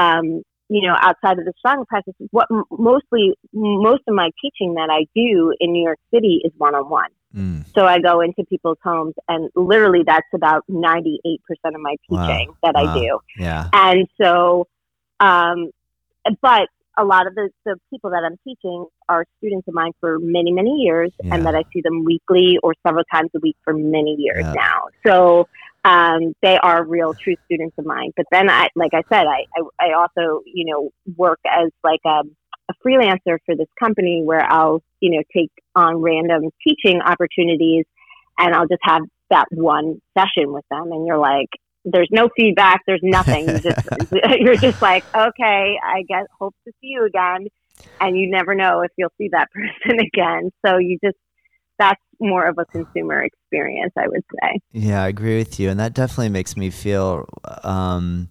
um, 0.00 0.42
you 0.68 0.82
know, 0.86 0.94
outside 1.00 1.38
of 1.40 1.44
the 1.44 1.52
strong 1.58 1.84
practice, 1.86 2.14
what 2.30 2.46
m- 2.52 2.62
mostly 2.70 3.34
most 3.52 4.02
of 4.06 4.14
my 4.14 4.30
teaching 4.40 4.74
that 4.74 4.90
I 4.90 5.06
do 5.14 5.52
in 5.58 5.72
New 5.72 5.82
York 5.82 5.98
City 6.14 6.40
is 6.44 6.52
one 6.56 6.74
on 6.76 6.88
one. 6.88 7.08
Mm, 7.36 7.64
So 7.74 7.84
I 7.84 7.98
go 8.00 8.20
into 8.20 8.44
people's 8.48 8.78
homes, 8.82 9.14
and 9.28 9.50
literally, 9.54 10.02
that's 10.06 10.26
about 10.34 10.64
ninety 10.68 11.20
eight 11.26 11.42
percent 11.46 11.74
of 11.74 11.80
my 11.82 11.96
Wow. 12.08 12.26
teaching 12.26 12.52
that 12.62 12.74
Wow. 12.74 12.94
I 12.94 12.98
do. 12.98 13.18
yeah. 13.38 13.68
And 13.72 14.06
so, 14.20 14.66
um, 15.20 15.70
but 16.40 16.68
a 16.96 17.04
lot 17.04 17.26
of 17.26 17.34
the, 17.34 17.50
the 17.64 17.76
people 17.90 18.10
that 18.10 18.24
I'm 18.24 18.36
teaching 18.44 18.86
are 19.08 19.24
students 19.38 19.68
of 19.68 19.74
mine 19.74 19.92
for 20.00 20.18
many, 20.18 20.50
many 20.52 20.70
years, 20.70 21.12
Yeah. 21.22 21.34
and 21.34 21.46
that 21.46 21.54
I 21.54 21.62
see 21.72 21.80
them 21.82 22.04
weekly 22.04 22.58
or 22.62 22.74
several 22.86 23.04
times 23.12 23.30
a 23.36 23.40
week 23.40 23.56
for 23.62 23.72
many 23.74 24.16
years 24.18 24.44
Yeah. 24.44 24.52
now. 24.54 24.80
So 25.06 25.48
um, 25.84 26.32
they 26.42 26.58
are 26.58 26.84
real, 26.84 27.14
true 27.22 27.36
students 27.44 27.76
of 27.78 27.86
mine. 27.86 28.10
But 28.16 28.26
then, 28.32 28.50
I, 28.50 28.68
like 28.74 28.94
I 28.94 29.02
said, 29.12 29.26
I, 29.26 29.44
I, 29.56 29.88
I 29.88 29.92
also, 29.92 30.42
you 30.46 30.64
know, 30.64 30.90
work 31.16 31.38
as 31.46 31.70
like 31.84 32.00
a, 32.04 32.22
a 32.68 32.74
freelancer 32.86 33.38
for 33.46 33.56
this 33.56 33.68
company 33.78 34.22
where 34.24 34.42
I'll, 34.42 34.82
you 35.00 35.10
know, 35.10 35.22
take 35.34 35.50
on 35.74 35.96
random 35.96 36.50
teaching 36.66 37.00
opportunities, 37.00 37.84
and 38.38 38.54
I'll 38.54 38.68
just 38.68 38.82
have 38.82 39.02
that 39.30 39.46
one 39.50 40.00
session 40.16 40.52
with 40.52 40.64
them, 40.70 40.92
and 40.92 41.06
you're 41.06 41.18
like, 41.18 41.48
there's 41.84 42.08
no 42.10 42.28
feedback. 42.36 42.82
There's 42.86 43.00
nothing. 43.02 43.48
You 43.48 43.58
just, 43.58 43.88
you're 44.40 44.56
just 44.56 44.82
like, 44.82 45.04
okay, 45.14 45.78
I 45.82 46.02
guess 46.06 46.26
hope 46.38 46.54
to 46.66 46.72
see 46.80 46.88
you 46.88 47.06
again, 47.06 47.48
and 48.00 48.18
you 48.18 48.30
never 48.30 48.54
know 48.54 48.82
if 48.82 48.90
you'll 48.96 49.12
see 49.18 49.28
that 49.32 49.48
person 49.52 50.00
again. 50.00 50.50
So 50.64 50.78
you 50.78 50.98
just 51.02 51.16
that's 51.78 52.00
more 52.20 52.46
of 52.46 52.58
a 52.58 52.64
consumer 52.64 53.22
experience, 53.22 53.92
I 53.96 54.08
would 54.08 54.24
say. 54.32 54.58
Yeah, 54.72 55.04
I 55.04 55.08
agree 55.08 55.38
with 55.38 55.60
you, 55.60 55.70
and 55.70 55.78
that 55.78 55.94
definitely 55.94 56.30
makes 56.30 56.56
me 56.56 56.70
feel 56.70 57.26
um, 57.62 58.28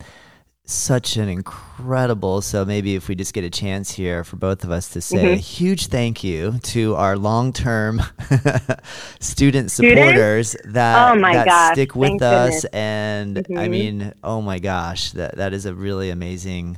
such 0.69 1.15
an 1.15 1.29
incredible. 1.29 2.41
So 2.41 2.65
maybe 2.65 2.95
if 2.95 3.07
we 3.07 3.15
just 3.15 3.33
get 3.33 3.43
a 3.45 3.49
chance 3.49 3.91
here 3.91 4.23
for 4.25 4.35
both 4.35 4.63
of 4.65 4.71
us 4.71 4.89
to 4.89 5.01
say 5.01 5.31
a 5.31 5.37
Mhm. 5.37 5.39
huge 5.39 5.87
thank 5.87 6.23
you 6.25 6.59
to 6.63 6.93
our 6.95 7.17
long-term 7.17 8.01
student 9.19 9.71
Students? 9.71 9.73
supporters 9.73 10.55
that 10.65 11.11
Oh 11.11 11.15
my 11.19 11.33
that 11.33 11.45
gosh, 11.45 11.73
stick 11.73 11.95
with 11.95 12.19
thank 12.19 12.21
us, 12.21 12.63
goodness. 12.63 12.65
and 12.65 13.47
I 13.55 13.67
Mhm. 13.67 13.69
mean, 13.69 14.13
oh 14.23 14.41
my 14.41 14.59
gosh, 14.59 15.11
that 15.11 15.37
that 15.37 15.53
is 15.53 15.65
a 15.65 15.73
really 15.73 16.09
amazing 16.09 16.77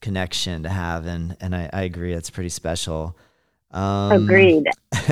connection 0.00 0.62
to 0.64 0.68
have, 0.68 1.06
and 1.06 1.36
and 1.40 1.54
I, 1.54 1.70
I 1.72 1.82
agree, 1.82 2.12
it's 2.14 2.30
pretty 2.30 2.50
special. 2.50 3.16
Um, 3.70 4.12
Agreed. 4.24 4.64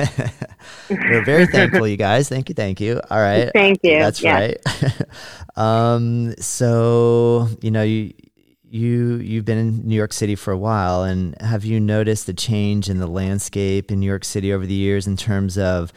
We're 0.89 1.23
very 1.23 1.45
thankful, 1.47 1.87
you 1.87 1.97
guys. 1.97 2.29
Thank 2.29 2.49
you, 2.49 2.55
thank 2.55 2.79
you. 2.81 2.99
All 3.09 3.19
right. 3.19 3.51
Thank 3.53 3.79
you. 3.83 3.99
That's 3.99 4.21
Yes. 4.21 4.57
right. 4.81 5.01
um, 5.57 6.33
so 6.39 7.49
you 7.61 7.71
know 7.71 7.83
you 7.83 8.13
you 8.69 9.15
you've 9.17 9.45
been 9.45 9.57
in 9.57 9.87
New 9.87 9.95
York 9.95 10.13
City 10.13 10.35
for 10.35 10.51
a 10.51 10.57
while, 10.57 11.03
and 11.03 11.39
have 11.41 11.65
you 11.65 11.79
noticed 11.79 12.27
a 12.29 12.33
change 12.33 12.89
in 12.89 12.99
the 12.99 13.07
landscape 13.07 13.91
in 13.91 13.99
New 13.99 14.05
York 14.05 14.25
City 14.25 14.53
over 14.53 14.65
the 14.65 14.73
years 14.73 15.07
in 15.07 15.17
terms 15.17 15.57
of 15.57 15.93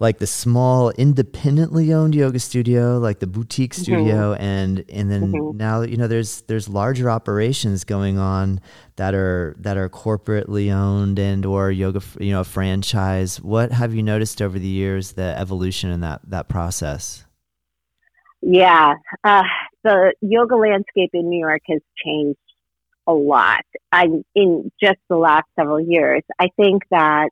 like 0.00 0.18
the 0.18 0.26
small 0.26 0.90
independently 0.92 1.92
owned 1.92 2.14
yoga 2.14 2.38
studio, 2.38 2.98
like 2.98 3.20
the 3.20 3.26
boutique 3.26 3.74
Mm-hmm. 3.78 4.20
studio, 4.20 4.34
and 4.34 4.84
and 4.90 5.10
then 5.10 5.42
Mhm. 5.42 5.52
now 5.52 5.82
you 5.82 5.96
know 5.96 6.06
there's 6.08 6.42
there's 6.42 6.68
larger 6.68 7.10
operations 7.10 7.84
going 7.84 8.18
on 8.18 8.60
that 8.96 9.14
are 9.14 9.56
that 9.58 9.76
are 9.76 9.88
corporately 9.88 10.72
owned 10.72 11.18
and 11.18 11.46
or 11.46 11.70
yoga 11.70 12.00
you 12.18 12.32
know 12.32 12.44
franchise. 12.44 13.40
What 13.40 13.72
have 13.72 13.94
you 13.94 14.02
noticed 14.02 14.42
over 14.42 14.58
the 14.58 14.68
years 14.68 15.12
the 15.12 15.38
evolution 15.38 15.90
in 15.90 16.00
that 16.00 16.20
that 16.28 16.48
process? 16.48 17.24
Yeah, 18.42 18.94
uh, 19.24 19.42
the 19.84 20.14
yoga 20.20 20.56
landscape 20.56 21.10
in 21.12 21.28
New 21.28 21.40
York 21.40 21.62
has 21.68 21.80
changed 22.04 22.38
a 23.06 23.12
lot. 23.12 23.64
I 23.92 24.06
in 24.34 24.70
just 24.82 24.98
the 25.08 25.16
last 25.16 25.46
several 25.58 25.80
years. 25.80 26.22
I 26.38 26.48
think 26.56 26.82
that 26.90 27.30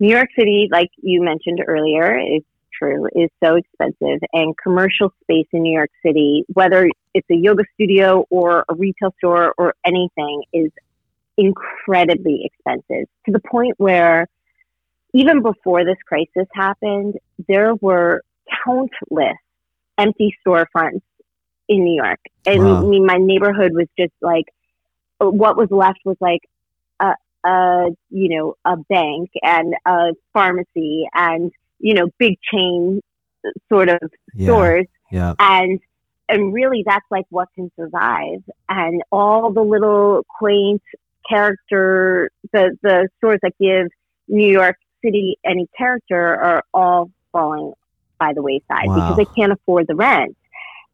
New 0.00 0.10
York 0.10 0.28
City, 0.38 0.68
like 0.70 0.90
you 0.96 1.22
mentioned 1.22 1.60
earlier, 1.66 2.18
is 2.18 2.42
true, 2.78 3.06
is 3.14 3.30
so 3.42 3.56
expensive, 3.56 4.20
and 4.32 4.54
commercial 4.62 5.12
space 5.22 5.46
in 5.52 5.62
New 5.62 5.72
York 5.72 5.90
City, 6.04 6.44
whether 6.52 6.88
it's 7.14 7.28
a 7.30 7.36
yoga 7.36 7.64
studio 7.74 8.26
or 8.30 8.64
a 8.68 8.74
retail 8.74 9.14
store 9.18 9.54
or 9.56 9.74
anything, 9.86 10.42
is 10.52 10.70
incredibly 11.36 12.42
expensive 12.44 13.08
to 13.26 13.32
the 13.32 13.40
point 13.40 13.74
where 13.78 14.28
even 15.12 15.42
before 15.42 15.84
this 15.84 15.96
crisis 16.06 16.48
happened, 16.52 17.14
there 17.48 17.74
were 17.76 18.22
countless 18.64 19.36
empty 19.96 20.36
storefronts 20.44 21.02
in 21.68 21.84
New 21.84 22.02
York. 22.02 22.20
And 22.46 22.64
Wow. 22.64 22.78
I 22.78 22.80
mean, 22.82 23.06
my 23.06 23.16
neighborhood 23.18 23.72
was 23.74 23.86
just 23.98 24.12
like, 24.20 24.44
uh, 25.20 25.30
what 25.30 25.56
was 25.56 25.70
left 25.70 26.00
was 26.04 26.16
like 26.20 26.42
a, 27.00 27.14
a, 27.44 27.88
you 28.10 28.36
know, 28.36 28.54
a 28.64 28.76
bank 28.76 29.30
and 29.42 29.74
a 29.86 30.12
pharmacy 30.32 31.06
and, 31.14 31.52
you 31.78 31.94
know, 31.94 32.08
big 32.18 32.38
chain 32.52 33.00
uh, 33.46 33.50
sort 33.68 33.88
of 33.88 34.00
Yeah. 34.34 34.46
stores. 34.46 34.86
Yeah. 35.10 35.34
And, 35.38 35.80
and 36.28 36.52
really 36.52 36.82
that's 36.86 37.06
like 37.10 37.26
what 37.30 37.48
can 37.54 37.70
survive. 37.76 38.42
And 38.68 39.02
all 39.12 39.52
the 39.52 39.62
little 39.62 40.24
quaint 40.38 40.82
character, 41.28 42.30
the, 42.52 42.76
the 42.82 43.08
stores 43.18 43.40
that 43.42 43.52
give 43.58 43.88
New 44.28 44.50
York 44.50 44.76
City 45.02 45.38
any 45.44 45.66
character 45.76 46.34
are 46.34 46.62
all 46.72 47.10
falling 47.32 47.72
by 48.18 48.32
the 48.32 48.42
wayside 48.42 48.88
Wow. 48.88 48.94
because 48.94 49.16
they 49.16 49.26
can't 49.40 49.52
afford 49.52 49.86
the 49.86 49.94
rent. 49.94 50.36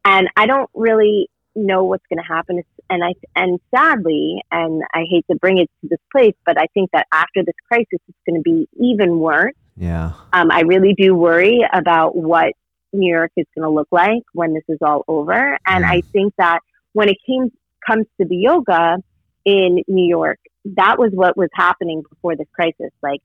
And 0.05 0.29
I 0.35 0.45
don't 0.45 0.69
really 0.73 1.29
know 1.55 1.83
what's 1.83 2.05
going 2.09 2.21
to 2.21 2.27
happen. 2.27 2.63
And 2.89 3.03
I 3.03 3.13
and 3.35 3.59
sadly, 3.73 4.43
and 4.51 4.83
I 4.93 5.03
hate 5.09 5.25
to 5.29 5.37
bring 5.37 5.57
it 5.57 5.69
to 5.81 5.89
this 5.89 5.99
place, 6.11 6.35
but 6.45 6.57
I 6.57 6.67
think 6.73 6.91
that 6.91 7.07
after 7.11 7.43
this 7.43 7.55
crisis, 7.67 7.87
it's 7.91 8.17
going 8.27 8.35
to 8.35 8.41
be 8.41 8.67
even 8.79 9.19
worse. 9.19 9.53
Yeah. 9.77 10.13
Um, 10.33 10.51
I 10.51 10.61
really 10.61 10.93
do 10.93 11.15
worry 11.15 11.61
about 11.73 12.15
what 12.15 12.53
New 12.93 13.09
York 13.09 13.31
is 13.37 13.45
going 13.55 13.63
to 13.63 13.69
look 13.69 13.87
like 13.91 14.23
when 14.33 14.53
this 14.53 14.63
is 14.67 14.79
all 14.81 15.03
over. 15.07 15.57
And 15.65 15.85
Mm. 15.85 15.89
I 15.89 16.01
think 16.01 16.33
that 16.37 16.59
when 16.93 17.09
it 17.09 17.17
came 17.25 17.51
comes 17.85 18.05
to 18.19 18.27
the 18.27 18.35
yoga 18.35 18.97
in 19.45 19.81
New 19.87 20.07
York, 20.07 20.39
that 20.65 20.99
was 20.99 21.11
what 21.13 21.35
was 21.35 21.49
happening 21.53 22.03
before 22.07 22.35
this 22.35 22.47
crisis. 22.53 22.91
Like, 23.01 23.21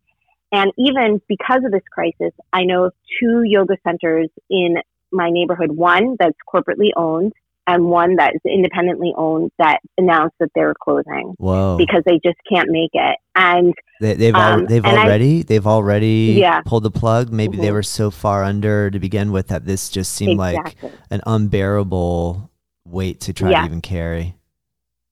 and 0.52 0.72
even 0.78 1.20
because 1.28 1.62
of 1.64 1.72
this 1.72 1.82
crisis, 1.90 2.32
I 2.52 2.64
know 2.64 2.84
of 2.84 2.94
two 3.20 3.42
yoga 3.42 3.76
centers 3.86 4.30
in 4.48 4.76
my 5.16 5.30
neighborhood. 5.30 5.72
One 5.72 6.16
that's 6.18 6.36
corporately 6.52 6.90
owned, 6.96 7.32
and 7.66 7.86
one 7.86 8.14
that 8.16 8.34
is 8.36 8.40
independently 8.44 9.12
owned 9.16 9.50
that 9.58 9.80
announced 9.98 10.36
that 10.38 10.50
they 10.54 10.60
were 10.60 10.74
closing 10.80 11.34
Whoa. 11.38 11.76
because 11.76 12.02
they 12.06 12.20
just 12.24 12.36
can't 12.48 12.68
make 12.70 12.90
it. 12.92 13.16
And 13.34 13.74
They, 14.00 14.14
they've 14.14 14.34
al- 14.34 14.60
Um, 14.60 14.66
they've 14.66 14.84
and 14.84 14.96
I- 14.98 15.04
already 15.04 15.42
they've 15.42 15.66
already 15.66 16.36
Yeah. 16.38 16.60
pulled 16.64 16.84
the 16.84 16.90
plug. 16.92 17.32
Maybe 17.32 17.56
they 17.56 17.68
Mhm. 17.68 17.72
were 17.72 17.82
so 17.82 18.10
far 18.12 18.44
under 18.44 18.90
to 18.90 18.98
begin 19.00 19.32
with 19.32 19.48
that 19.48 19.64
this 19.64 19.88
just 19.88 20.12
seemed 20.12 20.38
like 20.38 20.76
an 21.10 21.22
unbearable 21.26 22.50
weight 22.86 23.20
to 23.22 23.32
try 23.32 23.50
Yeah. 23.50 23.60
to 23.62 23.66
even 23.66 23.80
carry. 23.80 24.34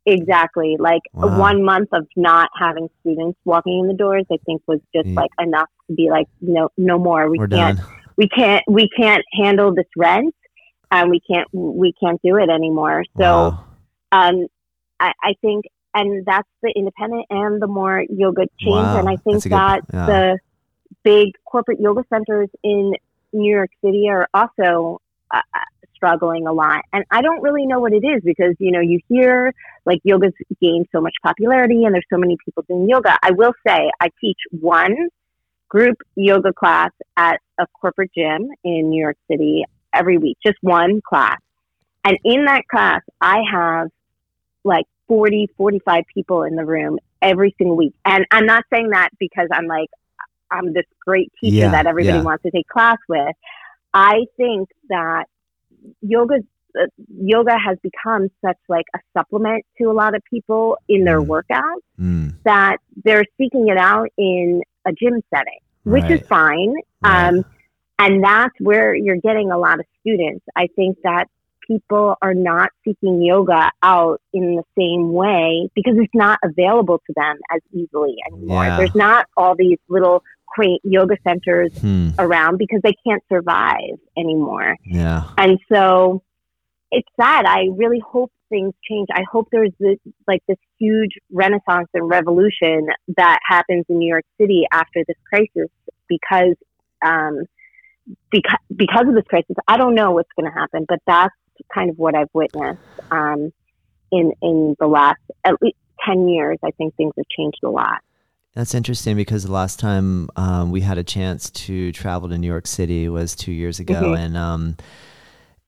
exactly, 0.06 0.76
like 0.78 1.00
Wow. 1.14 1.38
one 1.40 1.64
month 1.64 1.88
of 1.92 2.06
not 2.14 2.50
having 2.60 2.88
students 3.00 3.38
walking 3.46 3.80
in 3.80 3.88
the 3.88 3.94
doors, 3.94 4.26
I 4.30 4.36
think 4.44 4.60
was 4.66 4.78
just 4.94 5.06
Yeah. 5.08 5.14
like 5.18 5.30
enough 5.40 5.68
to 5.88 5.94
be 5.94 6.10
like, 6.10 6.26
no, 6.42 6.68
no 6.76 6.98
more. 6.98 7.30
We 7.30 7.38
We're 7.38 7.48
can't, 7.48 7.78
done. 7.78 7.86
We 8.16 8.28
can't, 8.28 8.62
we 8.68 8.88
can't 8.88 9.24
handle 9.32 9.74
this 9.74 9.86
rent, 9.96 10.34
and 10.90 11.10
we 11.10 11.20
can't, 11.20 11.48
we 11.52 11.92
can't 12.02 12.20
do 12.22 12.36
it 12.36 12.48
anymore. 12.50 13.04
So. 13.16 13.22
Wow. 13.22 13.64
um, 14.12 14.46
I, 15.00 15.12
I 15.22 15.34
think, 15.40 15.64
and 15.92 16.24
that's 16.24 16.48
the 16.62 16.72
independent 16.74 17.26
and 17.30 17.60
the 17.60 17.66
more 17.66 18.04
yoga 18.08 18.46
change. 18.60 18.74
Wow, 18.76 18.98
And 18.98 19.08
I 19.08 19.16
think 19.16 19.42
that's 19.42 19.44
good- 19.44 19.52
that 19.52 19.80
yeah. 19.92 20.06
the 20.06 20.38
big 21.02 21.32
corporate 21.44 21.80
yoga 21.80 22.04
centers 22.08 22.48
in 22.62 22.94
New 23.32 23.52
York 23.52 23.70
City 23.84 24.08
are 24.08 24.28
also 24.32 25.00
uh, 25.32 25.38
uh, 25.54 25.60
struggling 25.94 26.46
a 26.46 26.52
lot. 26.52 26.82
And 26.92 27.04
I 27.10 27.22
don't 27.22 27.42
really 27.42 27.66
know 27.66 27.80
what 27.80 27.92
it 27.92 28.04
is 28.04 28.22
because, 28.24 28.54
you 28.58 28.70
know, 28.70 28.80
you 28.80 29.00
hear 29.08 29.52
like 29.84 29.98
yoga's 30.04 30.32
gained 30.60 30.86
so 30.92 31.00
much 31.00 31.14
popularity 31.22 31.84
and 31.84 31.92
there's 31.94 32.06
so 32.08 32.18
many 32.18 32.36
people 32.44 32.64
doing 32.68 32.88
yoga. 32.88 33.18
I 33.22 33.32
will 33.32 33.52
say 33.66 33.90
I 34.00 34.10
teach 34.20 34.38
one 34.52 35.08
group 35.68 35.96
yoga 36.14 36.52
class 36.52 36.90
at 37.16 37.40
a 37.58 37.66
corporate 37.80 38.10
gym 38.16 38.48
in 38.64 38.90
New 38.90 39.00
York 39.00 39.16
City 39.30 39.64
every 39.92 40.18
week, 40.18 40.36
just 40.44 40.58
one 40.60 41.00
class. 41.06 41.38
And 42.04 42.18
in 42.24 42.44
that 42.44 42.66
class, 42.68 43.00
I 43.20 43.42
have 43.50 43.88
like 44.64 44.86
40, 45.08 45.48
45 45.56 46.04
people 46.12 46.42
in 46.42 46.56
the 46.56 46.64
room 46.64 46.98
every 47.22 47.54
single 47.58 47.76
week. 47.76 47.94
And 48.04 48.26
I'm 48.30 48.46
not 48.46 48.64
saying 48.72 48.90
that 48.90 49.10
because 49.18 49.48
I'm 49.52 49.66
like, 49.66 49.88
I'm 50.50 50.72
this 50.72 50.84
great 51.00 51.32
teacher 51.40 51.56
Yeah, 51.56 51.70
that 51.70 51.86
everybody 51.86 52.18
yeah. 52.18 52.22
wants 52.22 52.42
to 52.42 52.50
take 52.50 52.68
class 52.68 52.98
with. 53.08 53.34
I 53.92 54.24
think 54.36 54.68
that 54.88 55.24
yoga 56.00 56.36
uh, 56.78 56.86
yoga 57.08 57.56
has 57.56 57.78
become 57.82 58.28
such 58.44 58.56
like 58.68 58.86
a 58.96 58.98
supplement 59.16 59.64
to 59.78 59.84
a 59.84 59.92
lot 59.92 60.14
of 60.14 60.22
people 60.28 60.76
in 60.88 61.04
their 61.04 61.20
Mm. 61.20 61.26
workouts 61.28 61.80
Mm, 62.00 62.32
that 62.44 62.78
they're 63.04 63.24
seeking 63.38 63.68
it 63.68 63.76
out 63.78 64.08
in 64.18 64.62
a 64.86 64.92
gym 64.92 65.20
setting, 65.34 65.58
which 65.84 66.10
is 66.10 66.20
fine. 66.28 66.74
right. 67.02 67.28
Um, 67.28 67.44
and 67.98 68.24
that's 68.24 68.54
where 68.60 68.94
you're 68.94 69.16
getting 69.20 69.50
a 69.52 69.58
lot 69.58 69.78
of 69.78 69.86
students. 70.00 70.44
I 70.56 70.66
think 70.74 70.98
that 71.04 71.26
people 71.66 72.16
are 72.20 72.34
not 72.34 72.70
seeking 72.84 73.22
yoga 73.22 73.70
out 73.82 74.20
in 74.32 74.56
the 74.56 74.62
same 74.76 75.12
way 75.12 75.70
because 75.74 75.94
it's 75.96 76.14
not 76.14 76.38
available 76.42 76.98
to 77.06 77.12
them 77.16 77.36
as 77.52 77.60
easily 77.72 78.16
anymore. 78.26 78.64
Yeah. 78.64 78.76
There's 78.76 78.94
not 78.94 79.26
all 79.36 79.54
these 79.54 79.78
little 79.88 80.22
quaint 80.48 80.80
yoga 80.84 81.16
centers 81.26 81.76
Hmm, 81.78 82.10
around 82.18 82.58
because 82.58 82.80
they 82.82 82.94
can't 83.06 83.22
survive 83.32 83.98
anymore. 84.16 84.76
yeah. 84.84 85.30
And 85.38 85.58
so 85.72 86.22
it's 86.90 87.08
sad. 87.18 87.46
I 87.46 87.68
really 87.72 88.00
hope 88.00 88.30
things 88.48 88.74
change. 88.88 89.08
I 89.12 89.22
hope 89.30 89.48
there's 89.50 89.72
this, 89.78 89.98
like 90.26 90.42
this 90.48 90.58
huge 90.78 91.12
renaissance 91.30 91.88
and 91.94 92.08
revolution 92.08 92.88
that 93.16 93.38
happens 93.48 93.84
in 93.88 93.98
New 93.98 94.08
York 94.08 94.24
City 94.40 94.64
after 94.72 95.02
this 95.06 95.16
crisis 95.28 95.70
because, 96.08 96.54
um, 97.04 97.44
because, 98.30 98.58
because 98.74 99.08
of 99.08 99.14
this 99.14 99.24
crisis. 99.28 99.56
I 99.66 99.76
don't 99.76 99.94
know 99.94 100.12
what's 100.12 100.30
going 100.38 100.50
to 100.50 100.56
happen, 100.58 100.84
but 100.88 101.00
that's 101.06 101.34
kind 101.72 101.90
of 101.90 101.98
what 101.98 102.14
I've 102.14 102.28
witnessed, 102.32 102.80
um, 103.10 103.52
in, 104.10 104.32
in 104.42 104.76
the 104.78 104.86
last 104.86 105.20
at 105.44 105.54
least 105.62 105.76
10 106.06 106.28
years. 106.28 106.58
I 106.64 106.70
think 106.72 106.94
things 106.96 107.12
have 107.16 107.26
changed 107.36 107.60
a 107.64 107.70
lot. 107.70 108.00
That's 108.54 108.74
interesting 108.74 109.16
because 109.16 109.42
the 109.42 109.52
last 109.52 109.80
time 109.80 110.30
um, 110.36 110.70
we 110.70 110.80
had 110.80 110.96
a 110.96 111.02
chance 111.02 111.50
to 111.50 111.90
travel 111.90 112.28
to 112.28 112.38
New 112.38 112.46
York 112.46 112.68
City 112.68 113.08
was 113.08 113.34
two 113.34 113.50
years 113.50 113.80
ago, 113.80 113.94
Mhm. 113.94 114.18
and 114.18 114.36
um, 114.36 114.76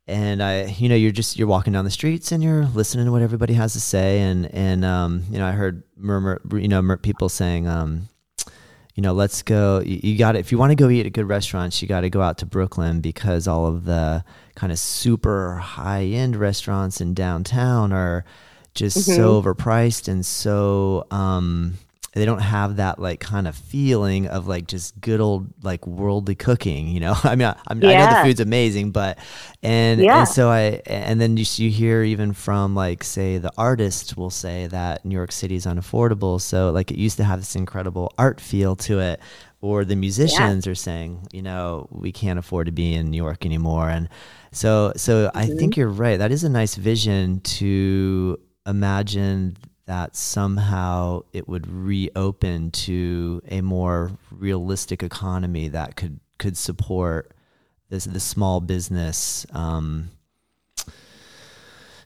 and 0.08 0.42
I, 0.42 0.66
you 0.66 0.88
know, 0.88 0.94
you're 0.94 1.12
just 1.12 1.36
you're 1.38 1.48
walking 1.48 1.72
down 1.72 1.84
the 1.84 1.90
streets 1.90 2.30
and 2.32 2.42
you're 2.42 2.66
listening 2.66 3.06
to 3.06 3.12
what 3.12 3.22
everybody 3.22 3.54
has 3.54 3.72
to 3.72 3.80
say, 3.80 4.20
and 4.20 4.46
and 4.54 4.84
um, 4.84 5.24
you 5.30 5.38
know, 5.38 5.46
I 5.46 5.52
heard 5.52 5.82
murmur, 5.96 6.40
you 6.52 6.68
know, 6.68 6.80
mur- 6.80 6.96
people 6.96 7.28
saying, 7.28 7.66
um, 7.66 8.08
you 8.94 9.02
know, 9.02 9.12
let's 9.12 9.42
go. 9.42 9.80
You, 9.80 10.00
you 10.02 10.18
got 10.18 10.32
to 10.32 10.38
if 10.38 10.52
you 10.52 10.58
want 10.58 10.70
to 10.70 10.76
go 10.76 10.88
eat 10.88 11.06
at 11.06 11.12
good 11.12 11.28
restaurants, 11.28 11.82
you 11.82 11.88
got 11.88 12.02
to 12.02 12.10
go 12.10 12.22
out 12.22 12.38
to 12.38 12.46
Brooklyn 12.46 13.00
because 13.00 13.48
all 13.48 13.66
of 13.66 13.84
the 13.84 14.24
kind 14.54 14.72
of 14.72 14.78
super 14.78 15.56
high 15.56 16.04
end 16.04 16.36
restaurants 16.36 17.00
in 17.00 17.12
downtown 17.12 17.92
are 17.92 18.24
just 18.74 19.06
so 19.06 19.42
overpriced 19.42 20.06
and 20.06 20.24
so 20.24 21.06
um 21.10 21.78
they 22.16 22.24
don't 22.24 22.40
have 22.40 22.76
that 22.76 22.98
like 22.98 23.20
kind 23.20 23.46
of 23.46 23.54
feeling 23.56 24.26
of 24.26 24.46
like 24.48 24.66
just 24.66 25.00
good 25.00 25.20
old 25.20 25.46
like 25.62 25.86
worldly 25.86 26.34
cooking 26.34 26.88
you 26.88 27.00
know 27.00 27.14
i 27.24 27.36
mean 27.36 27.46
I, 27.48 27.56
I'm, 27.68 27.84
I 27.84 27.94
know 27.94 28.06
the 28.06 28.16
food's 28.16 28.40
amazing 28.40 28.90
but 28.90 29.18
and 29.62 30.00
Yeah. 30.00 30.12
and 30.12 30.28
so 30.28 30.48
i 30.48 30.80
and 30.86 31.20
then 31.20 31.36
you, 31.36 31.44
you 31.56 31.70
hear 31.70 32.02
even 32.02 32.32
from 32.32 32.74
like 32.74 33.04
say 33.04 33.38
the 33.38 33.52
artist 33.58 34.16
will 34.16 34.30
say 34.30 34.66
that 34.68 35.04
new 35.04 35.14
york 35.14 35.32
city 35.32 35.54
is 35.56 35.66
unaffordable 35.66 36.40
so 36.40 36.70
like 36.70 36.90
it 36.90 36.98
used 36.98 37.16
to 37.18 37.24
have 37.24 37.38
this 37.40 37.56
incredible 37.56 38.12
art 38.18 38.40
feel 38.40 38.76
to 38.76 38.98
it 39.00 39.20
or 39.60 39.84
the 39.84 39.96
musicians 39.96 40.66
are 40.66 40.74
saying 40.74 41.26
you 41.32 41.42
know 41.42 41.88
we 41.90 42.12
can't 42.12 42.38
afford 42.38 42.66
to 42.66 42.72
be 42.72 42.94
in 42.94 43.10
new 43.10 43.16
york 43.16 43.44
anymore 43.46 43.88
and 43.88 44.08
so 44.52 44.92
so 44.96 45.30
i 45.34 45.46
Mm-hmm. 45.46 45.56
think 45.58 45.76
you're 45.76 45.88
right 45.88 46.18
that 46.18 46.32
is 46.32 46.44
a 46.44 46.48
nice 46.48 46.74
vision 46.76 47.40
to 47.40 48.38
imagine 48.66 49.56
that 49.86 50.16
somehow 50.16 51.22
it 51.32 51.48
would 51.48 51.66
reopen 51.68 52.70
to 52.72 53.40
a 53.48 53.60
more 53.60 54.12
realistic 54.30 55.02
economy 55.02 55.68
that 55.68 55.96
could 55.96 56.20
could 56.38 56.56
support 56.56 57.32
this 57.88 58.04
the 58.04 58.20
small 58.20 58.60
business 58.60 59.46
um, 59.52 60.10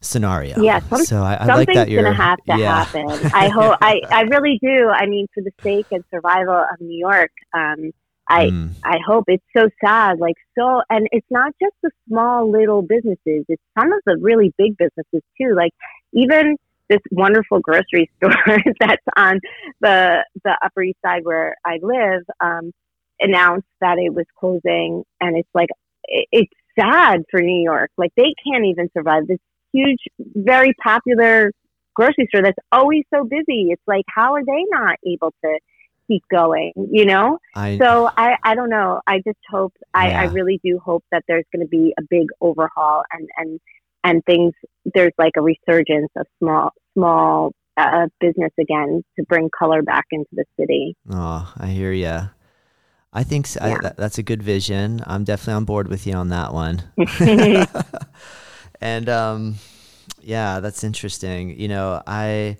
scenario. 0.00 0.60
Yeah, 0.60 0.80
some- 0.80 1.04
so 1.04 1.22
I, 1.22 1.34
I 1.34 1.46
like 1.46 1.56
Something's 1.56 1.74
that 1.76 1.88
you're 1.90 2.02
going 2.02 2.14
to 2.14 2.22
have 2.22 2.38
to 2.38 2.58
yeah. 2.58 2.84
happen. 2.84 3.30
I 3.34 3.48
hope. 3.48 3.78
I, 3.80 4.00
I 4.10 4.22
really 4.22 4.58
do. 4.62 4.88
I 4.88 5.06
mean, 5.06 5.26
for 5.34 5.42
the 5.42 5.52
sake 5.62 5.86
and 5.90 6.04
survival 6.10 6.54
of 6.54 6.80
New 6.80 6.98
York, 6.98 7.32
um, 7.54 7.92
I 8.28 8.46
Mm, 8.46 8.74
I 8.84 8.98
hope 9.04 9.24
it's 9.26 9.44
so 9.56 9.68
sad. 9.84 10.20
Like 10.20 10.36
so, 10.56 10.82
and 10.88 11.08
it's 11.10 11.26
not 11.30 11.52
just 11.60 11.74
the 11.82 11.90
small 12.08 12.48
little 12.50 12.80
businesses. 12.82 13.44
It's 13.48 13.62
some 13.76 13.92
of 13.92 14.00
the 14.06 14.18
really 14.20 14.54
big 14.56 14.76
businesses 14.76 15.22
too. 15.40 15.54
Like 15.56 15.72
even 16.12 16.56
this 16.90 17.00
wonderful 17.10 17.60
grocery 17.60 18.10
store 18.16 18.58
that's 18.80 19.06
on 19.16 19.40
the 19.80 20.24
the 20.44 20.58
Upper 20.62 20.82
East 20.82 20.98
Side 21.02 21.24
where 21.24 21.54
I 21.64 21.78
live 21.80 22.24
um, 22.40 22.72
announced 23.18 23.68
that 23.80 23.96
it 23.98 24.12
was 24.12 24.26
closing, 24.38 25.04
and 25.20 25.38
it's 25.38 25.48
like 25.54 25.68
it, 26.04 26.28
it's 26.32 26.52
sad 26.78 27.22
for 27.30 27.40
New 27.40 27.62
York. 27.62 27.90
Like 27.96 28.12
they 28.16 28.34
can't 28.44 28.66
even 28.66 28.90
survive 28.92 29.26
this 29.26 29.38
huge, 29.72 30.00
very 30.18 30.74
popular 30.82 31.52
grocery 31.94 32.26
store 32.28 32.42
that's 32.42 32.58
always 32.72 33.04
so 33.14 33.24
busy. 33.24 33.68
It's 33.70 33.82
like 33.86 34.04
how 34.08 34.34
are 34.34 34.44
they 34.44 34.64
not 34.70 34.96
able 35.06 35.32
to 35.44 35.58
keep 36.08 36.24
going? 36.30 36.72
You 36.90 37.06
know. 37.06 37.38
I 37.54 37.78
So 37.78 38.10
I, 38.16 38.36
I 38.42 38.54
don't 38.54 38.70
know. 38.70 39.00
I 39.06 39.18
just 39.18 39.38
hope 39.48 39.72
I, 39.94 40.10
I 40.10 40.24
really 40.24 40.60
do 40.64 40.80
hope 40.84 41.04
that 41.12 41.24
there's 41.28 41.44
going 41.52 41.64
to 41.64 41.68
be 41.68 41.94
a 41.98 42.02
big 42.10 42.26
overhaul 42.40 43.04
and 43.12 43.28
and 43.36 43.60
and 44.04 44.24
things. 44.24 44.52
There's 44.94 45.12
like 45.18 45.32
a 45.36 45.42
resurgence 45.42 46.10
of 46.16 46.26
small 46.38 46.70
small 46.94 47.52
uh, 47.76 48.06
business 48.20 48.52
again 48.58 49.02
to 49.16 49.24
bring 49.24 49.48
color 49.56 49.82
back 49.82 50.06
into 50.10 50.28
the 50.32 50.44
city. 50.58 50.96
oh 51.10 51.52
I 51.56 51.66
hear 51.68 51.92
ya. 51.92 52.28
I 53.12 53.22
think 53.24 53.46
s 53.46 53.56
I 53.56 53.68
Yeah. 53.70 53.78
that, 53.82 53.96
that's 53.96 54.18
a 54.18 54.22
good 54.22 54.42
vision. 54.42 55.02
I'm 55.06 55.24
definitely 55.24 55.54
on 55.54 55.64
board 55.64 55.88
with 55.88 56.06
you 56.06 56.14
on 56.14 56.28
that 56.28 56.52
one. 56.54 56.82
and 58.80 59.08
um 59.08 59.54
yeah 60.22 60.60
that's 60.60 60.84
interesting 60.84 61.58
you 61.58 61.68
know 61.68 62.02
i 62.06 62.56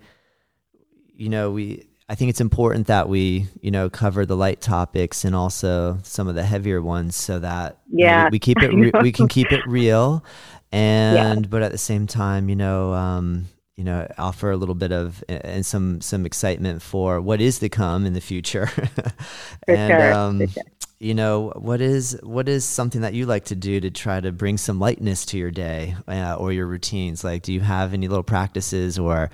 you 1.15 1.29
know 1.29 1.51
we 1.51 1.83
i 2.09 2.15
think 2.15 2.29
it's 2.29 2.41
important 2.41 2.87
that 2.87 3.07
we 3.09 3.47
you 3.61 3.71
know 3.71 3.89
cover 3.89 4.25
the 4.25 4.35
light 4.35 4.61
topics 4.61 5.23
and 5.23 5.35
also 5.35 5.97
some 6.03 6.27
of 6.27 6.35
the 6.35 6.43
heavier 6.43 6.81
ones 6.81 7.15
so 7.15 7.39
that 7.39 7.79
you 7.87 8.05
know, 8.05 8.11
Yeah, 8.11 8.23
we, 8.25 8.29
we 8.31 8.39
keep 8.39 8.61
it 8.61 8.73
re- 8.73 8.91
we 9.01 9.11
can 9.11 9.27
keep 9.27 9.51
it 9.51 9.61
real 9.67 10.23
and 10.71 11.49
but 11.49 11.61
at 11.61 11.71
the 11.71 11.77
same 11.77 12.07
time 12.07 12.49
you 12.49 12.55
know 12.55 12.93
um 12.93 13.45
you 13.81 13.85
know 13.85 14.07
offer 14.19 14.51
a 14.51 14.57
little 14.57 14.75
bit 14.75 14.91
of 14.91 15.23
and 15.27 15.65
some 15.65 16.01
some 16.01 16.23
excitement 16.25 16.83
for 16.83 17.19
what 17.19 17.41
is 17.41 17.57
to 17.57 17.67
come 17.67 18.05
in 18.05 18.13
the 18.13 18.21
future. 18.21 18.69
And 19.67 19.91
sure, 19.91 20.13
um 20.13 20.47
sure. 20.47 20.63
you 20.99 21.15
know 21.15 21.51
what 21.55 21.81
is 21.81 22.19
what 22.21 22.47
is 22.47 22.63
something 22.63 23.01
that 23.01 23.13
you 23.15 23.25
like 23.25 23.45
to 23.45 23.55
do 23.55 23.79
to 23.79 23.89
try 23.89 24.19
to 24.19 24.31
bring 24.31 24.57
some 24.57 24.79
lightness 24.79 25.25
to 25.27 25.37
your 25.37 25.49
day 25.49 25.95
uh, 26.07 26.35
or 26.35 26.51
your 26.51 26.67
routines? 26.67 27.23
Like 27.23 27.41
do 27.41 27.53
you 27.53 27.61
have 27.61 27.93
any 27.93 28.07
little 28.07 28.23
practices 28.23 28.99
or 28.99 29.31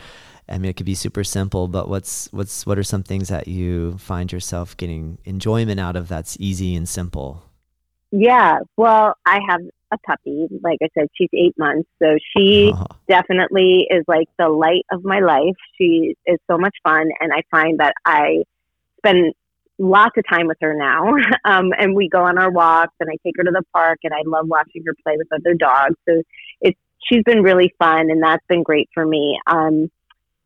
i 0.47 0.57
mean 0.57 0.69
it 0.69 0.77
could 0.77 0.85
be 0.85 0.95
super 0.95 1.25
simple 1.25 1.67
but 1.67 1.89
what's 1.89 2.29
what's 2.31 2.65
what 2.65 2.77
are 2.77 2.83
some 2.83 3.03
things 3.03 3.27
that 3.27 3.49
you 3.49 3.97
find 3.97 4.31
yourself 4.31 4.77
getting 4.77 5.17
enjoyment 5.25 5.77
out 5.77 5.97
of 5.97 6.07
that's 6.07 6.37
easy 6.39 6.73
and 6.73 6.87
simple 6.87 7.43
Yeah. 8.11 8.59
Well, 8.77 9.15
I 9.25 9.39
have 9.47 9.61
a 9.91 9.97
puppy. 10.05 10.47
Like 10.63 10.79
I 10.81 10.87
said, 10.97 11.07
she's 11.15 11.29
eight 11.33 11.55
months. 11.57 11.89
So 12.01 12.17
she 12.35 12.73
Oh, 12.73 12.85
definitely 13.07 13.87
is 13.89 14.03
like 14.07 14.27
the 14.37 14.49
light 14.49 14.85
of 14.91 15.03
my 15.03 15.19
life. 15.19 15.55
She 15.77 16.15
is 16.25 16.37
so 16.49 16.57
much 16.57 16.75
fun. 16.83 17.09
And 17.19 17.31
I 17.33 17.43
find 17.51 17.79
that 17.79 17.93
I 18.05 18.43
spend 18.97 19.33
lots 19.79 20.17
of 20.17 20.23
time 20.29 20.47
with 20.47 20.57
her 20.61 20.73
now. 20.73 21.13
Um, 21.45 21.71
and 21.77 21.95
we 21.95 22.09
go 22.09 22.23
on 22.23 22.37
our 22.37 22.51
walks 22.51 22.93
and 22.99 23.09
I 23.09 23.15
take 23.23 23.35
her 23.37 23.43
to 23.43 23.51
the 23.51 23.63
park 23.73 23.99
and 24.03 24.13
I 24.13 24.23
love 24.25 24.47
watching 24.47 24.83
her 24.85 24.93
play 25.03 25.15
with 25.17 25.27
other 25.31 25.53
dogs. 25.53 25.95
So 26.07 26.21
it's, 26.59 26.77
she's 27.09 27.23
been 27.23 27.41
really 27.41 27.73
fun 27.79 28.09
and 28.11 28.21
that's 28.21 28.45
been 28.49 28.63
great 28.63 28.89
for 28.93 29.05
me. 29.05 29.39
Um, 29.47 29.89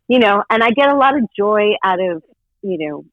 you 0.07 0.19
know, 0.19 0.43
and 0.49 0.63
I 0.63 0.69
get 0.71 0.89
a 0.89 0.95
lot 0.95 1.17
of 1.17 1.23
joy 1.35 1.71
out 1.83 1.99
of, 1.99 2.21
you 2.61 2.87
know, 2.87 3.05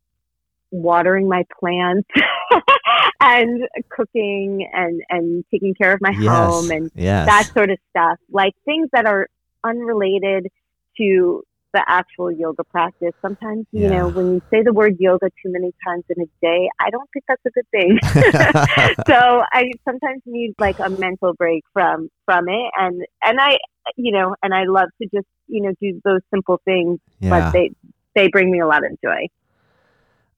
watering 0.70 1.28
my 1.28 1.44
plants 1.58 2.08
and 3.20 3.62
cooking 3.88 4.68
and, 4.72 5.02
and 5.10 5.44
taking 5.50 5.74
care 5.74 5.92
of 5.92 6.00
my 6.00 6.14
yes. 6.18 6.28
home 6.28 6.70
and 6.70 6.90
yes. 6.94 7.26
that 7.26 7.50
sort 7.52 7.70
of 7.70 7.78
stuff, 7.90 8.18
like 8.30 8.54
things 8.64 8.88
that 8.92 9.06
are 9.06 9.28
unrelated 9.64 10.48
to 10.96 11.42
the 11.74 11.84
actual 11.86 12.30
yoga 12.32 12.64
practice. 12.64 13.12
Sometimes, 13.20 13.66
you 13.72 13.82
Yeah. 13.82 13.90
know, 13.90 14.08
when 14.08 14.34
you 14.34 14.42
say 14.50 14.62
the 14.62 14.72
word 14.72 14.96
yoga 14.98 15.28
too 15.42 15.52
many 15.52 15.72
times 15.86 16.04
in 16.08 16.22
a 16.22 16.26
day, 16.40 16.68
I 16.80 16.90
don't 16.90 17.08
think 17.12 17.24
that's 17.28 17.44
a 17.44 17.50
good 17.50 17.68
thing. 17.70 17.98
so 19.06 19.44
I 19.52 19.70
sometimes 19.84 20.22
need 20.24 20.54
like 20.58 20.78
a 20.78 20.88
mental 20.88 21.34
break 21.34 21.64
from 21.72 22.08
from 22.24 22.48
it, 22.48 22.70
and 22.76 23.04
and 23.22 23.38
I, 23.40 23.58
you 23.96 24.12
know, 24.12 24.34
and 24.42 24.54
I 24.54 24.64
love 24.64 24.88
to 25.02 25.08
just 25.14 25.26
you 25.46 25.62
know 25.62 25.72
do 25.80 26.00
those 26.04 26.20
simple 26.30 26.60
things, 26.64 27.00
yeah. 27.20 27.30
but 27.30 27.52
they 27.52 27.70
they 28.14 28.28
bring 28.28 28.50
me 28.50 28.60
a 28.60 28.66
lot 28.66 28.84
of 28.84 28.92
joy. 29.04 29.26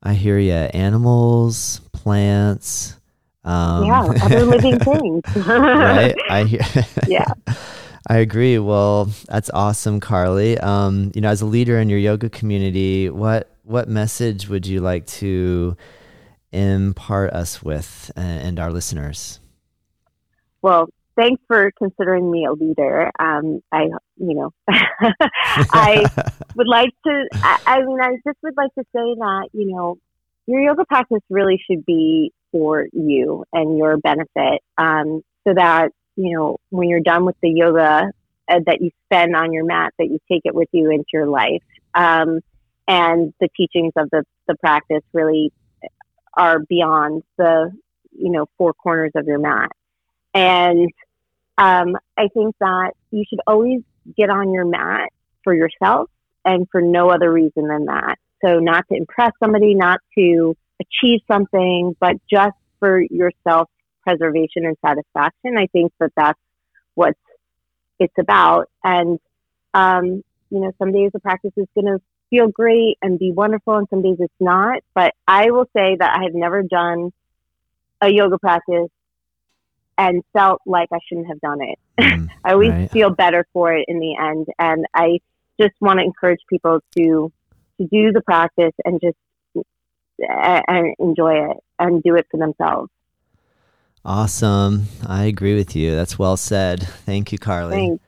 I 0.03 0.15
hear 0.15 0.39
you. 0.39 0.53
Animals, 0.53 1.81
plants. 1.93 2.97
Um, 3.45 3.85
yeah, 3.87 4.03
other 4.23 4.45
living 4.45 4.79
things. 4.81 5.23
right? 5.47 6.15
I 6.29 6.45
hear. 6.49 6.61
Yeah. 7.07 7.27
I 8.09 8.17
agree. 8.19 8.59
Well, 8.59 9.07
that's 9.29 9.51
awesome, 9.51 10.01
Carly. 10.01 10.59
Um, 10.59 11.13
you 11.15 11.21
know, 11.21 11.29
as 11.29 11.43
a 11.43 11.47
leader 11.47 11.79
in 11.79 11.89
your 11.89 11.99
yoga 11.99 12.29
community, 12.31 13.09
what 13.11 13.55
what 13.65 13.89
message 13.89 14.49
would 14.49 14.67
you 14.67 14.81
like 14.81 15.07
to 15.07 15.77
impart 16.51 17.33
us 17.33 17.63
with 17.63 18.11
uh, 18.17 18.21
and 18.21 18.59
our 18.59 18.73
listeners? 18.73 19.39
Well, 20.63 20.89
thanks 21.17 21.43
for 21.47 21.71
considering 21.79 22.31
me 22.31 22.47
a 22.47 22.53
leader. 22.53 23.11
Um, 23.19 23.61
I, 23.73 23.89
you 24.17 24.35
know, 24.35 24.51
I 24.69 26.05
would 26.57 26.69
like 26.69 26.91
to. 27.07 27.29
I, 27.35 27.59
I 27.67 27.83
mean, 27.83 28.01
I 28.01 28.17
just 28.27 28.39
would 28.43 28.57
like 28.57 28.75
to 28.75 28.85
say 28.95 29.15
that 29.19 29.49
you 29.53 29.73
know, 29.73 29.99
your 30.47 30.61
yoga 30.61 30.85
practice 30.85 31.23
really 31.29 31.61
should 31.69 31.85
be 31.85 32.33
for 32.53 32.87
you 32.93 33.45
and 33.53 33.79
your 33.79 33.97
benefit, 33.99 34.63
um, 34.79 35.23
so 35.47 35.55
that 35.55 35.91
you 36.17 36.37
know 36.37 36.59
when 36.71 36.89
you're 36.89 37.01
done 37.01 37.25
with 37.25 37.37
the 37.43 37.51
yoga 37.51 38.11
uh, 38.49 38.61
that 38.67 38.81
you 38.81 38.91
spend 39.07 39.37
on 39.37 39.53
your 39.53 39.65
mat, 39.65 39.93
that 39.99 40.07
you 40.07 40.19
take 40.31 40.43
it 40.45 40.55
with 40.55 40.69
you 40.73 40.91
into 40.91 41.07
your 41.13 41.27
life, 41.27 41.63
um, 41.95 42.41
and 42.89 43.33
the 43.41 43.49
teachings 43.57 43.93
of 43.97 44.09
the 44.11 44.25
the 44.49 44.57
practice 44.57 45.03
really 45.13 45.53
are 46.35 46.61
beyond 46.61 47.23
the 47.37 47.71
you 48.13 48.31
know 48.31 48.47
four 48.59 48.73
corners 48.73 49.13
of 49.15 49.27
your 49.27 49.39
mat, 49.39 49.71
and 50.35 50.91
um, 51.59 51.97
I 52.17 52.29
think 52.29 52.55
that 52.61 52.93
you 53.11 53.25
should 53.29 53.41
always 53.47 53.81
get 54.17 54.31
on 54.31 54.53
your 54.53 54.65
mat 54.65 55.11
for 55.45 55.55
yourself 55.55 56.11
and 56.45 56.67
for 56.71 56.81
no 56.81 57.11
other 57.11 57.31
reason 57.31 57.69
than 57.69 57.87
that. 57.87 58.17
So, 58.45 58.59
not 58.59 58.87
to 58.89 58.97
impress 58.97 59.33
somebody, 59.43 59.75
not 59.75 60.01
to 60.17 60.57
achieve 60.81 61.21
something, 61.31 61.95
but 62.01 62.17
just 62.31 62.57
for 62.79 63.03
your 63.03 63.31
self 63.47 63.69
preservation 64.03 64.65
and 64.65 64.77
satisfaction. 64.85 65.59
I 65.59 65.67
think 65.67 65.93
that 66.01 66.13
that's 66.17 66.41
what 66.95 67.15
it's 67.99 68.15
about. 68.19 68.71
And, 68.83 69.19
um, 69.75 70.25
you 70.51 70.61
know, 70.61 70.73
some 70.79 70.93
days 70.93 71.11
the 71.13 71.21
practice 71.21 71.53
is 71.57 71.67
going 71.75 71.87
to 71.87 72.01
feel 72.31 72.49
great 72.49 72.97
and 73.03 73.19
be 73.19 73.33
wonderful, 73.33 73.77
and 73.77 73.87
some 73.91 74.03
days 74.03 74.17
it's 74.19 74.33
not. 74.41 74.83
But 74.95 75.15
I 75.29 75.51
will 75.51 75.67
say 75.77 75.97
that 75.99 76.19
I 76.19 76.23
have 76.25 76.35
never 76.35 76.63
done 76.63 77.13
a 78.01 78.09
yoga 78.09 78.39
practice 78.39 78.89
and 80.01 80.23
felt 80.33 80.63
like 80.65 80.89
I 80.93 80.99
shouldn't 81.07 81.29
have 81.29 81.41
done 81.41 81.59
it. 81.61 81.79
Mm, 82.01 82.31
I 82.45 82.53
always 82.53 82.71
Right. 82.71 82.91
feel 82.91 83.11
better 83.11 83.47
for 83.53 83.73
it 83.75 83.85
in 83.87 84.01
the 84.01 84.17
end, 84.19 84.47
and 84.59 84.87
I 84.95 85.19
just 85.61 85.75
want 85.81 85.99
to 86.01 86.05
encourage 86.05 86.41
people 86.49 86.81
to 86.97 87.33
to 87.81 87.87
do 87.87 88.13
the 88.13 88.23
practice 88.23 88.73
and 88.85 89.01
just 89.01 89.17
uh, 89.57 90.63
and 90.67 90.95
enjoy 90.99 91.51
it 91.51 91.57
and 91.79 92.03
do 92.03 92.15
it 92.17 92.27
for 92.31 92.39
themselves. 92.39 92.91
awesome. 94.05 94.85
I 95.07 95.25
agree 95.25 95.55
with 95.55 95.77
you. 95.77 95.95
That's 95.95 96.19
well 96.19 96.37
said. 96.37 96.83
Thank 97.07 97.33
you, 97.33 97.39
Carly. 97.39 97.91
Thanks, 97.91 98.05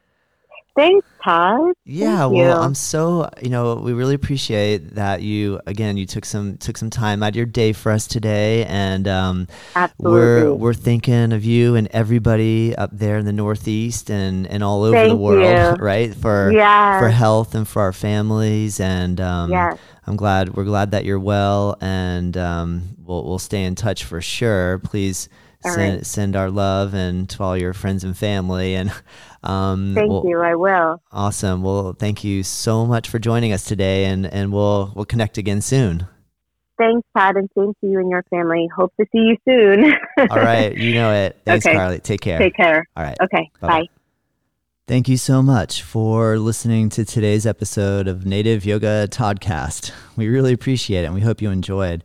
thanks, 0.77 1.07
Todd. 1.23 1.75
Yeah, 1.85 2.21
Thank 2.21 2.35
well, 2.35 2.57
you. 2.59 2.63
I'm 2.63 2.75
so 2.75 3.29
you 3.41 3.51
know 3.51 3.77
we 3.77 3.93
really 3.93 4.15
appreciate 4.15 4.95
that 4.95 5.23
you 5.23 5.61
again 5.67 5.97
you 5.97 6.07
took 6.07 6.25
some 6.25 6.57
took 6.59 6.77
some 6.77 6.91
time 6.91 7.23
out 7.23 7.31
of 7.31 7.37
your 7.37 7.47
day 7.47 7.73
for 7.73 7.93
us 7.93 8.07
today, 8.07 8.65
and 8.67 9.07
um, 9.09 9.49
Absolutely. 9.75 10.21
we're 10.21 10.53
we're 10.55 10.75
thinking 10.75 11.33
of 11.33 11.45
you 11.45 11.75
and 11.77 11.89
everybody 11.91 12.75
up 12.77 12.91
there 12.93 13.19
in 13.19 13.25
the 13.25 13.33
Northeast 13.33 14.11
and 14.11 14.47
and 14.47 14.63
all 14.63 14.85
over 14.85 15.09
the 15.09 15.17
world, 15.17 15.79
you. 15.79 15.85
right? 15.85 16.15
For 16.15 16.53
yeah. 16.53 16.99
for 16.99 17.09
health 17.09 17.55
and 17.55 17.67
for 17.67 17.83
our 17.83 17.93
families, 17.93 18.81
and 18.81 19.21
um, 19.21 19.51
yes. 19.51 19.79
I'm 20.07 20.17
glad 20.17 20.55
we're 20.55 20.65
glad 20.65 20.91
that 20.93 21.05
you're 21.05 21.21
well, 21.21 21.77
and 21.81 22.37
um, 22.37 22.97
we'll 23.05 23.25
we'll 23.25 23.39
stay 23.39 23.65
in 23.65 23.75
touch 23.75 24.05
for 24.05 24.21
sure. 24.21 24.79
Please 24.79 25.29
All 25.65 25.73
send 25.73 25.95
right. 25.97 26.07
send 26.07 26.37
our 26.37 26.51
love 26.51 26.95
and 26.95 27.29
to 27.31 27.43
all 27.43 27.57
your 27.57 27.73
friends 27.73 28.05
and 28.05 28.17
family, 28.17 28.75
and 28.75 28.91
um, 29.43 29.93
Thank 29.95 30.11
we'll- 30.11 30.25
you. 30.27 30.41
I 30.41 30.55
will. 30.55 31.03
Awesome. 31.13 31.63
Well, 31.63 31.93
thank 31.93 32.25
you 32.25 32.43
so 32.43 32.87
much 32.87 33.09
for 33.09 33.19
joining 33.19 33.53
us 33.53 33.65
today, 33.65 34.05
and 34.07 34.27
and 34.27 34.53
we'll 34.53 34.93
we'll 34.95 35.05
connect 35.05 35.39
again 35.39 35.61
soon. 35.61 36.07
Thanks, 36.79 37.07
Todd, 37.17 37.37
and 37.37 37.49
same 37.57 37.75
to 37.81 37.87
you 37.87 38.01
and 38.01 38.11
your 38.11 38.25
family. 38.31 38.69
Hope 38.75 38.93
to 38.99 39.07
see 39.13 39.19
you 39.19 39.37
soon. 39.47 39.93
All 40.31 40.37
right, 40.39 40.77
you 40.77 40.95
know 40.95 41.13
it. 41.13 41.39
Thanks, 41.45 41.65
Okay. 41.67 41.77
Carly. 41.77 41.99
Take 42.01 42.21
care. 42.23 42.39
Take 42.39 42.55
care. 42.57 42.89
All 42.97 43.05
right. 43.05 43.17
Okay. 43.23 43.51
Bye-bye. 43.61 43.81
Bye. 43.83 43.87
Thank 44.89 45.09
you 45.09 45.17
so 45.17 45.43
much 45.43 45.83
for 45.83 46.39
listening 46.39 46.89
to 46.91 47.05
today's 47.05 47.47
episode 47.47 48.09
of 48.09 48.27
Native 48.27 48.65
Yoga 48.65 49.07
Toddcast. 49.09 49.93
We 50.17 50.27
really 50.29 50.53
appreciate 50.53 51.03
it 51.03 51.07
and 51.07 51.15
we 51.15 51.21
hope 51.21 51.41
you 51.41 51.51
enjoyed. 51.51 52.03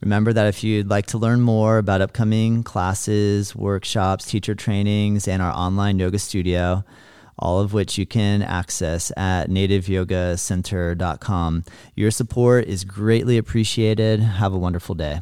Remember 0.00 0.32
that 0.32 0.46
if 0.46 0.64
you'd 0.64 0.88
like 0.88 1.06
to 1.06 1.18
learn 1.18 1.40
more 1.40 1.78
about 1.78 2.00
upcoming 2.00 2.62
classes, 2.62 3.54
workshops, 3.54 4.24
teacher 4.24 4.54
trainings, 4.54 5.28
and 5.28 5.42
our 5.42 5.52
online 5.52 5.98
yoga 5.98 6.18
studio, 6.18 6.84
all 7.38 7.60
of 7.60 7.72
which 7.72 7.98
you 7.98 8.06
can 8.06 8.42
access 8.42 9.12
at 9.16 9.48
nativeyogacenter.com. 9.48 11.64
Your 11.94 12.10
support 12.10 12.66
is 12.66 12.84
greatly 12.84 13.38
appreciated. 13.38 14.20
Have 14.20 14.52
a 14.52 14.58
wonderful 14.58 14.94
day. 14.94 15.18